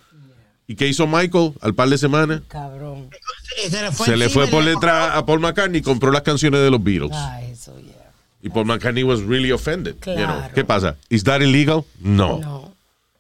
¿Y 0.71 0.77
qué 0.77 0.87
hizo 0.87 1.05
Michael 1.09 1.53
al 1.63 1.75
par 1.75 1.89
de 1.89 1.99
semanas? 1.99 2.43
Cabrón. 2.47 3.11
Se 3.57 3.83
le 3.83 3.91
fue, 3.91 4.07
Se 4.07 4.17
le 4.17 4.27
encima 4.27 4.43
fue 4.43 4.49
y 4.49 4.51
por 4.53 4.63
le- 4.63 4.71
detrás 4.71 5.17
a 5.17 5.27
Paul 5.27 5.41
McCartney 5.41 5.81
y 5.81 5.83
compró 5.83 6.13
las 6.13 6.23
canciones 6.23 6.61
de 6.61 6.71
los 6.71 6.81
Beatles. 6.81 7.11
Ah, 7.13 7.43
eso, 7.43 7.77
yeah. 7.81 8.13
Y 8.41 8.51
Paul 8.51 8.67
McCartney 8.67 9.03
was 9.03 9.21
really 9.21 9.51
offended. 9.51 9.97
you 10.07 10.15
know. 10.15 10.27
Claro. 10.27 10.55
¿Qué 10.55 10.65
pasa? 10.65 10.97
¿Is 11.09 11.25
that 11.25 11.41
illegal? 11.41 11.85
No. 11.99 12.39
No, 12.39 12.73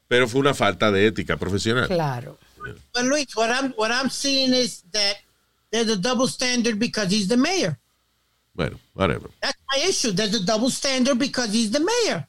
Pero 0.06 0.28
fue 0.28 0.40
una 0.40 0.54
falta 0.54 0.92
de 0.92 1.08
ética 1.08 1.36
profesional. 1.36 1.88
claro. 1.88 2.38
But 2.94 3.06
Luis, 3.06 3.26
what 3.34 3.50
I'm 3.50 3.72
what 3.76 3.90
I'm 3.90 4.10
seeing 4.10 4.54
is 4.54 4.84
that 4.92 5.16
there's 5.72 5.88
a 5.90 5.96
double 5.96 6.28
standard 6.28 6.78
because 6.78 7.10
he's 7.10 7.26
the 7.26 7.36
mayor. 7.36 7.76
Bueno, 8.54 8.78
whatever. 8.94 9.28
That's 9.42 9.58
my 9.74 9.82
issue. 9.88 10.12
There's 10.12 10.34
a 10.36 10.44
double 10.44 10.70
standard 10.70 11.18
because 11.18 11.50
he's 11.52 11.72
the 11.72 11.80
mayor. 11.80 12.28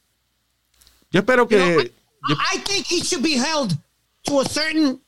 Yo 1.12 1.22
espero 1.22 1.46
You 1.48 1.58
know, 1.60 1.78
que... 1.84 1.92
I, 2.24 2.36
I 2.56 2.58
think 2.66 2.88
he 2.88 3.04
should 3.04 3.22
be 3.22 3.34
held 3.38 3.78
to 4.28 4.40
a 4.40 4.46
certain, 4.50 5.00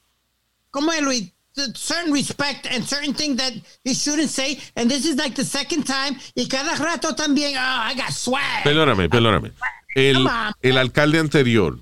Luis, 1.01 1.31
to 1.55 1.71
certain 1.75 2.11
respect 2.11 2.67
and 2.69 2.83
certain 2.83 3.13
things 3.13 3.37
that 3.37 3.53
he 3.83 3.93
shouldn't 3.93 4.29
say. 4.29 4.59
And 4.75 4.89
this 4.89 5.05
is 5.05 5.15
like 5.17 5.35
the 5.35 5.45
second 5.45 5.83
time. 5.83 6.17
Y 6.35 6.47
cada 6.47 6.75
rato 6.77 7.13
también, 7.15 7.55
oh, 7.55 7.91
I 7.91 7.93
got 7.95 8.11
swag. 8.11 8.63
Perdóname, 8.63 9.09
perdóname. 9.09 9.51
El, 9.95 10.27
el 10.61 10.77
alcalde 10.77 11.19
anterior, 11.19 11.77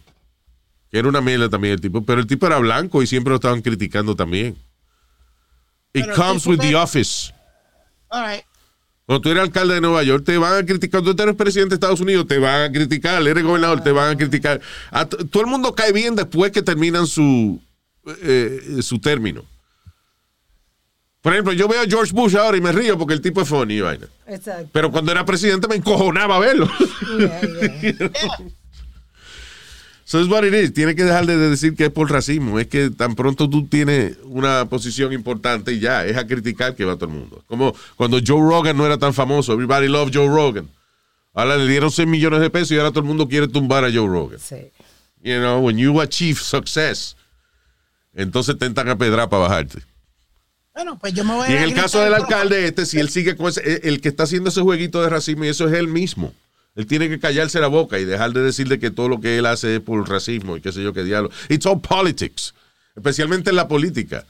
que 0.89 1.00
era 1.00 1.08
una 1.08 1.22
mierda 1.22 1.50
también 1.50 1.76
el 1.76 1.82
tipo, 1.82 2.04
pero 2.04 2.20
el 2.20 2.28
tipo 2.28 2.46
era 2.48 2.58
blanco 2.58 3.02
y 3.02 3.08
siempre 3.08 3.30
lo 3.32 3.36
estaban 3.36 3.62
criticando 3.62 4.16
también. 4.16 4.58
It 5.94 6.06
Pero 6.06 6.12
el 6.12 6.16
comes 6.16 6.46
with 6.46 6.60
the 6.60 6.76
office. 6.76 7.34
All 8.10 8.22
right. 8.22 8.44
Cuando 9.06 9.22
tú 9.22 9.30
eres 9.30 9.44
alcalde 9.44 9.76
de 9.76 9.82
Nueva 9.82 10.04
York, 10.04 10.24
te 10.26 10.38
van 10.38 10.64
a 10.64 10.66
criticar. 10.66 11.02
Tú 11.02 11.16
eres 11.18 11.36
presidente 11.36 11.72
de 11.72 11.76
Estados 11.76 12.00
Unidos, 12.00 12.28
te 12.28 12.38
van 12.38 12.70
a 12.70 12.72
criticar. 12.72 13.22
Eres 13.26 13.44
gobernador, 13.44 13.82
te 13.82 13.92
van 13.92 14.12
a 14.12 14.18
criticar. 14.18 14.62
A 14.89 15.06
todo 15.06 15.42
el 15.42 15.48
mundo 15.48 15.74
cae 15.76 15.92
bien 15.92 16.16
después 16.16 16.52
que 16.52 16.62
terminan 16.62 17.08
su, 17.08 17.60
eh, 18.06 18.80
su 18.82 18.99
término. 18.99 19.45
Por 21.22 21.34
ejemplo, 21.34 21.54
yo 21.54 21.68
veo 21.68 21.82
a 21.82 21.86
George 21.86 22.14
Bush 22.14 22.36
ahora 22.36 22.58
y 22.58 22.62
me 22.62 22.72
río 22.72 22.97
porque 22.97 23.14
el 23.14 23.22
tipo 23.22 23.41
es 23.41 23.47
funny 23.47 23.76
y 23.76 23.82
vaina. 23.82 24.08
Exacto. 24.28 24.70
Pero 24.72 24.91
cuando 24.91 25.12
era 25.12 25.24
presidente 25.24 25.68
me 25.68 25.76
encojonaba 25.76 26.39
verlo. 26.39 26.68
Yeah, 27.20 27.41
yeah. 27.82 28.12
So 30.12 30.20
it's 30.20 30.30
what 30.30 30.43
it 30.43 30.54
is. 30.54 30.74
Tiene 30.74 30.93
que 30.93 31.06
dejar 31.06 31.26
de 31.26 31.38
decir 31.38 31.74
que 31.74 31.86
es 31.86 31.89
por 31.89 32.12
racismo. 32.12 32.60
Es 32.60 32.68
que 32.68 32.89
tan 32.89 33.16
pronto 33.16 33.49
tú 33.49 33.66
tienes 33.68 34.18
una 34.26 34.66
posición 34.66 35.14
importante 35.14 35.72
y 35.72 35.80
ya, 35.80 36.06
es 36.06 36.18
a 36.18 36.28
criticar 36.28 36.76
que 36.76 36.84
va 36.84 36.97
todo 36.97 37.06
el 37.06 37.16
mundo. 37.16 37.45
Como 37.47 37.74
cuando 37.95 38.20
Joe 38.20 38.41
Rogan 38.41 38.76
no 38.76 38.86
era 38.86 38.97
tan 38.97 39.14
famoso. 39.14 39.54
Everybody 39.54 39.88
loved 39.88 40.12
Joe 40.14 40.28
Rogan. 40.28 40.68
Ahora 41.34 41.56
le 41.56 41.66
dieron 41.66 41.89
6 41.89 42.10
millones 42.10 42.41
de 42.41 42.49
pesos 42.49 42.72
y 42.72 42.78
ahora 42.78 42.89
todo 42.89 42.99
el 42.99 43.06
mundo 43.06 43.30
quiere 43.30 43.47
tumbar 43.47 43.86
a 43.86 43.88
Joe 43.89 44.06
Rogan. 44.06 44.38
Sí. 44.38 44.70
You 45.24 45.38
know, 45.38 45.62
when 45.62 45.78
you 45.78 46.02
achieve 46.02 46.41
success, 46.41 47.16
entonces 48.14 48.57
te 48.57 48.66
entran 48.66 48.89
a 48.89 48.97
pedrar 48.97 49.30
para 49.30 49.43
bajarte. 49.43 49.80
Bueno, 50.74 50.97
pues 50.99 51.14
yo 51.14 51.24
me 51.26 51.34
voy 51.34 51.47
a 51.47 51.51
Y 51.51 51.55
en 51.57 51.64
el 51.64 51.74
caso 51.74 51.99
del 51.99 52.14
al 52.14 52.22
alcalde 52.22 52.66
este, 52.66 52.86
si 52.86 52.99
él 52.99 53.09
sigue 53.09 53.36
con 53.36 53.47
ese, 53.49 53.82
el- 53.88 53.99
que 54.01 54.09
está 54.09 54.24
haciendo 54.24 54.49
ese 54.49 54.62
jueguito 54.62 55.01
de 55.01 55.09
racismo 55.09 55.43
y 55.45 55.49
eso 55.49 55.68
es 55.68 55.74
él 55.74 55.88
mismo. 55.88 56.34
Él 56.76 56.88
tiene 56.88 57.09
que 57.09 57.20
callarse 57.20 57.59
la 57.59 57.68
boca 57.68 57.99
y 57.99 58.05
dejar 58.05 58.32
de 58.32 58.41
decirle 58.41 58.80
que 58.80 58.91
todo 58.91 59.09
lo 59.09 59.20
que 59.20 59.38
él 59.38 59.45
hace 59.45 59.76
es 59.76 59.82
por 59.82 60.07
racismo 60.09 60.55
y 60.55 60.62
qué 60.62 60.72
sé 60.72 60.82
yo 60.82 60.93
qué 60.93 61.03
diablo. 61.03 61.30
It's 61.49 61.66
all 61.66 61.82
politics, 61.82 62.53
especialmente 62.95 63.49
en 63.49 63.57
la 63.57 63.68
política. 63.68 64.26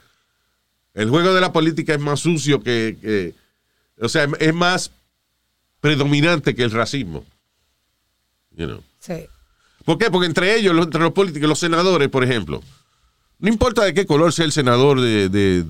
El 0.96 1.10
juego 1.12 1.34
de 1.36 1.42
la 1.42 1.54
política 1.54 1.94
es 1.94 2.00
más 2.00 2.20
sucio 2.22 2.62
que, 2.64 2.98
que- 3.00 3.36
o 4.00 4.10
sea, 4.10 4.28
es 4.40 4.54
más 4.56 4.90
predominante 5.80 6.56
que 6.56 6.64
el 6.64 6.72
racismo. 6.72 7.24
You 8.56 8.66
know. 8.66 8.84
Sí. 9.00 9.28
¿Por 9.86 9.98
qué? 10.00 10.10
Porque 10.12 10.26
entre 10.28 10.56
ellos, 10.56 10.74
los- 10.76 10.86
entre 10.86 11.02
los 11.02 11.14
políticos, 11.14 11.48
los 11.48 11.60
senadores, 11.60 12.10
por 12.10 12.24
ejemplo, 12.24 12.62
no 13.42 13.50
importa 13.50 13.84
de 13.84 13.94
qué 13.94 14.06
color 14.06 14.32
sea 14.32 14.46
el 14.46 14.52
senador 14.52 15.02
de, 15.02 15.28
de 15.28 15.66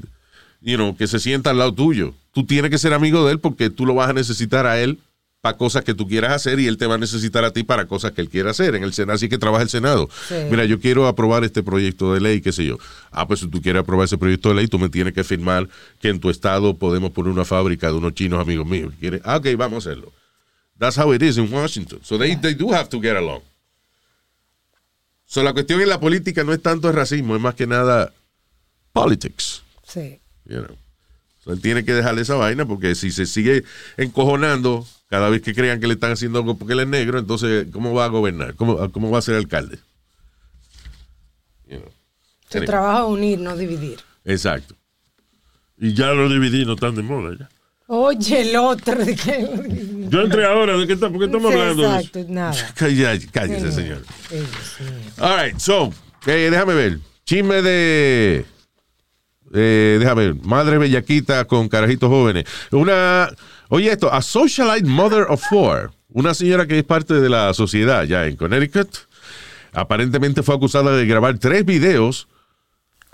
you 0.62 0.76
know, 0.76 0.96
que 0.96 1.08
se 1.08 1.20
sienta 1.20 1.50
al 1.50 1.58
lado 1.58 1.74
tuyo, 1.74 2.14
tú 2.34 2.46
tienes 2.46 2.70
que 2.70 2.78
ser 2.78 2.94
amigo 2.94 3.26
de 3.26 3.34
él 3.34 3.40
porque 3.40 3.70
tú 3.70 3.86
lo 3.86 3.96
vas 3.96 4.10
a 4.10 4.14
necesitar 4.14 4.68
a 4.68 4.80
él 4.80 5.00
para 5.42 5.58
cosas 5.58 5.84
que 5.84 5.96
tú 5.96 6.08
quieras 6.08 6.34
hacer 6.34 6.60
y 6.60 6.68
él 6.68 6.78
te 6.78 6.86
va 6.86 6.96
a 6.96 6.98
necesitar 7.00 7.44
a 7.44 7.52
ti 7.52 7.64
para 7.64 7.88
cosas 7.88 8.12
que 8.12 8.22
él 8.22 8.30
quiera 8.30 8.52
hacer. 8.52 8.76
En 8.76 8.84
el 8.84 8.94
Senado, 8.94 9.16
así 9.16 9.28
que 9.28 9.40
trabaja 9.40 9.64
el 9.64 9.70
Senado. 9.70 10.08
Sí. 10.28 10.36
Mira, 10.52 10.66
yo 10.66 10.80
quiero 10.80 11.08
aprobar 11.08 11.44
este 11.44 11.64
proyecto 11.64 12.14
de 12.14 12.22
ley, 12.22 12.42
qué 12.42 12.52
sé 12.52 12.64
yo. 12.64 12.78
Ah, 13.10 13.28
pues 13.28 13.40
si 13.40 13.48
tú 13.48 13.60
quieres 13.60 13.82
aprobar 13.82 14.06
ese 14.06 14.20
proyecto 14.20 14.50
de 14.50 14.56
ley, 14.56 14.68
tú 14.68 14.78
me 14.78 14.88
tienes 14.88 15.14
que 15.14 15.24
firmar 15.24 15.68
que 16.00 16.10
en 16.10 16.20
tu 16.20 16.30
estado 16.30 16.76
podemos 16.76 17.10
poner 17.12 17.32
una 17.32 17.44
fábrica 17.44 17.88
de 17.88 17.94
unos 17.94 18.14
chinos 18.14 18.40
amigos 18.40 18.68
míos. 18.68 18.94
¿Quieres? 19.00 19.22
Ah, 19.26 19.38
ok, 19.38 19.48
vamos 19.58 19.86
a 19.88 19.90
hacerlo. 19.90 20.12
That's 20.78 20.98
how 20.98 21.12
it 21.14 21.24
is 21.24 21.38
in 21.38 21.52
Washington. 21.52 22.00
So 22.04 22.20
they, 22.20 22.36
they 22.36 22.54
do 22.54 22.72
have 22.72 22.90
to 22.90 23.02
get 23.02 23.16
along. 23.16 23.42
So 25.32 25.44
la 25.44 25.54
cuestión 25.54 25.80
en 25.80 25.88
la 25.88 25.98
política 25.98 26.44
no 26.44 26.52
es 26.52 26.62
tanto 26.62 26.90
el 26.90 26.94
racismo, 26.94 27.38
es 27.38 27.42
más 27.42 27.56
que 27.56 27.66
nada 27.66 28.12
politics. 28.92 29.64
Sí. 29.88 30.20
You 30.44 30.58
know. 30.58 30.78
So 31.40 31.54
él 31.54 31.62
tiene 31.62 31.86
que 31.86 31.94
dejarle 31.94 32.24
esa 32.24 32.36
vaina 32.36 32.66
porque 32.66 32.96
si 32.96 33.12
se 33.12 33.26
sigue 33.26 33.64
encojonando 33.96 34.86
cada 35.08 35.30
vez 35.30 35.42
que 35.42 35.56
crean 35.56 35.80
que 35.80 35.88
le 35.88 35.94
están 35.94 36.12
haciendo 36.12 36.40
algo 36.40 36.58
porque 36.58 36.74
él 36.74 36.82
es 36.82 36.88
negro, 36.90 37.18
entonces 37.18 37.68
¿cómo 37.72 37.94
va 37.94 38.04
a 38.04 38.10
gobernar? 38.10 38.56
¿Cómo, 38.56 38.92
cómo 38.92 39.10
va 39.10 39.20
a 39.20 39.22
ser 39.22 39.36
alcalde? 39.36 39.80
You 41.66 41.78
know. 41.78 41.92
Es 42.50 43.08
unir, 43.08 43.40
no 43.40 43.56
dividir. 43.56 44.02
Exacto. 44.26 44.76
Y 45.78 45.94
ya 45.94 46.08
lo 46.08 46.28
dividí, 46.28 46.66
no 46.66 46.74
están 46.74 46.96
de 46.96 47.04
moda 47.04 47.38
ya. 47.40 47.50
Oye, 47.94 48.42
el 48.50 48.56
otro. 48.56 48.96
Yo 49.04 50.22
entré 50.22 50.46
ahora, 50.46 50.78
¿de 50.78 50.88
qué, 50.88 50.94
está- 50.94 51.10
por 51.10 51.20
qué 51.20 51.26
estamos 51.26 51.52
hablando? 51.54 51.84
Exacto, 51.96 52.26
nada. 52.30 52.54
Cállese, 53.34 53.72
señor. 53.74 54.02
All 55.20 55.38
right, 55.46 55.58
so, 55.60 55.92
eh, 56.26 56.48
déjame 56.50 56.74
ver. 56.74 57.00
Chisme 57.26 57.62
de. 57.62 58.46
eh, 59.54 59.98
déjame 60.00 60.28
ver. 60.28 60.36
Madre 60.46 60.78
bellaquita 60.78 61.44
con 61.46 61.68
carajitos 61.68 62.08
jóvenes. 62.10 62.46
Una. 62.72 63.30
Oye, 63.68 63.92
esto. 63.92 64.12
A 64.14 64.22
socialite 64.22 64.88
mother 64.88 65.24
of 65.28 65.44
four. 65.50 65.92
Una 66.14 66.34
señora 66.34 66.66
que 66.68 66.78
es 66.80 66.86
parte 66.86 67.16
de 67.16 67.28
la 67.28 67.54
sociedad 67.54 68.04
ya 68.06 68.26
en 68.26 68.38
Connecticut. 68.38 68.90
Aparentemente 69.74 70.44
fue 70.44 70.56
acusada 70.56 70.96
de 70.96 71.06
grabar 71.06 71.38
tres 71.40 71.66
videos 71.66 72.30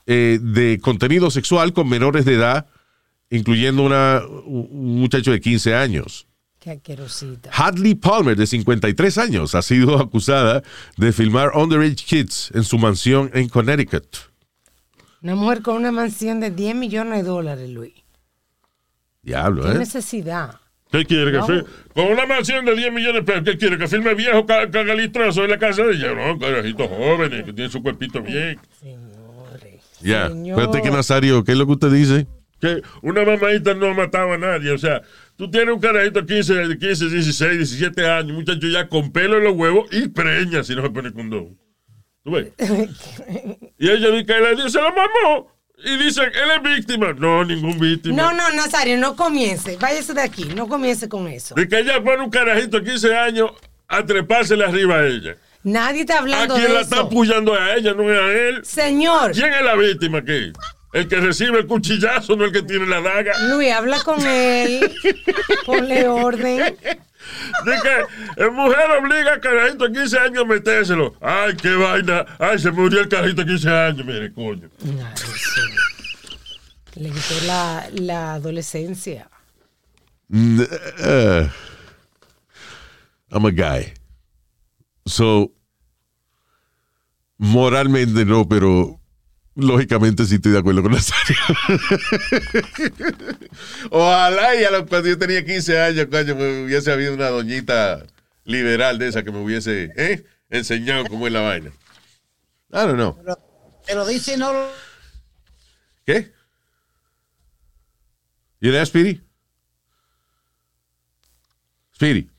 eh, 0.06 0.38
de 0.40 0.80
contenido 0.82 1.32
sexual 1.32 1.74
con 1.74 1.90
menores 1.90 2.26
de 2.26 2.36
edad, 2.36 2.68
incluyendo 3.30 3.84
una, 3.84 4.22
un 4.46 5.00
muchacho 5.00 5.32
de 5.32 5.40
15 5.42 5.76
años. 5.76 6.28
Hadley 7.54 7.96
Palmer, 7.96 8.36
de 8.36 8.46
53 8.46 9.18
años, 9.20 9.56
ha 9.56 9.62
sido 9.62 9.98
acusada 10.02 10.64
de 10.98 11.14
filmar 11.14 11.52
underage 11.56 11.96
kids 11.96 12.52
en 12.54 12.64
su 12.64 12.78
mansión 12.78 13.30
en 13.34 13.48
Connecticut. 13.48 14.06
Una 15.22 15.36
mujer 15.36 15.62
con 15.62 15.76
una 15.78 15.92
mansión 15.92 16.40
de 16.40 16.52
10 16.52 16.76
millones 16.76 17.24
de 17.24 17.24
dólares, 17.30 17.70
Luis. 17.70 17.94
Diablo, 19.22 19.64
¿Qué 19.64 19.72
¿eh? 19.72 19.78
necesidad? 19.80 20.56
¿Qué 20.92 21.06
quiere 21.06 21.32
que 21.32 21.38
No. 21.38 21.46
filme? 21.46 21.64
Con 21.94 22.06
una 22.06 22.26
mansión 22.26 22.64
de 22.66 22.76
10 22.76 22.94
millones 22.94 23.16
de 23.16 23.24
pesos, 23.24 23.44
¿qué 23.44 23.58
quiere 23.58 23.78
que 23.78 23.88
filme 23.88 24.14
viejo 24.14 24.46
ca- 24.46 24.70
cagalistroso 24.70 25.44
en 25.44 25.50
la 25.52 25.58
casa 25.60 25.84
de 25.84 25.94
ella? 25.96 26.14
No, 26.14 26.38
carajitos 26.40 26.88
jóvenes 26.88 27.44
que 27.44 27.52
tienen 27.54 27.72
su 27.72 27.82
cuerpito 27.82 28.22
bien. 28.22 28.60
Señores. 28.80 29.82
Ya. 30.02 30.30
Señor. 30.30 30.60
Espérate 30.60 30.82
que 30.88 30.94
Nazario, 30.96 31.44
¿qué 31.44 31.52
es 31.54 31.58
lo 31.58 31.66
que 31.66 31.74
usted 31.74 31.92
dice? 31.92 32.28
Que 32.60 32.82
una 33.01 33.24
mamadita 33.24 33.74
no 33.74 33.93
mataba 33.93 34.36
a 34.36 34.38
nadie. 34.38 34.72
O 34.72 34.78
sea, 34.78 35.01
Tú 35.38 35.51
tienes 35.51 35.72
un 35.76 35.80
carajito 35.80 36.22
de 36.22 36.34
15, 36.34 36.53
de 36.55 36.80
15, 36.80 37.10
16, 37.10 37.58
17 37.58 38.10
años, 38.10 38.36
muchacho 38.36 38.68
ya 38.68 38.89
con 38.89 39.12
pelo 39.12 39.38
en 39.38 39.43
los 39.43 39.53
huevos 39.53 39.88
y 39.91 40.08
preña 40.08 40.64
si 40.64 40.76
no 40.76 40.82
se 40.82 40.89
pone 40.89 41.14
condón. 41.14 41.55
¿Tú 42.24 42.32
ves? 42.32 42.47
y 43.78 43.88
ella 43.89 44.10
dice 44.10 44.26
que 44.26 44.39
le 44.39 44.55
dice, 44.55 44.72
se 44.72 44.82
lo 44.82 44.89
mamó. 44.89 45.55
Y 45.86 45.95
dicen, 45.97 46.24
él 46.26 46.49
es 46.55 46.78
víctima. 46.78 47.14
No, 47.14 47.45
ningún 47.45 47.80
víctima. 47.80 48.16
No, 48.16 48.34
no, 48.34 48.49
Nazario, 48.55 48.97
no 48.97 49.16
comience. 49.16 49.78
Váyase 49.80 50.16
de 50.16 50.22
aquí, 50.22 50.45
no 50.55 50.68
comience 50.68 51.08
con 51.08 51.28
eso. 51.28 51.53
De 51.53 51.68
que 51.68 51.78
ella 51.78 52.03
pone 52.03 52.24
un 52.24 52.32
carajito 52.32 52.80
de 52.80 52.89
15 52.89 53.16
años 53.16 53.51
a 53.88 54.03
trepársele 54.03 54.66
arriba 54.66 54.95
a 54.95 55.05
ella. 55.05 55.36
Nadie 55.62 56.01
está 56.01 56.16
¿A 56.16 56.20
hablando 56.20 56.55
quién 56.55 56.68
de 56.68 56.74
la 56.74 56.82
eso. 56.82 56.89
está 56.89 57.01
apoyando 57.01 57.53
a 57.53 57.76
ella, 57.76 57.93
no 57.93 58.12
es 58.12 58.20
a 58.20 58.32
él? 58.32 58.66
Señor, 58.66 59.34
¿Quién 59.34 59.53
es 59.53 59.62
la 59.62 59.76
víctima 59.76 60.18
aquí? 60.18 60.51
El 60.94 61.08
que 61.08 61.18
recibe 61.18 61.60
el 61.60 61.68
cuchillazo, 61.68 62.36
no 62.36 62.46
el 62.46 62.52
que 62.52 62.64
tiene 62.64 62.86
la 62.88 63.02
daga. 63.02 63.38
Luis, 63.50 63.72
habla 63.72 64.00
con 64.02 64.26
él. 64.26 64.90
Ponle 65.66 66.08
orden. 66.08 66.78
De 67.66 67.72
que 67.82 68.44
eh, 68.44 68.50
mujer 68.50 68.92
obliga 69.00 69.34
al 69.34 69.42
carajito 69.42 69.88
de 69.88 70.00
15 70.00 70.20
años 70.20 70.44
a 70.44 70.46
metérselo. 70.46 71.16
Ay, 71.20 71.56
qué 71.58 71.76
vaina. 71.76 72.26
Ay, 72.40 72.58
se 72.58 72.72
murió 72.72 73.02
el 73.02 73.10
carajito 73.10 73.44
de 73.44 73.48
15 73.48 73.70
años. 73.70 74.06
Mire, 74.06 74.32
coño. 74.32 74.70
Ay, 74.82 75.14
sí. 75.18 75.62
Le 76.96 77.10
quitó 77.10 77.46
la, 77.46 77.88
la 77.94 78.34
adolescencia. 78.36 79.30
Mm, 80.30 80.62
uh, 80.62 81.50
I'm 83.30 83.46
a 83.46 83.52
guy. 83.52 83.94
So, 85.06 85.52
moralmente 87.38 88.26
no, 88.26 88.48
pero 88.48 88.97
lógicamente 89.58 90.26
sí 90.26 90.36
estoy 90.36 90.53
de 90.53 90.60
acuerdo 90.60 90.84
con 90.84 90.93
Nazario. 90.93 91.36
Ojalá 93.91 94.55
y 94.55 94.64
a 94.64 94.72
lo- 94.72 94.86
cuando 94.88 95.10
yo 95.10 95.18
tenía 95.18 95.43
15 95.45 95.82
años, 95.82 96.08
coño, 96.10 96.36
me 96.36 96.64
hubiese 96.64 96.91
habido 96.91 97.14
una 97.14 97.30
doñita 97.30 98.05
liberal 98.45 98.97
de 98.99 99.08
esa 99.10 99.24
que 99.24 99.32
me 99.32 99.39
hubiese 99.39 99.91
¿eh? 99.97 100.26
enseñado 100.49 101.05
cómo 101.05 101.28
es 101.28 101.34
la 101.34 101.41
vaina. 101.41 101.70
I 102.72 102.78
don't 102.78 102.95
know. 102.95 103.18
Pero, 103.24 103.38
pero 103.86 104.05
dice 104.05 104.38
no. 104.38 104.51
¿Qué? 106.05 106.32
¿Y 108.62 108.72
there, 108.72 108.86
Speedy? 108.86 109.22
Speedy, 111.95 112.30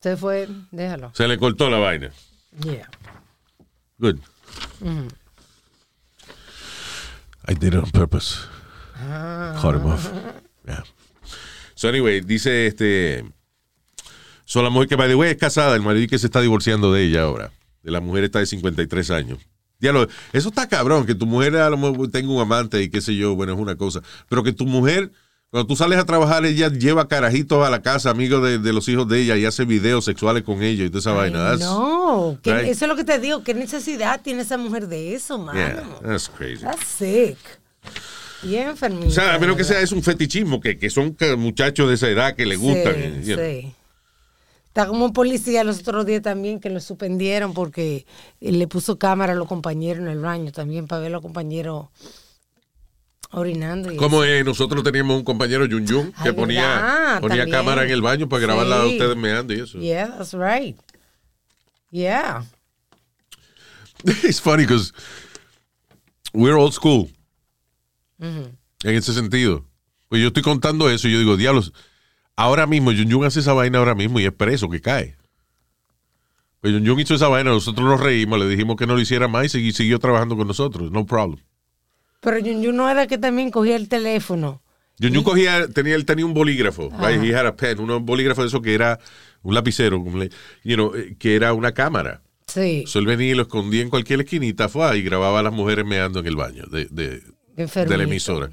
Se 0.00 0.16
fue, 0.16 0.48
déjalo. 0.70 1.12
se 1.14 1.26
le 1.26 1.36
cortó 1.38 1.68
la 1.68 1.78
vaina. 1.78 2.10
Yeah. 2.64 2.88
Good. 3.98 4.18
I 7.46 7.54
did 7.54 7.74
it 7.74 7.80
on 7.80 7.90
purpose. 7.90 8.46
Cut 9.60 9.74
him 9.74 9.86
off. 9.86 10.10
Yeah. 10.66 10.82
So 11.74 11.88
anyway, 11.88 12.20
dice 12.20 12.66
este. 12.66 13.24
So 14.44 14.62
la 14.62 14.70
mujer 14.70 14.88
que, 14.88 14.96
by 14.96 15.08
the 15.08 15.14
way, 15.14 15.30
es 15.30 15.36
casada, 15.36 15.76
el 15.76 15.82
marido 15.82 16.08
que 16.08 16.18
se 16.18 16.26
está 16.26 16.40
divorciando 16.40 16.92
de 16.92 17.04
ella 17.04 17.22
ahora. 17.22 17.52
De 17.82 17.90
la 17.90 18.00
mujer 18.00 18.24
está 18.24 18.40
de 18.40 18.46
53 18.46 19.10
años. 19.10 19.38
Diablo, 19.78 20.06
eso 20.32 20.48
está 20.50 20.68
cabrón, 20.68 21.06
que 21.06 21.14
tu 21.14 21.24
mujer 21.24 21.56
a 21.56 21.70
lo 21.70 21.78
mejor 21.78 22.10
tenga 22.10 22.30
un 22.30 22.40
amante 22.40 22.82
y 22.82 22.90
qué 22.90 23.00
sé 23.00 23.16
yo, 23.16 23.34
bueno, 23.34 23.54
es 23.54 23.58
una 23.58 23.76
cosa. 23.76 24.02
Pero 24.28 24.42
que 24.42 24.52
tu 24.52 24.66
mujer, 24.66 25.10
cuando 25.50 25.66
tú 25.66 25.74
sales 25.74 25.98
a 25.98 26.04
trabajar, 26.04 26.44
ella 26.44 26.68
lleva 26.68 27.08
carajitos 27.08 27.66
a 27.66 27.70
la 27.70 27.82
casa, 27.82 28.10
amigos 28.10 28.42
de, 28.44 28.58
de 28.58 28.72
los 28.72 28.88
hijos 28.88 29.08
de 29.08 29.20
ella, 29.20 29.36
y 29.36 29.44
hace 29.44 29.64
videos 29.64 30.04
sexuales 30.04 30.44
con 30.44 30.62
ellos 30.62 30.86
y 30.86 30.90
toda 30.90 31.00
esa 31.00 31.12
vaina. 31.12 31.56
No, 31.56 32.38
que 32.40 32.70
eso 32.70 32.84
es 32.84 32.88
lo 32.88 32.94
que 32.94 33.02
te 33.02 33.18
digo. 33.18 33.42
¿Qué 33.42 33.52
necesidad 33.52 34.20
tiene 34.22 34.42
esa 34.42 34.56
mujer 34.56 34.86
de 34.86 35.14
eso, 35.14 35.38
mano? 35.38 35.58
Yeah, 35.58 35.84
that's 36.02 36.28
crazy. 36.28 36.62
That's 36.62 36.86
sick. 36.86 37.38
Bien 38.42 38.68
enfermita. 38.68 39.08
O 39.08 39.10
sea, 39.10 39.34
a 39.34 39.38
menos 39.40 39.56
que 39.56 39.64
sea 39.64 39.80
es 39.80 39.90
un 39.90 40.02
fetichismo, 40.02 40.60
que, 40.60 40.78
que 40.78 40.88
son 40.88 41.16
muchachos 41.38 41.88
de 41.88 41.94
esa 41.94 42.08
edad 42.08 42.36
que 42.36 42.46
le 42.46 42.56
gustan. 42.56 42.94
Sí, 42.94 43.30
you 43.30 43.36
know. 43.36 43.44
sí. 43.44 43.74
Está 44.68 44.86
como 44.86 45.06
un 45.06 45.12
policía 45.12 45.64
los 45.64 45.80
otros 45.80 46.06
días 46.06 46.22
también 46.22 46.60
que 46.60 46.70
lo 46.70 46.78
suspendieron 46.78 47.54
porque 47.54 48.06
le 48.38 48.68
puso 48.68 49.00
cámara 49.00 49.32
a 49.32 49.36
los 49.36 49.48
compañeros 49.48 50.04
en 50.04 50.08
el 50.08 50.20
baño 50.20 50.52
también 50.52 50.86
para 50.86 51.02
ver 51.02 51.08
a 51.08 51.14
los 51.14 51.22
compañeros 51.22 51.88
orinando. 53.30 53.92
y 53.92 53.96
Como 53.96 54.24
eh, 54.24 54.44
nosotros 54.44 54.82
teníamos 54.82 55.16
un 55.16 55.24
compañero 55.24 55.64
Yun 55.66 55.86
Yun 55.86 56.12
que 56.12 56.28
Ay, 56.28 56.32
ponía, 56.32 56.62
¿verdad? 56.68 57.20
ponía 57.20 57.46
cámara 57.48 57.84
en 57.84 57.90
el 57.90 58.02
baño 58.02 58.28
para 58.28 58.42
grabarla 58.42 58.82
a 58.82 58.86
ustedes 58.86 59.16
meando 59.16 59.54
y 59.54 59.60
eso. 59.60 59.78
Yeah, 59.78 60.16
that's 60.16 60.32
right. 60.34 60.76
Yeah. 61.90 62.44
It's 64.24 64.40
funny 64.40 64.64
because 64.64 64.92
we're 66.32 66.56
old 66.56 66.72
school. 66.72 67.10
En 68.18 68.58
ese 68.82 69.12
sentido. 69.14 69.64
Pues 70.08 70.20
yo 70.22 70.28
estoy 70.28 70.42
contando 70.42 70.90
eso 70.90 71.08
y 71.08 71.12
yo 71.12 71.18
digo, 71.18 71.36
diablos, 71.36 71.72
ahora 72.36 72.66
mismo 72.66 72.92
Yun 72.92 73.08
Yun 73.08 73.24
hace 73.24 73.40
esa 73.40 73.52
vaina 73.52 73.78
ahora 73.78 73.94
mismo 73.94 74.18
y 74.20 74.24
es 74.26 74.32
preso 74.32 74.68
que 74.68 74.80
cae. 74.80 75.16
Pues 76.60 76.72
Yun 76.72 76.84
Yun 76.84 77.00
hizo 77.00 77.14
esa 77.14 77.28
vaina, 77.28 77.50
nosotros 77.50 77.86
nos 77.86 78.00
reímos, 78.00 78.38
le 78.38 78.48
dijimos 78.48 78.76
que 78.76 78.86
no 78.86 78.94
lo 78.94 79.00
hiciera 79.00 79.28
más 79.28 79.54
y 79.54 79.72
siguió 79.72 79.98
trabajando 79.98 80.36
con 80.36 80.46
nosotros. 80.48 80.90
No 80.90 81.06
problem. 81.06 81.38
Pero 82.20 82.38
Yun 82.38 82.62
Yun 82.62 82.76
no 82.76 82.90
era 82.90 83.06
que 83.06 83.18
también 83.18 83.50
cogía 83.50 83.76
el 83.76 83.88
teléfono. 83.88 84.62
Yun 84.98 85.12
Yun 85.12 85.24
cogía, 85.24 85.66
tenía, 85.68 85.94
él 85.94 86.04
tenía 86.04 86.26
un 86.26 86.34
bolígrafo, 86.34 86.90
right? 87.00 87.22
He 87.22 87.34
had 87.34 87.46
a 87.46 87.56
pen, 87.56 87.80
un 87.80 88.04
bolígrafo 88.04 88.42
de 88.42 88.48
eso 88.48 88.60
que 88.60 88.74
era 88.74 88.98
un 89.42 89.54
lapicero, 89.54 90.04
you 90.62 90.74
know, 90.74 90.94
eh, 90.94 91.16
que 91.18 91.34
era 91.34 91.54
una 91.54 91.72
cámara. 91.72 92.22
Sí. 92.46 92.84
So 92.86 92.98
él 92.98 93.06
venía 93.06 93.30
y 93.30 93.34
lo 93.34 93.42
escondía 93.42 93.80
en 93.80 93.90
cualquier 93.90 94.20
esquinita 94.20 94.68
fue, 94.68 94.98
y 94.98 95.02
grababa 95.02 95.40
a 95.40 95.42
las 95.42 95.52
mujeres 95.52 95.86
meando 95.86 96.20
en 96.20 96.26
el 96.26 96.36
baño 96.36 96.64
de, 96.66 96.86
de, 96.90 97.22
de 97.56 97.96
la 97.96 98.02
emisora. 98.02 98.50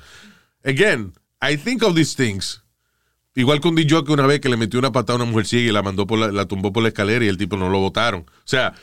Again, 0.64 1.14
I 1.42 1.58
think 1.58 1.84
of 1.84 1.96
these 1.96 2.16
things. 2.16 2.64
Igual 3.36 3.60
que 3.60 3.68
un 3.68 3.76
DJ 3.76 4.04
que 4.04 4.12
una 4.14 4.26
vez 4.26 4.40
que 4.40 4.50
le 4.50 4.58
metió 4.58 4.80
una 4.80 4.92
patada 4.92 5.20
a 5.20 5.22
una 5.22 5.32
mujer 5.32 5.46
ciega 5.46 5.70
y 5.70 5.72
la 5.72 5.84
mandó 5.84 6.08
por 6.08 6.18
la, 6.18 6.32
la 6.32 6.48
tumbó 6.48 6.74
por 6.74 6.82
la 6.82 6.90
escalera 6.90 7.24
y 7.24 7.28
el 7.28 7.38
tipo 7.38 7.56
no 7.56 7.70
lo 7.70 7.80
votaron. 7.80 8.22
O 8.22 8.42
sea, 8.46 8.74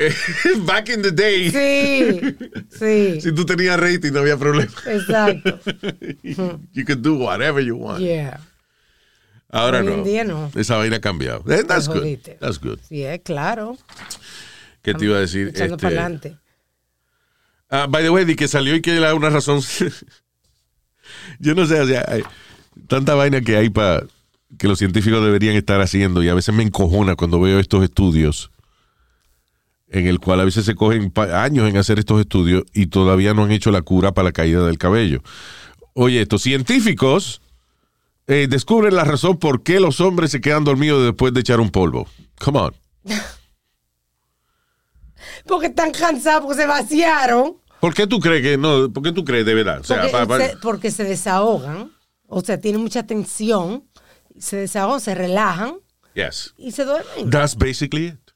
back 0.66 0.88
in 0.88 1.02
the 1.02 1.10
day, 1.12 1.50
Sí. 1.50 2.36
Sí. 2.70 3.20
si 3.20 3.32
tú 3.32 3.44
tenías 3.44 3.78
rating 3.78 4.12
no 4.12 4.20
había 4.20 4.36
problema. 4.36 4.72
Exacto. 4.86 5.58
you 6.72 6.84
could 6.84 7.02
do 7.02 7.16
whatever 7.16 7.62
you 7.62 7.76
want. 7.76 8.00
Yeah. 8.00 8.40
Ahora 9.50 9.80
Hoy 9.80 9.86
no. 9.86 9.92
en 9.94 10.04
día 10.04 10.24
no. 10.24 10.50
Esa 10.54 10.76
vaina 10.76 10.96
ha 10.96 11.00
cambiado. 11.00 11.42
Eh, 11.52 11.64
That's 11.64 11.88
good. 11.88 11.98
jodiste. 12.00 12.36
That's 12.40 12.58
good. 12.60 12.78
Sí, 12.88 13.02
es 13.04 13.20
claro. 13.22 13.76
¿Qué 14.82 14.94
te 14.94 15.04
iba 15.04 15.16
a 15.16 15.20
decir? 15.20 15.48
Echando 15.48 15.74
Este, 15.74 15.86
para 15.86 16.00
adelante. 16.00 16.36
Ah, 17.68 17.86
by 17.88 18.02
the 18.02 18.10
way, 18.10 18.24
di 18.24 18.36
que 18.36 18.48
salió 18.48 18.74
y 18.74 18.80
que 18.80 18.96
era 18.96 19.14
una 19.14 19.28
razón. 19.30 19.60
Yo 21.38 21.54
no 21.54 21.66
sé, 21.66 21.80
o 21.80 21.86
sea, 21.86 22.04
hay 22.08 22.22
tanta 22.86 23.14
vaina 23.14 23.40
que 23.40 23.56
hay 23.56 23.70
para 23.70 24.04
que 24.58 24.68
los 24.68 24.78
científicos 24.78 25.22
deberían 25.24 25.54
estar 25.56 25.80
haciendo 25.80 26.22
y 26.22 26.28
a 26.28 26.34
veces 26.34 26.54
me 26.54 26.62
encojona 26.62 27.14
cuando 27.16 27.40
veo 27.40 27.58
estos 27.58 27.84
estudios 27.84 28.50
en 29.90 30.06
el 30.06 30.20
cual 30.20 30.40
a 30.40 30.44
veces 30.44 30.64
se 30.64 30.74
cogen 30.74 31.12
años 31.32 31.68
en 31.68 31.76
hacer 31.76 31.98
estos 31.98 32.20
estudios 32.20 32.62
y 32.72 32.86
todavía 32.86 33.34
no 33.34 33.44
han 33.44 33.50
hecho 33.50 33.70
la 33.70 33.82
cura 33.82 34.12
para 34.12 34.26
la 34.28 34.32
caída 34.32 34.64
del 34.64 34.78
cabello. 34.78 35.22
Oye, 35.94 36.22
estos 36.22 36.42
científicos 36.42 37.42
eh, 38.28 38.46
descubren 38.48 38.94
la 38.94 39.04
razón 39.04 39.38
por 39.38 39.62
qué 39.62 39.80
los 39.80 40.00
hombres 40.00 40.30
se 40.30 40.40
quedan 40.40 40.64
dormidos 40.64 41.04
después 41.04 41.34
de 41.34 41.40
echar 41.40 41.60
un 41.60 41.70
polvo. 41.70 42.06
Come 42.38 42.60
on. 42.60 42.74
Porque 45.46 45.66
están 45.66 45.90
cansados, 45.90 46.42
porque 46.44 46.62
se 46.62 46.66
vaciaron. 46.66 47.56
¿Por 47.80 47.94
qué 47.94 48.06
tú 48.06 48.20
crees 48.20 48.42
que 48.42 48.56
no? 48.58 48.90
¿Por 48.92 49.02
qué 49.02 49.12
tú 49.12 49.24
crees 49.24 49.44
de 49.46 49.54
verdad? 49.54 49.80
O 49.80 49.84
sea, 49.84 50.02
Porque, 50.02 50.12
pa- 50.12 50.26
pa- 50.26 50.38
se, 50.38 50.56
porque 50.58 50.90
se 50.90 51.04
desahogan. 51.04 51.92
O 52.26 52.40
sea, 52.42 52.60
tienen 52.60 52.80
mucha 52.80 53.06
tensión. 53.06 53.84
Se 54.38 54.56
desahogan, 54.56 55.00
se 55.00 55.14
relajan 55.14 55.74
yes. 56.14 56.54
y 56.56 56.72
se 56.72 56.84
duermen. 56.84 57.30
That's 57.30 57.56
basically 57.56 58.06
it. 58.08 58.29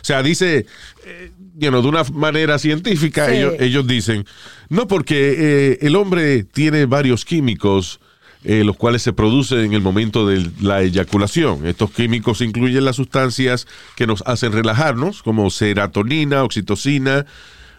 O 0.00 0.04
sea, 0.04 0.22
dice, 0.22 0.66
eh, 1.04 1.30
you 1.58 1.68
know, 1.70 1.82
de 1.82 1.88
una 1.88 2.04
manera 2.04 2.58
científica, 2.58 3.26
Sí. 3.28 3.36
ellos, 3.36 3.54
ellos 3.60 3.86
dicen, 3.86 4.24
no 4.68 4.86
porque 4.86 5.34
eh, 5.38 5.78
el 5.82 5.96
hombre 5.96 6.44
tiene 6.44 6.86
varios 6.86 7.24
químicos, 7.24 8.00
eh, 8.44 8.64
los 8.64 8.76
cuales 8.76 9.02
se 9.02 9.12
producen 9.12 9.58
en 9.60 9.72
el 9.74 9.82
momento 9.82 10.26
de 10.26 10.50
la 10.62 10.80
eyaculación. 10.82 11.66
Estos 11.66 11.90
químicos 11.90 12.40
incluyen 12.40 12.84
las 12.86 12.96
sustancias 12.96 13.66
que 13.96 14.06
nos 14.06 14.22
hacen 14.26 14.52
relajarnos, 14.52 15.22
como 15.22 15.50
serotonina, 15.50 16.42
oxitocina, 16.44 17.26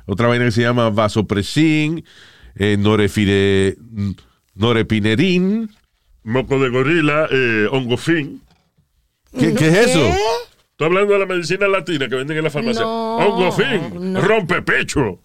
otra 0.05 0.27
vaina 0.27 0.45
que 0.45 0.51
se 0.51 0.61
llama 0.61 0.89
vasopresin, 0.91 2.03
eh, 2.55 2.77
norefire- 2.79 3.75
norepinerin. 4.53 5.69
Moco 6.23 6.59
de 6.59 6.69
gorila, 6.69 7.27
eh, 7.31 7.67
hongofin. 7.71 8.41
¿Qué, 9.39 9.53
qué 9.55 9.67
es 9.69 9.77
eso? 9.89 10.13
Estoy 10.81 10.97
hablando 10.97 11.13
de 11.13 11.19
la 11.19 11.25
medicina 11.27 11.67
latina 11.67 12.09
que 12.09 12.15
venden 12.15 12.37
en 12.37 12.43
la 12.43 12.49
farmacia. 12.49 12.81
No, 12.81 13.17
Hongofin, 13.17 14.13
no. 14.13 14.21
rompe 14.21 14.63
pecho. 14.63 15.19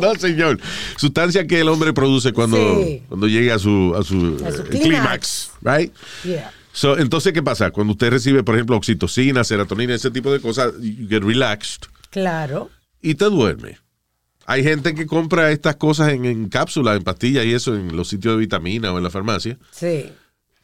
No, 0.00 0.14
señor. 0.14 0.60
Sustancia 0.96 1.44
que 1.46 1.60
el 1.60 1.68
hombre 1.68 1.92
produce 1.92 2.32
cuando, 2.32 2.56
Sí. 2.84 3.02
cuando 3.08 3.26
llega 3.26 3.56
a 3.56 3.58
su, 3.58 3.94
a 3.98 4.04
su, 4.04 4.40
A 4.46 4.52
su 4.52 4.62
eh, 4.62 4.80
clímax. 4.80 5.50
Right? 5.62 5.92
Yeah. 6.22 6.52
So, 6.72 6.98
entonces, 6.98 7.32
¿qué 7.32 7.42
pasa? 7.42 7.72
Cuando 7.72 7.92
usted 7.94 8.10
recibe, 8.10 8.44
por 8.44 8.54
ejemplo, 8.54 8.76
oxitocina, 8.76 9.42
serotonina, 9.42 9.94
ese 9.94 10.12
tipo 10.12 10.32
de 10.32 10.40
cosas, 10.40 10.72
you 10.80 11.08
get 11.08 11.24
relaxed 11.24 11.82
Claro. 12.10 12.70
y 13.02 13.16
te 13.16 13.24
duerme. 13.24 13.78
Hay 14.46 14.62
gente 14.62 14.94
que 14.94 15.04
compra 15.06 15.50
estas 15.50 15.74
cosas 15.76 16.10
en, 16.12 16.24
en 16.24 16.48
cápsulas, 16.48 16.96
en 16.96 17.02
pastillas 17.02 17.44
y 17.44 17.52
eso, 17.54 17.74
en 17.74 17.96
los 17.96 18.08
sitios 18.08 18.34
de 18.34 18.38
vitamina 18.38 18.92
o 18.92 18.98
en 18.98 19.04
la 19.04 19.10
farmacia. 19.10 19.58
Sí. 19.72 19.86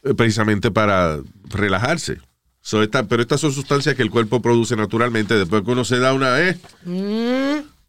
eh, 0.05 0.15
precisamente 0.17 0.71
para 0.71 1.19
relajarse. 1.51 2.19
So, 2.67 2.83
esta- 2.83 3.03
pero 3.03 3.21
estas 3.21 3.43
son 3.43 3.53
sustancias 3.53 3.95
que 3.95 4.03
el 4.03 4.09
cuerpo 4.11 4.41
produce 4.41 4.75
naturalmente 4.75 5.35
después 5.35 5.63
que 5.65 5.71
uno 5.71 5.85
se 5.85 5.99
da 5.99 6.15
una, 6.15 6.41
eh, 6.41 6.57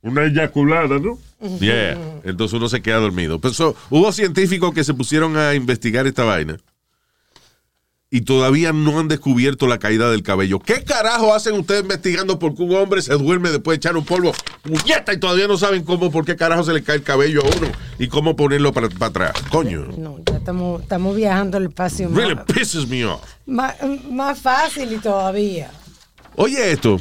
una 0.02 0.26
eyaculada, 0.26 1.00
¿no? 1.00 1.18
Yeah. 1.62 1.98
Entonces 2.26 2.58
uno 2.58 2.68
se 2.68 2.82
queda 2.82 2.98
dormido. 2.98 3.40
Pero 3.40 3.54
so, 3.54 3.76
hubo 3.90 4.12
científicos 4.12 4.74
que 4.74 4.84
se 4.84 4.94
pusieron 4.94 5.38
a 5.38 5.54
investigar 5.56 6.08
esta 6.08 6.26
vaina 6.26 6.58
y 8.16 8.22
todavía 8.22 8.72
no 8.72 8.98
han 8.98 9.10
descubierto 9.10 9.68
la 9.68 9.78
caída 9.78 10.10
del 10.10 10.24
cabello. 10.24 10.60
¿Qué 10.60 10.86
carajo 10.86 11.34
hacen 11.34 11.60
ustedes 11.60 11.82
investigando 11.82 12.40
por 12.40 12.56
qué 12.56 12.64
un 12.64 12.74
hombre 12.74 13.02
se 13.02 13.14
duerme 13.16 13.50
después 13.50 13.76
de 13.76 13.80
echar 13.80 13.98
un 13.98 14.06
polvo? 14.06 14.32
¡Puñeta! 14.62 15.12
Y 15.12 15.20
todavía 15.20 15.50
no 15.50 15.58
saben 15.58 15.84
cómo, 15.84 16.10
por 16.10 16.24
qué 16.24 16.38
carajo 16.38 16.64
se 16.64 16.72
le 16.72 16.82
cae 16.82 16.96
el 16.96 17.04
cabello 17.04 17.42
a 17.42 17.58
uno 17.58 17.68
y 18.00 18.08
cómo 18.08 18.38
ponerlo 18.38 18.72
para, 18.72 18.88
para 18.88 19.08
atrás. 19.08 19.34
Coño. 19.52 19.88
No, 19.98 20.20
ya 20.26 20.38
estamos, 20.38 20.82
estamos 20.84 21.14
viajando 21.14 21.58
al 21.58 21.66
espacio 21.66 22.08
Really 22.08 22.36
más, 22.36 22.46
pisses 22.46 22.88
me 22.88 23.04
off. 23.04 23.22
más, 23.46 23.76
más 24.10 24.40
fácil 24.40 24.94
y 24.94 24.98
todavía. 25.00 25.70
Oye 26.38 26.72
esto. 26.72 26.98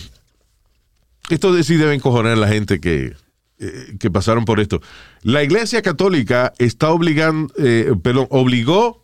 Esto 1.30 1.52
de 1.52 1.62
sí 1.62 1.76
debe 1.76 1.94
encojonar 1.94 2.32
a 2.32 2.36
la 2.36 2.48
gente 2.48 2.80
que, 2.80 3.14
eh, 3.60 3.96
que 4.00 4.10
pasaron 4.10 4.44
por 4.44 4.58
esto. 4.58 4.80
La 5.22 5.44
Iglesia 5.44 5.80
Católica 5.80 6.52
está 6.58 6.90
obligando, 6.90 7.54
eh, 7.56 7.94
perdón, 8.02 8.26
obligó 8.30 9.03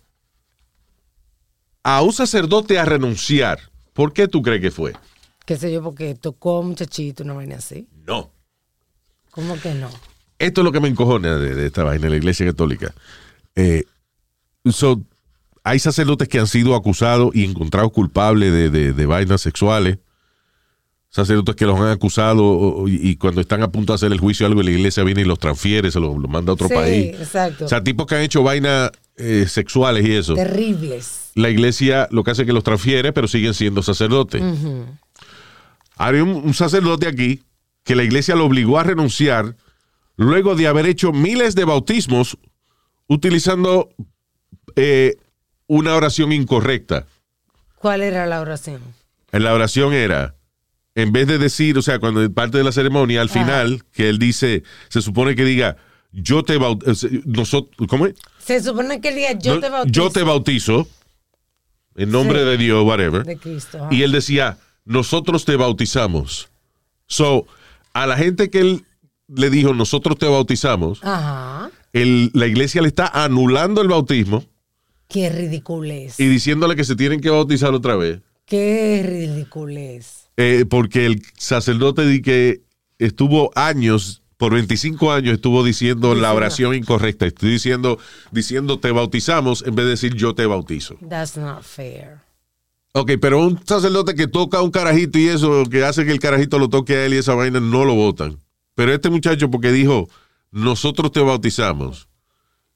a 1.83 2.03
un 2.03 2.13
sacerdote 2.13 2.79
a 2.79 2.85
renunciar. 2.85 3.59
¿Por 3.93 4.13
qué 4.13 4.29
tú 4.29 4.43
crees 4.43 4.61
que 4.61 4.71
fue? 4.71 4.93
Qué 5.45 5.57
sé 5.57 5.73
yo, 5.73 5.83
porque 5.83 6.15
tocó 6.15 6.57
a 6.57 6.61
un 6.61 6.69
muchachito, 6.69 7.25
una 7.25 7.35
vaina 7.35 7.57
así. 7.57 7.89
No. 8.07 8.31
¿Cómo 9.31 9.59
que 9.61 9.75
no? 9.75 9.89
Esto 10.39 10.61
es 10.61 10.65
lo 10.65 10.73
que 10.73 10.81
me 10.81 10.89
encojona 10.89 11.37
de, 11.39 11.55
de 11.55 11.67
esta 11.67 11.85
vaina 11.85 12.05
de 12.05 12.11
la 12.11 12.17
Iglesia 12.17 12.47
Católica. 12.47 12.95
Eh, 13.57 13.85
so, 14.71 15.01
hay 15.65 15.79
sacerdotes 15.79 16.29
que 16.29 16.39
han 16.39 16.47
sido 16.47 16.75
acusados 16.75 17.35
y 17.35 17.45
encontrados 17.45 17.93
culpables 17.93 18.53
de, 18.53 18.71
de- 18.71 18.93
de 18.93 19.07
vainas 19.07 19.41
sexuales. 19.41 19.99
Sacerdotes 21.13 21.57
que 21.57 21.67
los 21.67 21.79
han 21.81 21.89
acusado 21.89 22.87
y, 22.87 22.95
y 23.11 23.17
cuando 23.17 23.41
están 23.41 23.63
a 23.65 23.73
punto 23.73 23.93
de 23.93 23.97
hacer 23.97 24.13
el 24.13 24.21
juicio 24.21 24.47
algo, 24.47 24.63
la 24.63 24.71
iglesia 24.71 25.03
viene 25.03 25.23
y 25.23 25.25
los 25.25 25.41
transfiere, 25.41 25.91
se 25.91 25.99
los, 25.99 26.17
los 26.17 26.31
manda 26.31 26.53
a 26.53 26.55
otro 26.55 26.69
sí, 26.69 26.75
país. 26.75 27.07
exacto. 27.19 27.65
O 27.65 27.69
sea, 27.69 27.83
tipos 27.83 28.07
que 28.07 28.15
han 28.15 28.23
hecho 28.23 28.45
vainas 28.45 28.93
eh, 29.17 29.47
sexuales 29.49 30.07
y 30.07 30.15
eso. 30.15 30.35
Terribles. 30.35 31.31
La 31.35 31.51
iglesia 31.51 32.09
lo 32.11 32.25
que 32.25 32.31
hace 32.33 32.43
es 32.43 32.47
que 32.47 32.53
los 32.53 32.65
transfiere, 32.65 33.13
pero 33.13 33.29
siguen 33.29 33.55
siendo 33.55 33.83
sacerdotes. 33.83 34.43
Hay 35.97 36.21
un, 36.21 36.31
un 36.31 36.55
sacerdote 36.55 37.07
aquí 37.07 37.43
que 37.85 37.95
la 37.95 38.03
iglesia 38.03 38.35
lo 38.35 38.45
obligó 38.45 38.79
a 38.79 38.85
renunciar 38.85 39.57
luego 40.17 40.55
de 40.55 40.67
haber 40.67 40.87
hecho 40.87 41.13
miles 41.13 41.55
de 41.55 41.65
bautismos 41.65 42.39
utilizando 43.07 43.91
eh, 44.77 45.17
una 45.67 45.95
oración 45.95 46.33
incorrecta. 46.33 47.07
¿Cuál 47.77 48.03
era 48.03 48.27
la 48.27 48.41
oración? 48.41 48.81
La 49.33 49.55
oración 49.55 49.93
era, 49.93 50.35
en 50.95 51.13
vez 51.13 51.27
de 51.27 51.39
decir, 51.39 51.79
o 51.79 51.83
sea, 51.83 51.99
cuando 51.99 52.31
parte 52.33 52.59
de 52.59 52.65
la 52.65 52.73
ceremonia, 52.73 53.21
al 53.21 53.29
Ajá. 53.31 53.41
final, 53.41 53.85
que 53.93 54.09
él 54.09 54.19
dice, 54.19 54.63
se 54.89 55.01
supone 55.01 55.35
que 55.35 55.45
diga, 55.45 55.77
yo 56.13 56.43
te 56.43 56.57
bautizo, 56.59 57.09
nosotros, 57.25 57.87
¿cómo 57.89 58.07
es? 58.07 58.15
Se 58.39 58.63
supone 58.63 59.01
que 59.01 59.09
el 59.11 59.15
día 59.17 59.33
yo 59.39 59.55
No, 59.55 59.61
te 59.61 59.69
bautizo. 59.69 59.93
yo 59.93 60.11
te 60.11 60.23
bautizo, 60.23 60.89
en 61.97 62.11
nombre 62.11 62.41
Sí. 62.41 62.45
de 62.47 62.57
Dios, 62.59 62.85
whatever. 62.85 63.25
De 63.25 63.37
Cristo. 63.37 63.89
Y 63.91 64.03
él 64.03 64.13
decía, 64.13 64.59
nosotros 64.85 65.45
te 65.45 65.57
bautizamos. 65.57 66.49
So, 67.07 67.47
a 67.93 68.07
la 68.07 68.17
gente 68.17 68.51
que 68.51 68.61
él 68.61 68.85
le 69.29 69.51
dijo, 69.51 69.75
nosotros 69.75 70.19
te 70.19 70.27
bautizamos, 70.27 71.01
Ajá. 71.03 71.71
el- 71.93 72.31
la 72.35 72.47
iglesia 72.47 72.83
le 72.83 72.89
está 72.89 73.07
anulando 73.07 73.81
el 73.83 73.89
bautismo 73.89 74.45
Qué 75.09 75.29
ridiculez. 75.31 76.19
y 76.19 76.27
diciéndole 76.27 76.77
que 76.77 76.85
se 76.85 76.97
tienen 76.97 77.21
que 77.21 77.31
bautizar 77.31 77.73
otra 77.75 77.97
vez, 77.97 78.21
Qué 78.47 79.05
ridiculez. 79.07 80.29
eh, 80.37 80.65
porque 80.69 81.07
el 81.07 81.23
sacerdote 81.37 82.07
di 82.07 82.23
que 82.23 82.63
estuvo 82.99 83.51
años, 83.57 84.20
por 84.41 84.55
25 84.55 85.13
años 85.13 85.35
estuvo 85.35 85.63
diciendo 85.63 86.15
la 86.15 86.33
oración 86.33 86.75
incorrecta. 86.75 87.27
Estoy 87.27 87.51
diciendo, 87.51 87.99
diciendo 88.31 88.79
te 88.79 88.91
bautizamos 88.91 89.63
en 89.67 89.75
vez 89.75 89.85
de 89.85 89.91
decir 89.91 90.15
yo 90.15 90.35
te 90.35 90.47
bautizo. 90.47 90.97
That's 91.07 91.37
not 91.37 91.63
fair. 91.63 92.21
Ok, 92.93 93.13
pero 93.21 93.47
un 93.47 93.61
sacerdote 93.67 94.15
que 94.15 94.29
toca 94.29 94.57
a 94.57 94.63
un 94.63 94.71
carajito 94.71 95.19
y 95.19 95.29
eso, 95.29 95.65
que 95.71 95.85
hace 95.85 96.07
que 96.07 96.13
el 96.13 96.21
carajito 96.21 96.59
lo 96.59 96.71
toque 96.71 96.97
a 96.97 97.05
él 97.05 97.13
y 97.13 97.19
esa 97.19 97.35
vaina, 97.35 97.61
no 97.61 97.85
lo 97.85 97.95
votan. 97.95 98.39
Pero 98.75 98.95
este 98.95 99.11
muchacho, 99.11 99.51
porque 99.51 99.73
dijo, 99.73 100.09
nosotros 100.51 101.13
te 101.13 101.21
bautizamos, 101.21 102.09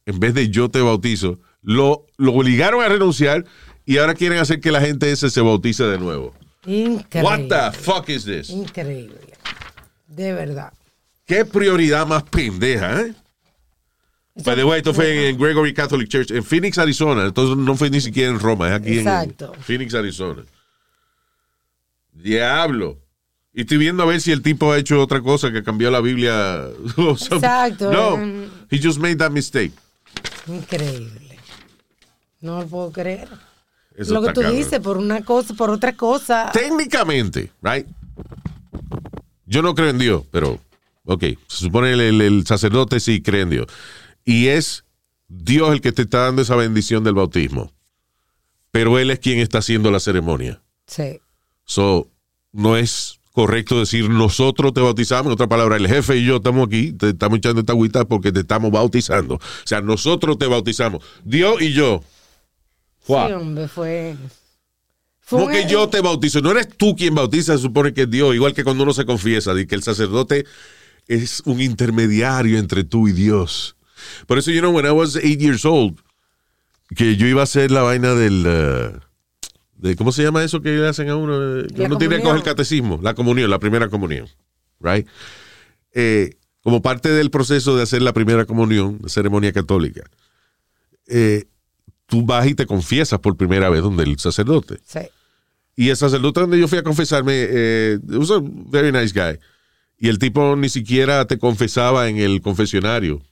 en 0.05 0.21
vez 0.21 0.35
de 0.35 0.51
yo 0.51 0.69
te 0.69 0.83
bautizo, 0.83 1.41
lo, 1.63 2.05
lo 2.19 2.35
obligaron 2.35 2.85
a 2.85 2.89
renunciar 2.89 3.47
y 3.87 3.97
ahora 3.97 4.13
quieren 4.13 4.37
hacer 4.37 4.61
que 4.61 4.71
la 4.71 4.83
gente 4.83 5.11
ese 5.11 5.31
se 5.31 5.41
bautice 5.41 5.85
de 5.85 5.97
nuevo. 5.97 6.35
Increíble. 6.67 7.23
What 7.23 7.73
the 7.73 7.79
fuck 7.79 8.11
is 8.11 8.27
this? 8.27 8.51
Increíble. 8.51 9.17
De 10.09 10.35
verdad. 10.35 10.75
¿Qué 11.27 11.45
prioridad 11.45 12.07
más 12.07 12.23
pendeja, 12.25 13.01
eh? 13.03 13.15
By 14.45 14.57
the 14.57 14.65
way, 14.65 14.79
esto 14.79 14.93
fue 14.93 15.29
en 15.29 15.39
Gregory 15.39 15.73
Catholic 15.73 16.09
Church, 16.09 16.31
en 16.33 16.43
Phoenix, 16.43 16.77
Arizona. 16.79 17.25
Entonces 17.25 17.57
no 17.57 17.77
fue 17.77 17.89
ni 17.89 18.01
siquiera 18.01 18.31
en 18.31 18.41
Roma, 18.41 18.69
es 18.69 18.75
aquí 18.75 18.99
Exacto. 18.99 19.53
en 19.55 19.63
Phoenix, 19.63 19.95
Arizona. 19.95 20.43
Diablo. 22.13 22.99
Y 23.53 23.61
estoy 23.61 23.79
viendo 23.79 24.03
a 24.03 24.07
ver 24.07 24.21
si 24.21 24.33
el 24.33 24.43
tipo 24.43 24.73
ha 24.73 24.79
hecho 24.79 25.01
otra 25.01 25.21
cosa 25.21 25.53
que 25.53 25.63
cambió 25.63 25.91
la 25.91 26.01
Biblia. 26.01 26.65
Exacto. 26.99 27.93
No, 27.93 28.19
he 28.71 28.81
just 28.83 28.99
made 28.99 29.17
that 29.17 29.31
mistake. 29.31 29.73
Increíble. 30.49 31.39
No 32.41 32.61
lo 32.61 32.67
puedo 32.67 32.91
creer. 32.93 33.29
Eso 33.97 34.15
lo 34.15 34.23
que 34.23 34.33
tú 34.33 34.41
cabrón. 34.41 34.57
dices, 34.59 34.81
por 34.81 34.97
una 34.99 35.23
cosa, 35.25 35.55
por 35.55 35.71
otra 35.71 35.93
cosa. 35.97 36.51
Técnicamente, 36.53 37.53
right? 37.63 37.87
Yo 39.47 39.63
no 39.63 39.75
creo 39.75 39.91
en 39.91 39.99
Dios, 39.99 40.25
pero, 40.33 40.59
ok, 41.05 41.23
se 41.49 41.57
supone 41.59 41.93
el, 41.93 42.01
el- 42.01 42.21
el 42.21 42.47
sacerdote 42.47 43.01
sí 43.01 43.23
cree 43.23 43.43
en 43.43 43.51
Dios. 43.51 43.67
Y 44.25 44.49
es 44.49 44.85
Dios 45.29 45.73
el 45.73 45.81
que 45.81 45.93
te 45.93 46.03
está 46.03 46.25
dando 46.25 46.43
esa 46.43 46.57
bendición 46.57 47.05
del 47.05 47.15
bautismo. 47.15 47.73
Pero 48.71 48.99
Él 48.99 49.11
es 49.11 49.19
quien 49.21 49.39
está 49.39 49.59
haciendo 49.59 49.91
la 49.91 50.01
ceremonia. 50.01 50.61
Sí. 50.87 51.21
So, 51.65 52.09
no 52.53 52.77
es 52.77 53.21
correcto 53.33 53.79
decir 53.81 54.09
nosotros 54.11 54.73
te 54.75 54.81
bautizamos. 54.81 55.27
En 55.27 55.33
otra 55.33 55.49
palabra, 55.49 55.77
el 55.77 55.87
jefe 55.89 56.17
y 56.17 56.25
yo 56.25 56.37
estamos 56.37 56.67
aquí, 56.69 56.93
te 56.93 57.11
estamos 57.11 57.39
echando 57.39 57.61
esta 57.61 57.73
agüita 57.73 58.05
porque 58.05 58.33
te 58.33 58.41
estamos 58.41 58.71
bautizando. 58.71 59.35
O 59.37 59.41
sea, 59.65 59.81
nosotros 59.81 60.39
te 60.39 60.47
bautizamos. 60.47 61.05
Dios 61.25 61.61
y 61.63 61.73
yo. 61.73 62.03
Wow. 63.07 63.27
Sí, 63.29 63.33
hombre, 63.35 63.69
fue. 63.69 64.17
fue 65.21 65.41
No 65.41 65.49
que 65.49 65.67
yo 65.69 65.89
te 65.89 66.01
bautizo, 66.01 66.41
no 66.41 66.51
eres 66.53 66.69
tú 66.77 66.95
quien 66.97 67.15
bautiza, 67.15 67.57
se 67.57 67.63
supone 67.63 67.93
que 67.93 68.03
es 68.03 68.11
Dios, 68.11 68.35
igual 68.35 68.55
que 68.55 68.65
cuando 68.65 68.83
uno 68.85 68.93
se 68.95 69.05
confiesa, 69.05 69.53
de 69.55 69.67
que 69.67 69.75
el 69.75 69.83
sacerdote 69.83 70.47
es 71.07 71.43
un 71.45 71.61
intermediario 71.61 72.59
entre 72.59 72.85
tú 72.85 73.09
y 73.09 73.13
Dios. 73.13 73.77
Por 74.27 74.39
eso, 74.39 74.51
you 74.51 74.61
know, 74.61 74.73
when 74.73 74.87
I 74.87 74.91
was 74.91 75.17
eight 75.17 75.41
years 75.41 75.65
old, 75.65 76.01
que 76.95 77.17
yo 77.17 77.27
iba 77.27 77.41
a 77.41 77.45
hacer 77.45 77.71
la 77.71 77.83
vaina 77.83 78.15
del, 78.15 78.47
uh, 78.47 79.01
de, 79.77 79.97
¿cómo 79.97 80.13
se 80.13 80.23
llama 80.23 80.45
eso 80.45 80.61
que 80.61 80.71
le 80.71 80.87
hacen 80.87 81.09
a 81.09 81.17
uno? 81.17 81.67
Que 81.69 81.83
La 81.83 81.87
uno 81.87 81.99
tiene 81.99 82.17
que 82.17 82.23
coger 82.23 82.39
el 82.39 82.43
catecismo, 82.43 83.01
la 83.03 83.15
comunión, 83.15 83.51
la 83.51 83.59
primera 83.59 83.89
comunión, 83.89 84.29
right? 84.81 85.07
Eh, 85.93 86.37
como 86.63 86.81
parte 86.81 87.11
del 87.11 87.31
proceso 87.31 87.77
de 87.77 87.83
hacer 87.83 88.03
la 88.03 88.13
primera 88.13 88.47
comunión, 88.47 88.99
la 89.03 89.09
ceremonia 89.09 89.53
católica, 89.53 90.03
eh, 91.07 91.45
tú 92.07 92.25
vas 92.25 92.47
y 92.47 92.55
te 92.55 92.67
confiesas 92.67 93.21
por 93.21 93.37
primera 93.37 93.69
vez 93.69 93.83
donde 93.83 94.05
el 94.05 94.19
sacerdote. 94.19 94.81
Sí. 94.87 95.01
Y 95.77 95.91
el 95.91 95.97
sacerdote 95.97 96.41
donde 96.41 96.59
yo 96.59 96.69
fui 96.69 96.79
a 96.79 96.83
confesarme, 96.83 97.33
eh, 97.35 97.99
was 98.09 98.31
a 98.31 98.41
very 98.43 98.93
nice 98.93 99.13
guy. 99.13 99.39
Y 99.99 100.09
el 100.09 100.19
tipo 100.19 100.57
ni 100.57 100.69
siquiera 100.69 101.25
te 101.27 101.39
confesaba 101.39 102.09
en 102.09 102.19
el 102.19 102.41
confesionario. 102.43 103.23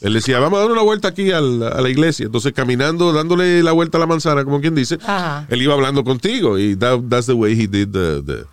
Él 0.00 0.14
decía, 0.14 0.38
vamos 0.38 0.58
a 0.58 0.62
dar 0.62 0.70
una 0.70 0.82
vuelta 0.82 1.08
aquí 1.08 1.30
a 1.30 1.40
la 1.40 1.88
iglesia. 1.90 2.26
Entonces, 2.26 2.52
caminando, 2.54 3.12
dándole 3.12 3.62
la 3.62 3.72
vuelta 3.72 3.98
a 3.98 4.00
la 4.00 4.06
manzana, 4.06 4.44
como 4.44 4.60
quien 4.60 4.74
dice, 4.74 4.96
Ajá. 5.02 5.46
él 5.50 5.60
iba 5.60 5.74
hablando 5.74 6.04
contigo. 6.04 6.58
Y 6.58 6.74
that- 6.76 7.02
that's 7.10 7.26
the 7.26 7.34
way 7.34 7.52
he 7.52 7.66
did 7.66 7.88
the, 7.88 8.22
the, 8.22 8.44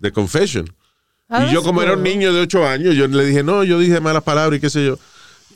the 0.00 0.10
confession. 0.12 0.68
Y 1.30 1.52
yo, 1.52 1.62
como 1.62 1.82
era 1.82 1.92
un 1.92 2.02
niño 2.02 2.32
de 2.32 2.40
ocho 2.40 2.66
años, 2.66 2.94
yo 2.96 3.06
le 3.06 3.24
dije, 3.26 3.42
no, 3.42 3.62
yo 3.62 3.78
dije 3.78 4.00
malas 4.00 4.22
palabras 4.24 4.56
y 4.58 4.60
qué 4.60 4.70
sé 4.70 4.86
yo. 4.86 4.98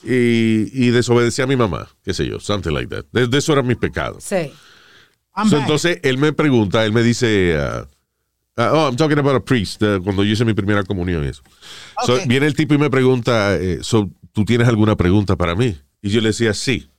Y, 0.05 0.69
y 0.73 0.91
desobedecí 0.91 1.43
a 1.43 1.47
mi 1.47 1.57
mamá, 1.57 1.89
qué 2.05 2.13
sé 2.13 2.27
yo, 2.27 2.39
something 2.41 2.73
like 2.73 2.89
that. 2.95 3.05
De, 3.13 3.27
de 3.27 3.39
eso 3.39 3.53
eran 3.53 3.67
mis 3.67 3.79
pecados. 3.79 4.23
Sí. 4.25 4.53
So, 5.49 5.57
entonces 5.57 5.99
él 6.03 6.19
me 6.19 6.33
pregunta, 6.35 6.85
él 6.85 6.93
me 6.93 7.03
dice, 7.03 7.57
uh, 7.57 7.87
uh, 8.57 8.71
oh, 8.73 8.89
I'm 8.89 8.97
talking 8.97 9.19
about 9.19 9.37
a 9.37 9.41
priest, 9.41 9.83
uh, 9.83 10.01
cuando 10.03 10.25
yo 10.25 10.33
hice 10.33 10.45
mi 10.45 10.55
primera 10.55 10.85
comunión. 10.85 11.25
y 11.25 11.29
Eso. 11.29 11.43
So, 12.05 12.19
viene 12.27 12.47
el 12.47 12.55
tipo 12.55 12.75
y 12.75 12.79
me 12.79 12.91
pregunta, 12.91 13.57
eh, 13.57 13.79
so, 13.83 14.11
¿tú 14.33 14.45
tienes 14.45 14.69
alguna 14.69 14.97
pregunta 14.97 15.37
para 15.37 15.55
mí? 15.55 15.77
Y 16.01 16.11
yo 16.11 16.21
le 16.21 16.29
decía, 16.29 16.53
sí. 16.55 16.91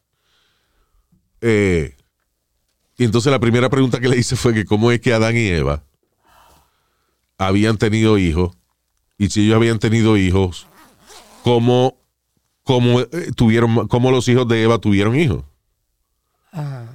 Eh, 1.42 1.96
y 2.98 3.04
entonces 3.04 3.32
la 3.32 3.40
primera 3.40 3.70
pregunta 3.70 4.00
que 4.00 4.08
le 4.08 4.18
hice 4.18 4.36
fue 4.36 4.54
que 4.54 4.66
cómo 4.66 4.92
es 4.92 5.02
que 5.02 5.14
Adán 5.14 5.36
y 5.36 5.48
Eva 5.48 5.84
habían 7.38 7.78
tenido 7.78 8.18
hijos, 8.18 8.56
y 9.18 9.30
si 9.30 9.46
ellos 9.46 9.56
habían 9.56 9.80
tenido 9.80 10.18
hijos, 10.18 10.68
¿cómo, 11.44 11.98
cómo, 12.64 13.02
eh, 13.02 13.32
tuvieron, 13.36 13.88
cómo 13.88 14.12
los 14.12 14.28
hijos 14.28 14.48
de 14.48 14.64
Eva 14.64 14.78
tuvieron 14.78 15.16
hijos? 15.16 15.44
Ajá. 16.52 16.93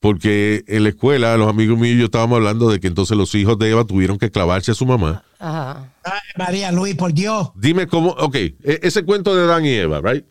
Porque 0.00 0.64
en 0.66 0.82
la 0.84 0.88
escuela, 0.88 1.36
los 1.36 1.46
amigos 1.48 1.78
míos 1.78 1.96
y 1.96 1.98
yo 1.98 2.04
estábamos 2.06 2.36
hablando 2.36 2.70
de 2.70 2.80
que 2.80 2.86
entonces 2.86 3.16
los 3.18 3.34
hijos 3.34 3.58
de 3.58 3.70
Eva 3.70 3.84
tuvieron 3.84 4.18
que 4.18 4.30
clavarse 4.30 4.70
a 4.70 4.74
su 4.74 4.86
mamá. 4.86 5.22
Ajá. 5.38 5.92
Ay, 6.02 6.20
María 6.38 6.72
Luis, 6.72 6.94
por 6.96 7.12
Dios. 7.12 7.50
Dime 7.54 7.86
cómo, 7.86 8.10
ok, 8.10 8.34
e- 8.34 8.56
ese 8.82 9.04
cuento 9.04 9.36
de 9.36 9.42
Adán 9.44 9.66
y 9.66 9.70
Eva, 9.74 10.00
right? 10.02 10.24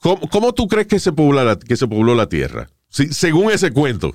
¿Cómo, 0.00 0.28
cómo 0.28 0.52
tú 0.52 0.66
crees 0.66 0.88
que 0.88 0.98
se, 0.98 1.12
pobla 1.12 1.44
la, 1.44 1.56
que 1.58 1.76
se 1.76 1.86
pobló 1.86 2.16
la 2.16 2.28
tierra? 2.28 2.68
Sí, 2.88 3.06
según 3.12 3.52
ese 3.52 3.70
cuento. 3.72 4.12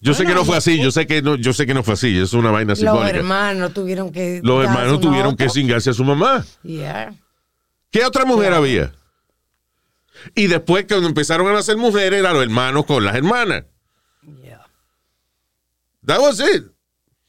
Yo 0.00 0.14
sé 0.14 0.26
que 0.26 0.34
no 0.34 0.44
fue 0.44 0.56
así, 0.56 0.82
yo 0.82 0.90
sé 0.90 1.06
que 1.06 1.22
no, 1.22 1.36
yo 1.36 1.52
sé 1.52 1.64
que 1.64 1.74
no 1.74 1.82
fue 1.84 1.94
así, 1.94 2.18
es 2.18 2.32
una 2.32 2.50
vaina 2.50 2.70
Los 2.70 2.80
simbólica. 2.80 3.18
hermanos 3.18 3.72
tuvieron 3.72 4.10
que. 4.10 4.40
Los 4.42 4.64
hermanos 4.64 5.00
tuvieron 5.00 5.36
que 5.36 5.48
cingarse 5.48 5.90
a 5.90 5.92
su 5.92 6.02
mamá. 6.04 6.44
Yeah. 6.64 7.14
¿Qué 7.90 8.04
otra 8.04 8.24
mujer 8.24 8.52
había? 8.52 8.92
Y 10.34 10.46
después 10.46 10.86
cuando 10.88 11.08
empezaron 11.08 11.46
a 11.48 11.52
nacer 11.52 11.76
mujeres, 11.76 12.20
eran 12.20 12.34
los 12.34 12.42
hermanos 12.42 12.84
con 12.86 13.04
las 13.04 13.14
hermanas. 13.14 13.64
Yeah. 14.42 14.64
That 16.06 16.20
was 16.20 16.40
it. 16.40 16.64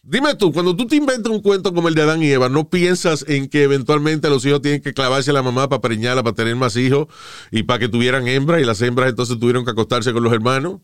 Dime 0.05 0.35
tú, 0.35 0.51
cuando 0.51 0.75
tú 0.75 0.85
te 0.85 0.97
inventas 0.97 1.31
un 1.31 1.41
cuento 1.41 1.73
como 1.73 1.87
el 1.87 1.95
de 1.95 2.01
Adán 2.01 2.21
y 2.21 2.29
Eva, 2.29 2.49
¿no 2.49 2.69
piensas 2.69 3.23
en 3.29 3.47
que 3.47 3.63
eventualmente 3.63 4.29
los 4.29 4.45
hijos 4.45 4.61
tienen 4.61 4.81
que 4.81 4.93
clavarse 4.93 5.29
a 5.31 5.33
la 5.33 5.41
mamá 5.41 5.69
para 5.69 5.81
preñarla, 5.81 6.23
para 6.23 6.35
tener 6.35 6.57
más 6.57 6.75
hijos 6.75 7.07
y 7.51 7.63
para 7.63 7.79
que 7.79 7.87
tuvieran 7.87 8.27
hembras 8.27 8.61
y 8.61 8.65
las 8.65 8.81
hembras 8.81 9.09
entonces 9.09 9.39
tuvieron 9.39 9.63
que 9.63 9.71
acostarse 9.71 10.11
con 10.11 10.21
los 10.23 10.33
hermanos? 10.33 10.81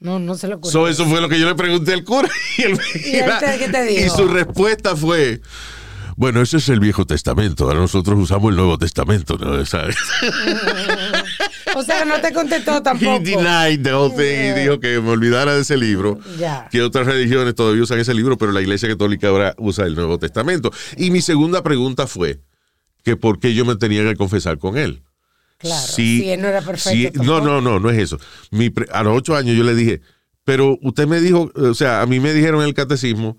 No, 0.00 0.18
no 0.18 0.34
se 0.34 0.48
lo 0.48 0.56
ocurrió. 0.56 0.70
So, 0.72 0.86
eso 0.88 1.06
fue 1.06 1.22
lo 1.22 1.30
que 1.30 1.40
yo 1.40 1.46
le 1.46 1.54
pregunté 1.54 1.94
al 1.94 2.04
cura. 2.04 2.28
Y, 2.58 2.62
él- 2.62 2.78
¿Y 3.06 3.16
él 3.16 3.30
te- 3.40 3.58
qué 3.58 3.68
te 3.70 3.82
dijo? 3.84 4.04
y 4.06 4.10
su 4.10 4.28
respuesta 4.28 4.94
fue, 4.96 5.40
bueno, 6.16 6.40
ese 6.42 6.58
es 6.58 6.68
el 6.68 6.80
Viejo 6.80 7.04
Testamento, 7.06 7.64
ahora 7.64 7.80
nosotros 7.80 8.18
usamos 8.18 8.50
el 8.50 8.56
Nuevo 8.56 8.78
Testamento, 8.78 9.36
¿no? 9.38 9.64
¿Sabes? 9.66 9.96
O 11.76 11.82
sea, 11.82 12.04
no 12.04 12.20
te 12.20 12.32
contestó 12.32 12.76
He 12.78 12.80
tampoco. 12.82 13.18
denied 13.20 13.82
the 13.82 13.92
whole 13.94 14.14
thing 14.14 14.52
y 14.56 14.60
dijo 14.60 14.78
que 14.80 15.00
me 15.00 15.10
olvidara 15.10 15.54
de 15.54 15.62
ese 15.62 15.76
libro. 15.76 16.18
Ya. 16.38 16.68
Que 16.70 16.82
otras 16.82 17.06
religiones 17.06 17.54
todavía 17.54 17.82
usan 17.82 17.98
ese 17.98 18.14
libro, 18.14 18.38
pero 18.38 18.52
la 18.52 18.60
Iglesia 18.60 18.88
Católica 18.88 19.28
ahora 19.28 19.54
usa 19.58 19.84
el 19.86 19.94
Nuevo 19.94 20.18
Testamento. 20.18 20.70
Y 20.96 21.10
mi 21.10 21.20
segunda 21.20 21.62
pregunta 21.62 22.06
fue 22.06 22.40
que 23.02 23.16
por 23.16 23.40
qué 23.40 23.54
yo 23.54 23.64
me 23.64 23.76
tenía 23.76 24.02
que 24.04 24.16
confesar 24.16 24.58
con 24.58 24.78
él. 24.78 25.02
Claro. 25.58 25.86
Si- 25.86 26.20
Si 26.20 26.30
él 26.30 26.40
no 26.42 26.48
era 26.48 26.62
perfecto. 26.62 27.20
si- 27.22 27.26
no, 27.26 27.40
no, 27.40 27.60
no, 27.60 27.80
no 27.80 27.90
es 27.90 27.98
eso. 27.98 28.18
Mi 28.50 28.72
a 28.92 29.02
los 29.02 29.16
ocho 29.16 29.34
años 29.36 29.56
yo 29.56 29.64
le 29.64 29.74
dije, 29.74 30.00
pero 30.44 30.78
usted 30.82 31.06
me 31.06 31.20
dijo, 31.20 31.50
o 31.54 31.74
sea, 31.74 32.02
a 32.02 32.06
mí 32.06 32.20
me 32.20 32.32
dijeron 32.32 32.60
en 32.62 32.68
el 32.68 32.74
catecismo 32.74 33.38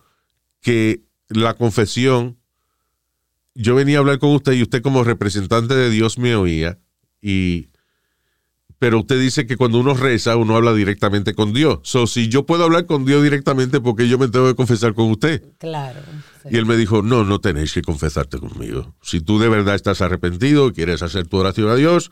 que 0.61 1.01
la 1.29 1.53
confesión, 1.53 2.37
yo 3.55 3.75
venía 3.75 3.97
a 3.97 3.99
hablar 4.01 4.19
con 4.19 4.31
usted 4.31 4.53
y 4.53 4.61
usted 4.61 4.81
como 4.81 5.03
representante 5.03 5.73
de 5.73 5.89
Dios 5.89 6.17
me 6.17 6.35
oía 6.35 6.79
y 7.21 7.69
pero 8.77 8.99
usted 8.99 9.19
dice 9.19 9.47
que 9.47 9.55
cuando 9.55 9.79
uno 9.79 9.93
reza, 9.93 10.35
uno 10.35 10.55
habla 10.55 10.73
directamente 10.73 11.33
con 11.33 11.53
Dios. 11.53 11.79
So, 11.83 12.07
si 12.07 12.27
yo 12.27 12.45
puedo 12.45 12.65
hablar 12.65 12.85
con 12.85 13.05
Dios 13.05 13.23
directamente, 13.23 13.79
¿por 13.79 13.95
qué 13.95 14.07
yo 14.07 14.17
me 14.19 14.27
tengo 14.27 14.47
que 14.47 14.55
confesar 14.55 14.93
con 14.93 15.09
usted? 15.09 15.41
Claro. 15.57 16.01
sí. 16.43 16.49
Y 16.51 16.57
él 16.57 16.65
me 16.65 16.75
dijo, 16.75 17.01
no, 17.01 17.23
no 17.23 17.39
tenéis 17.39 17.73
que 17.73 17.81
confesarte 17.81 18.37
conmigo. 18.37 18.93
Si 19.01 19.21
tú 19.21 19.39
de 19.39 19.47
verdad 19.47 19.75
estás 19.75 20.01
arrepentido 20.01 20.73
quieres 20.73 21.01
hacer 21.01 21.25
tu 21.25 21.37
oración 21.37 21.69
a 21.69 21.75
Dios, 21.75 22.11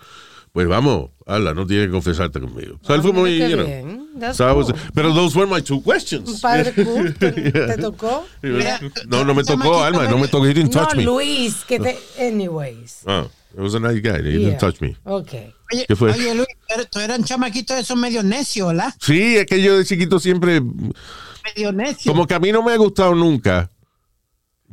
pues 0.53 0.67
vamos, 0.67 1.09
habla, 1.25 1.55
no 1.55 1.65
tienes 1.65 1.87
que 1.87 1.91
confesarte 1.91 2.39
conmigo. 2.39 2.77
O 2.81 2.85
sea, 2.85 2.95
él 2.95 3.01
fue 3.01 3.09
Ah, 3.09 3.13
muy, 3.15 3.39
you 3.39 3.55
know, 3.55 3.65
bien. 3.65 4.07
That's 4.19 4.37
so 4.37 4.47
I 4.47 4.53
was- 4.53 4.67
cool. 4.71 4.79
pero 4.93 5.11
those 5.11 5.35
were 5.35 5.51
my 5.51 5.61
two 5.63 5.81
questions. 5.81 6.29
Un 6.29 6.39
padre 6.39 6.71
cool. 6.75 7.11
¿Te, 7.15 7.31
te 7.51 7.77
tocó? 7.77 8.23
Mira, 8.43 8.79
No, 9.07 9.25
no 9.25 9.33
me 9.33 9.43
tocó, 9.43 9.83
Alma, 9.83 10.07
no 10.07 10.19
me 10.19 10.27
tocó, 10.27 10.45
he 10.45 10.53
didn't 10.53 10.71
No, 10.75 10.83
touch 10.85 10.95
me. 10.95 11.03
Luis, 11.03 11.55
que 11.67 11.79
te. 11.79 11.97
Anyways. 12.19 12.99
Ah, 13.07 13.25
it 13.51 13.59
was 13.59 13.73
a 13.73 13.79
nice 13.79 13.99
guy, 13.99 14.19
he 14.21 14.31
Yeah. 14.39 14.49
didn't 14.51 14.59
touch 14.59 14.79
me. 14.79 14.95
Ok. 15.05 15.33
Oye, 15.73 15.85
¿Qué 15.87 15.95
fue? 15.95 16.11
oye, 16.11 16.35
Luis, 16.35 16.47
tú- 16.69 16.85
tú 16.91 16.99
eras 16.99 17.17
un 17.17 17.25
chamaquito 17.25 17.73
de 17.73 17.81
esos 17.81 17.97
medio 17.97 18.21
necio, 18.21 18.67
¿verdad? 18.67 18.93
Sí, 19.01 19.37
es 19.37 19.47
que 19.47 19.59
yo 19.59 19.75
de 19.79 19.85
chiquito 19.85 20.19
siempre, 20.19 20.61
Medio 20.61 21.71
necio. 21.71 22.11
como 22.11 22.27
que 22.27 22.35
a 22.35 22.39
mí 22.39 22.51
no 22.51 22.61
me 22.61 22.73
ha 22.73 22.77
gustado 22.77 23.15
nunca, 23.15 23.71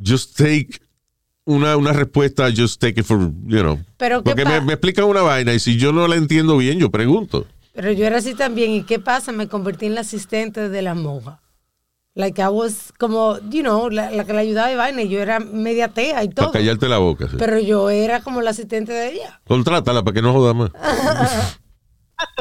just 0.05 0.37
take 0.37 0.79
una, 1.51 1.77
una 1.77 1.93
respuesta, 1.93 2.49
just 2.55 2.79
take 2.81 2.99
it 3.01 3.05
for, 3.05 3.19
you 3.45 3.59
know. 3.61 3.79
Pero 3.97 4.23
¿qué 4.23 4.31
Porque 4.31 4.45
me, 4.45 4.61
me 4.61 4.73
explican 4.73 5.05
una 5.05 5.21
vaina 5.21 5.53
y 5.53 5.59
si 5.59 5.77
yo 5.77 5.91
no 5.91 6.07
la 6.07 6.15
entiendo 6.15 6.57
bien, 6.57 6.79
yo 6.79 6.89
pregunto. 6.91 7.45
Pero 7.73 7.91
yo 7.91 8.05
era 8.05 8.17
así 8.17 8.33
también. 8.33 8.71
¿Y 8.71 8.83
qué 8.83 8.99
pasa? 8.99 9.31
Me 9.31 9.47
convertí 9.47 9.85
en 9.85 9.95
la 9.95 10.01
asistente 10.01 10.69
de 10.69 10.81
la 10.81 10.93
monja. 10.95 11.39
Like 12.13 12.41
I 12.41 12.47
was 12.49 12.91
como, 12.99 13.37
you 13.49 13.61
know, 13.61 13.89
la, 13.89 14.11
la 14.11 14.25
que 14.25 14.33
le 14.33 14.39
ayudaba 14.39 14.67
de 14.67 14.75
vaina. 14.75 15.01
y 15.03 15.07
Yo 15.09 15.21
era 15.21 15.39
media 15.39 15.87
tea 15.87 16.23
y 16.25 16.27
Para 16.29 16.47
todo. 16.47 16.51
callarte 16.51 16.89
la 16.89 16.97
boca. 16.97 17.27
sí. 17.29 17.37
Pero 17.39 17.57
yo 17.59 17.89
era 17.89 18.21
como 18.21 18.41
la 18.41 18.49
asistente 18.49 18.91
de 18.91 19.13
ella. 19.13 19.39
Contrátala 19.47 20.03
para 20.03 20.13
que 20.15 20.21
no 20.21 20.33
joda 20.33 20.53
más. 20.53 20.71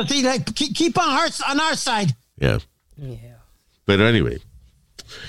Sí, 0.09 0.23
like, 0.25 0.53
keep, 0.55 0.75
keep 0.75 0.99
on, 0.99 1.09
our, 1.09 1.31
on 1.51 1.61
our 1.61 1.77
side. 1.77 2.13
Yeah. 2.41 2.59
Yeah. 2.97 3.39
Pero 3.85 4.09
anyway. 4.09 4.41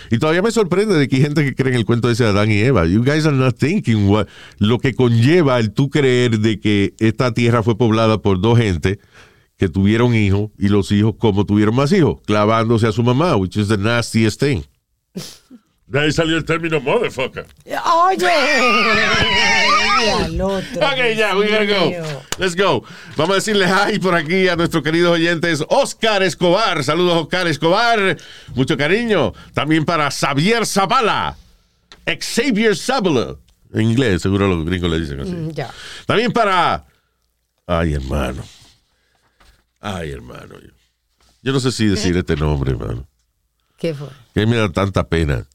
Y 0.10 0.18
todavía 0.18 0.42
me 0.42 0.52
sorprende 0.52 0.96
de 0.96 1.08
que 1.08 1.18
hay 1.18 1.22
gente 1.22 1.44
que 1.44 1.56
cree 1.56 1.74
en 1.74 1.78
el 1.78 1.86
cuento 1.86 2.10
ese 2.10 2.24
de 2.24 2.30
Adán 2.30 2.52
y 2.52 2.60
Eva. 2.60 2.86
You 2.86 3.04
guys 3.04 3.26
are 3.26 3.36
not 3.36 3.58
thinking 3.58 4.08
what, 4.10 4.28
lo 4.60 4.80
que 4.80 4.94
conlleva 4.94 5.60
el 5.60 5.72
tú 5.72 5.90
creer 5.90 6.40
de 6.40 6.60
que 6.60 6.94
esta 7.00 7.34
tierra 7.34 7.64
fue 7.64 7.78
poblada 7.78 8.22
por 8.22 8.42
dos 8.42 8.58
gente 8.58 9.00
que 9.58 9.70
tuvieron 9.70 10.16
hijos 10.16 10.50
y 10.58 10.70
los 10.70 10.92
hijos 10.92 11.16
como 11.18 11.46
tuvieron 11.46 11.76
más 11.76 11.92
hijos, 11.92 12.20
clavándose 12.26 12.88
a 12.88 12.92
su 12.92 13.04
mamá, 13.04 13.36
which 13.36 13.58
is 13.58 13.68
the 13.68 13.78
nastiest 13.78 14.40
thing. 14.40 14.62
De 15.92 16.00
ahí 16.00 16.12
salió 16.14 16.38
el 16.38 16.46
término 16.46 16.80
motherfucker. 16.80 17.46
Oye. 18.06 18.26
Al 20.24 20.40
otro. 20.40 20.88
Ok, 20.88 21.18
ya, 21.18 21.36
we 21.36 21.50
gotta 21.50 21.66
go. 21.66 22.24
Let's 22.38 22.56
go. 22.56 22.86
Vamos 23.18 23.32
a 23.32 23.36
decirle 23.36 23.68
hi 23.68 24.00
por 24.00 24.16
aquí 24.16 24.48
a 24.48 24.56
nuestros 24.56 24.84
queridos 24.84 25.12
oyentes. 25.12 25.62
Oscar 25.68 26.24
Escobar. 26.24 26.82
Saludos, 26.86 27.24
Oscar 27.24 27.46
Escobar. 27.48 28.16
Mucho 28.56 28.78
cariño. 28.78 29.34
También 29.54 29.84
para 29.84 30.10
Xavier 30.10 30.66
Zavala. 30.66 31.36
Xavier 32.06 32.74
Zavala. 32.78 33.36
En 33.74 33.82
inglés, 33.82 34.22
seguro 34.22 34.48
los 34.48 34.66
gringos 34.66 34.90
le 34.90 35.00
dicen 35.02 35.20
así. 35.20 35.32
Mm, 35.32 35.50
Ya. 35.52 35.70
También 36.06 36.32
para. 36.32 36.86
Ay, 37.68 37.96
hermano. 37.96 38.44
Ay, 39.82 40.12
hermano. 40.12 40.56
Yo 41.42 41.52
no 41.52 41.60
sé 41.60 41.70
si 41.74 41.88
decir 41.88 42.16
este 42.16 42.38
nombre, 42.38 42.72
hermano. 42.72 43.06
¿Qué 43.78 43.94
fue? 43.94 44.08
Que 44.34 44.46
me 44.46 44.56
da 44.56 44.70
tanta 44.70 45.04
pena. 45.10 45.46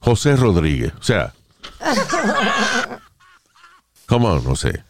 José 0.00 0.36
Rodríguez. 0.36 0.92
O 0.98 1.02
sea. 1.02 1.32
¿Cómo? 4.06 4.38
No 4.40 4.56
sé. 4.56 4.82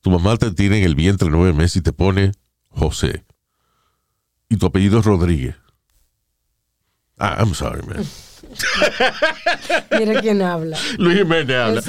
Tu 0.00 0.10
mamá 0.10 0.36
te 0.36 0.50
tiene 0.52 0.78
en 0.78 0.84
el 0.84 0.94
vientre 0.94 1.28
nueve 1.30 1.52
meses 1.52 1.76
y 1.76 1.80
te 1.82 1.92
pone 1.92 2.32
José. 2.70 3.24
Y 4.48 4.56
tu 4.56 4.66
apellido 4.66 5.00
es 5.00 5.04
Rodríguez. 5.04 5.56
Ah, 7.18 7.36
I'm 7.40 7.54
sorry, 7.54 7.82
man. 7.82 8.06
Mira 9.98 10.20
quién 10.20 10.42
habla. 10.42 10.78
Luis 10.98 11.18
Jiménez 11.18 11.56
habla. 11.56 11.82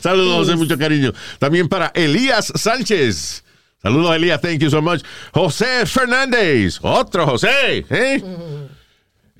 Saludos, 0.00 0.46
José, 0.46 0.56
mucho 0.56 0.78
cariño. 0.78 1.12
También 1.38 1.68
para 1.68 1.92
Elías 1.94 2.52
Sánchez. 2.54 3.44
Saludos, 3.82 4.16
Elías, 4.16 4.40
thank 4.40 4.58
you 4.58 4.70
so 4.70 4.80
much. 4.80 5.02
José 5.32 5.86
Fernández, 5.86 6.78
otro 6.82 7.26
José. 7.26 7.84
¿eh? 7.90 8.22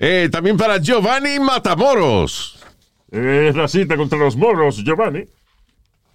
Eh, 0.03 0.29
también 0.31 0.57
para 0.57 0.79
Giovanni 0.79 1.39
Matamoros. 1.39 2.57
Es 3.11 3.55
racista 3.55 3.95
contra 3.95 4.17
los 4.17 4.35
moros, 4.35 4.77
Giovanni. 4.83 5.25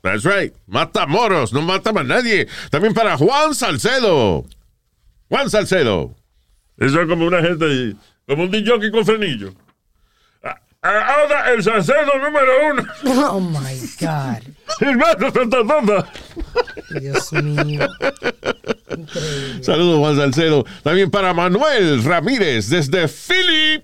That's 0.03 0.24
right. 0.24 0.53
Matamoros, 0.66 1.53
no 1.53 1.62
mata 1.62 1.93
más 1.93 2.05
nadie. 2.05 2.49
También 2.68 2.93
para 2.93 3.16
Juan 3.16 3.55
Salcedo. 3.55 4.45
Juan 5.28 5.49
Salcedo. 5.49 6.16
Eso 6.78 7.01
es 7.01 7.09
como 7.09 7.26
una 7.26 7.41
gente, 7.41 7.95
como 8.26 8.43
un 8.43 8.51
DJ 8.51 8.91
con 8.91 9.07
frenillo. 9.07 9.55
Ah, 10.43 10.61
ah, 10.82 11.14
Ahora 11.20 11.53
el 11.53 11.62
Salcedo 11.62 12.18
número 12.18 12.53
uno. 12.72 12.84
Oh 13.30 13.41
my 13.41 13.78
God. 14.01 14.43
Gilberto 14.80 15.30
Santa. 15.32 16.11
Dios 17.01 17.32
mío. 17.34 17.87
Saludos, 19.61 19.99
Juan 19.99 20.16
Salcedo. 20.16 20.64
También 20.82 21.11
para 21.11 21.32
Manuel 21.34 22.03
Ramírez 22.05 22.68
desde 22.68 23.09
Philly. 23.09 23.82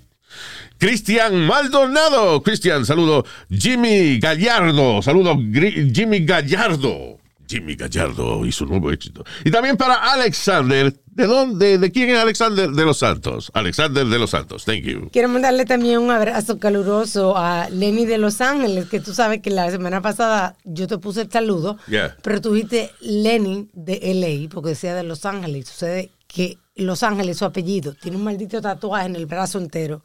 Cristian 0.78 1.46
Maldonado. 1.46 2.42
Cristian, 2.42 2.84
saludo. 2.84 3.24
Jimmy 3.50 4.18
Gallardo. 4.18 5.00
Saludo, 5.02 5.36
Gri- 5.36 5.92
Jimmy 5.94 6.20
Gallardo. 6.24 7.18
Jimmy 7.52 7.74
Gallardo 7.76 8.46
y 8.46 8.52
su 8.52 8.64
nuevo 8.66 8.90
éxito. 8.90 9.24
Y 9.44 9.50
también 9.50 9.76
para 9.76 9.94
Alexander. 10.12 10.94
¿De 11.06 11.26
dónde? 11.26 11.76
¿De 11.76 11.92
quién 11.92 12.08
es 12.08 12.16
Alexander 12.18 12.70
de 12.70 12.84
los 12.86 12.96
Santos? 12.98 13.50
Alexander 13.52 14.06
de 14.06 14.18
los 14.18 14.30
Santos. 14.30 14.64
Thank 14.64 14.84
you. 14.84 15.10
Quiero 15.12 15.28
mandarle 15.28 15.66
también 15.66 15.98
un 15.98 16.10
abrazo 16.10 16.58
caluroso 16.58 17.36
a 17.36 17.68
Lenny 17.68 18.06
de 18.06 18.16
Los 18.16 18.40
Ángeles, 18.40 18.86
que 18.88 18.98
tú 19.00 19.12
sabes 19.12 19.42
que 19.42 19.50
la 19.50 19.70
semana 19.70 20.00
pasada 20.00 20.56
yo 20.64 20.86
te 20.86 20.96
puse 20.96 21.20
el 21.20 21.30
saludo, 21.30 21.76
Yeah. 21.86 22.16
pero 22.22 22.40
tú 22.40 22.54
dijiste 22.54 22.90
Lenny 23.00 23.68
de 23.74 24.00
LA, 24.14 24.48
porque 24.48 24.70
decía 24.70 24.94
de 24.94 25.02
Los 25.02 25.26
Ángeles. 25.26 25.68
Sucede 25.68 26.10
que 26.26 26.56
Los 26.76 27.02
Ángeles, 27.02 27.36
su 27.36 27.44
apellido, 27.44 27.92
tiene 27.92 28.16
un 28.16 28.24
maldito 28.24 28.62
tatuaje 28.62 29.04
en 29.06 29.16
el 29.16 29.26
brazo 29.26 29.58
entero 29.58 30.02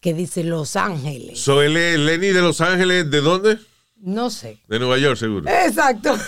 que 0.00 0.12
dice 0.12 0.44
Los 0.44 0.76
Ángeles. 0.76 1.38
So, 1.40 1.62
él 1.62 1.78
es 1.78 1.98
Lenny 1.98 2.28
de 2.28 2.42
Los 2.42 2.60
Ángeles. 2.60 3.10
¿De 3.10 3.20
dónde? 3.22 3.56
No 4.04 4.30
sé. 4.30 4.58
De 4.66 4.80
Nueva 4.80 4.98
York, 4.98 5.16
seguro. 5.16 5.48
Exacto. 5.48 6.12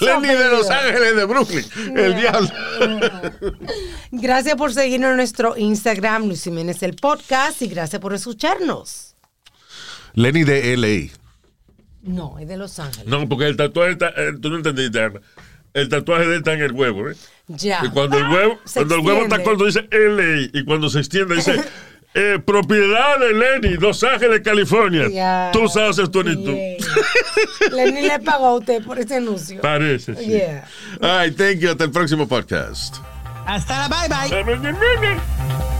Lenny 0.00 0.28
de 0.34 0.48
Los. 0.48 0.68
Ángeles, 0.68 1.14
de 1.14 1.24
Brooklyn. 1.24 1.64
El 1.96 2.16
diablo. 2.16 2.48
Gracias 4.10 4.56
por 4.56 4.74
seguirnos 4.74 5.10
en 5.12 5.16
nuestro 5.18 5.56
Instagram, 5.56 6.26
Luis 6.26 6.42
Jiménez 6.42 6.82
el 6.82 6.96
podcast, 6.96 7.62
y 7.62 7.68
gracias 7.68 8.02
por 8.02 8.14
escucharnos. 8.14 9.14
Lenny 10.14 10.42
de 10.42 10.76
LA. 10.76 11.12
No, 12.02 12.36
es 12.40 12.48
de 12.48 12.56
Los 12.56 12.80
Ángeles. 12.80 13.06
No, 13.06 13.28
porque 13.28 13.46
el 13.46 13.56
tatuaje 13.56 13.92
está, 13.92 14.08
eh, 14.08 14.32
tú 14.42 14.50
no 14.50 14.56
entendiste, 14.56 15.00
Ana. 15.00 15.20
El 15.72 15.88
tatuaje 15.88 16.26
de 16.26 16.32
él 16.32 16.38
está 16.38 16.54
en 16.54 16.62
el 16.62 16.72
huevo, 16.72 17.10
¿eh? 17.10 17.16
Ya. 17.46 17.80
Y 17.84 17.90
cuando 17.90 18.18
el 18.18 18.26
huevo, 18.28 18.58
Se 18.64 18.80
cuando 18.80 18.96
el 18.96 19.00
huevo 19.02 19.22
está 19.22 19.40
corto 19.44 19.66
dice 19.66 19.88
LA 19.92 20.50
y 20.52 20.64
cuando 20.64 20.90
se 20.90 20.98
extiende 20.98 21.36
dice 21.36 21.62
eh, 22.14 22.38
propiedad 22.44 23.18
de 23.18 23.32
Lenny, 23.34 23.76
Los 23.76 24.02
Ángeles, 24.02 24.40
California. 24.42 25.08
Ya. 25.08 25.50
Tú 25.52 25.68
sabes 25.68 25.98
esto 25.98 26.22
ni 26.22 26.34
tú. 26.34 26.52
Yeah. 26.52 26.76
Lenny 27.72 28.02
le 28.02 28.18
pagó 28.18 28.46
a 28.46 28.54
usted 28.56 28.82
por 28.82 28.98
ese 28.98 29.16
anuncio. 29.16 29.60
Parece, 29.60 30.16
sí. 30.16 30.26
Yeah. 30.26 30.66
All 31.00 31.26
right, 31.26 31.36
thank 31.36 31.58
you. 31.58 31.70
Hasta 31.70 31.84
el 31.84 31.90
próximo 31.90 32.26
podcast. 32.26 32.96
Hasta 33.46 33.88
la 33.88 33.88
bye 33.88 34.08
bye. 34.08 35.79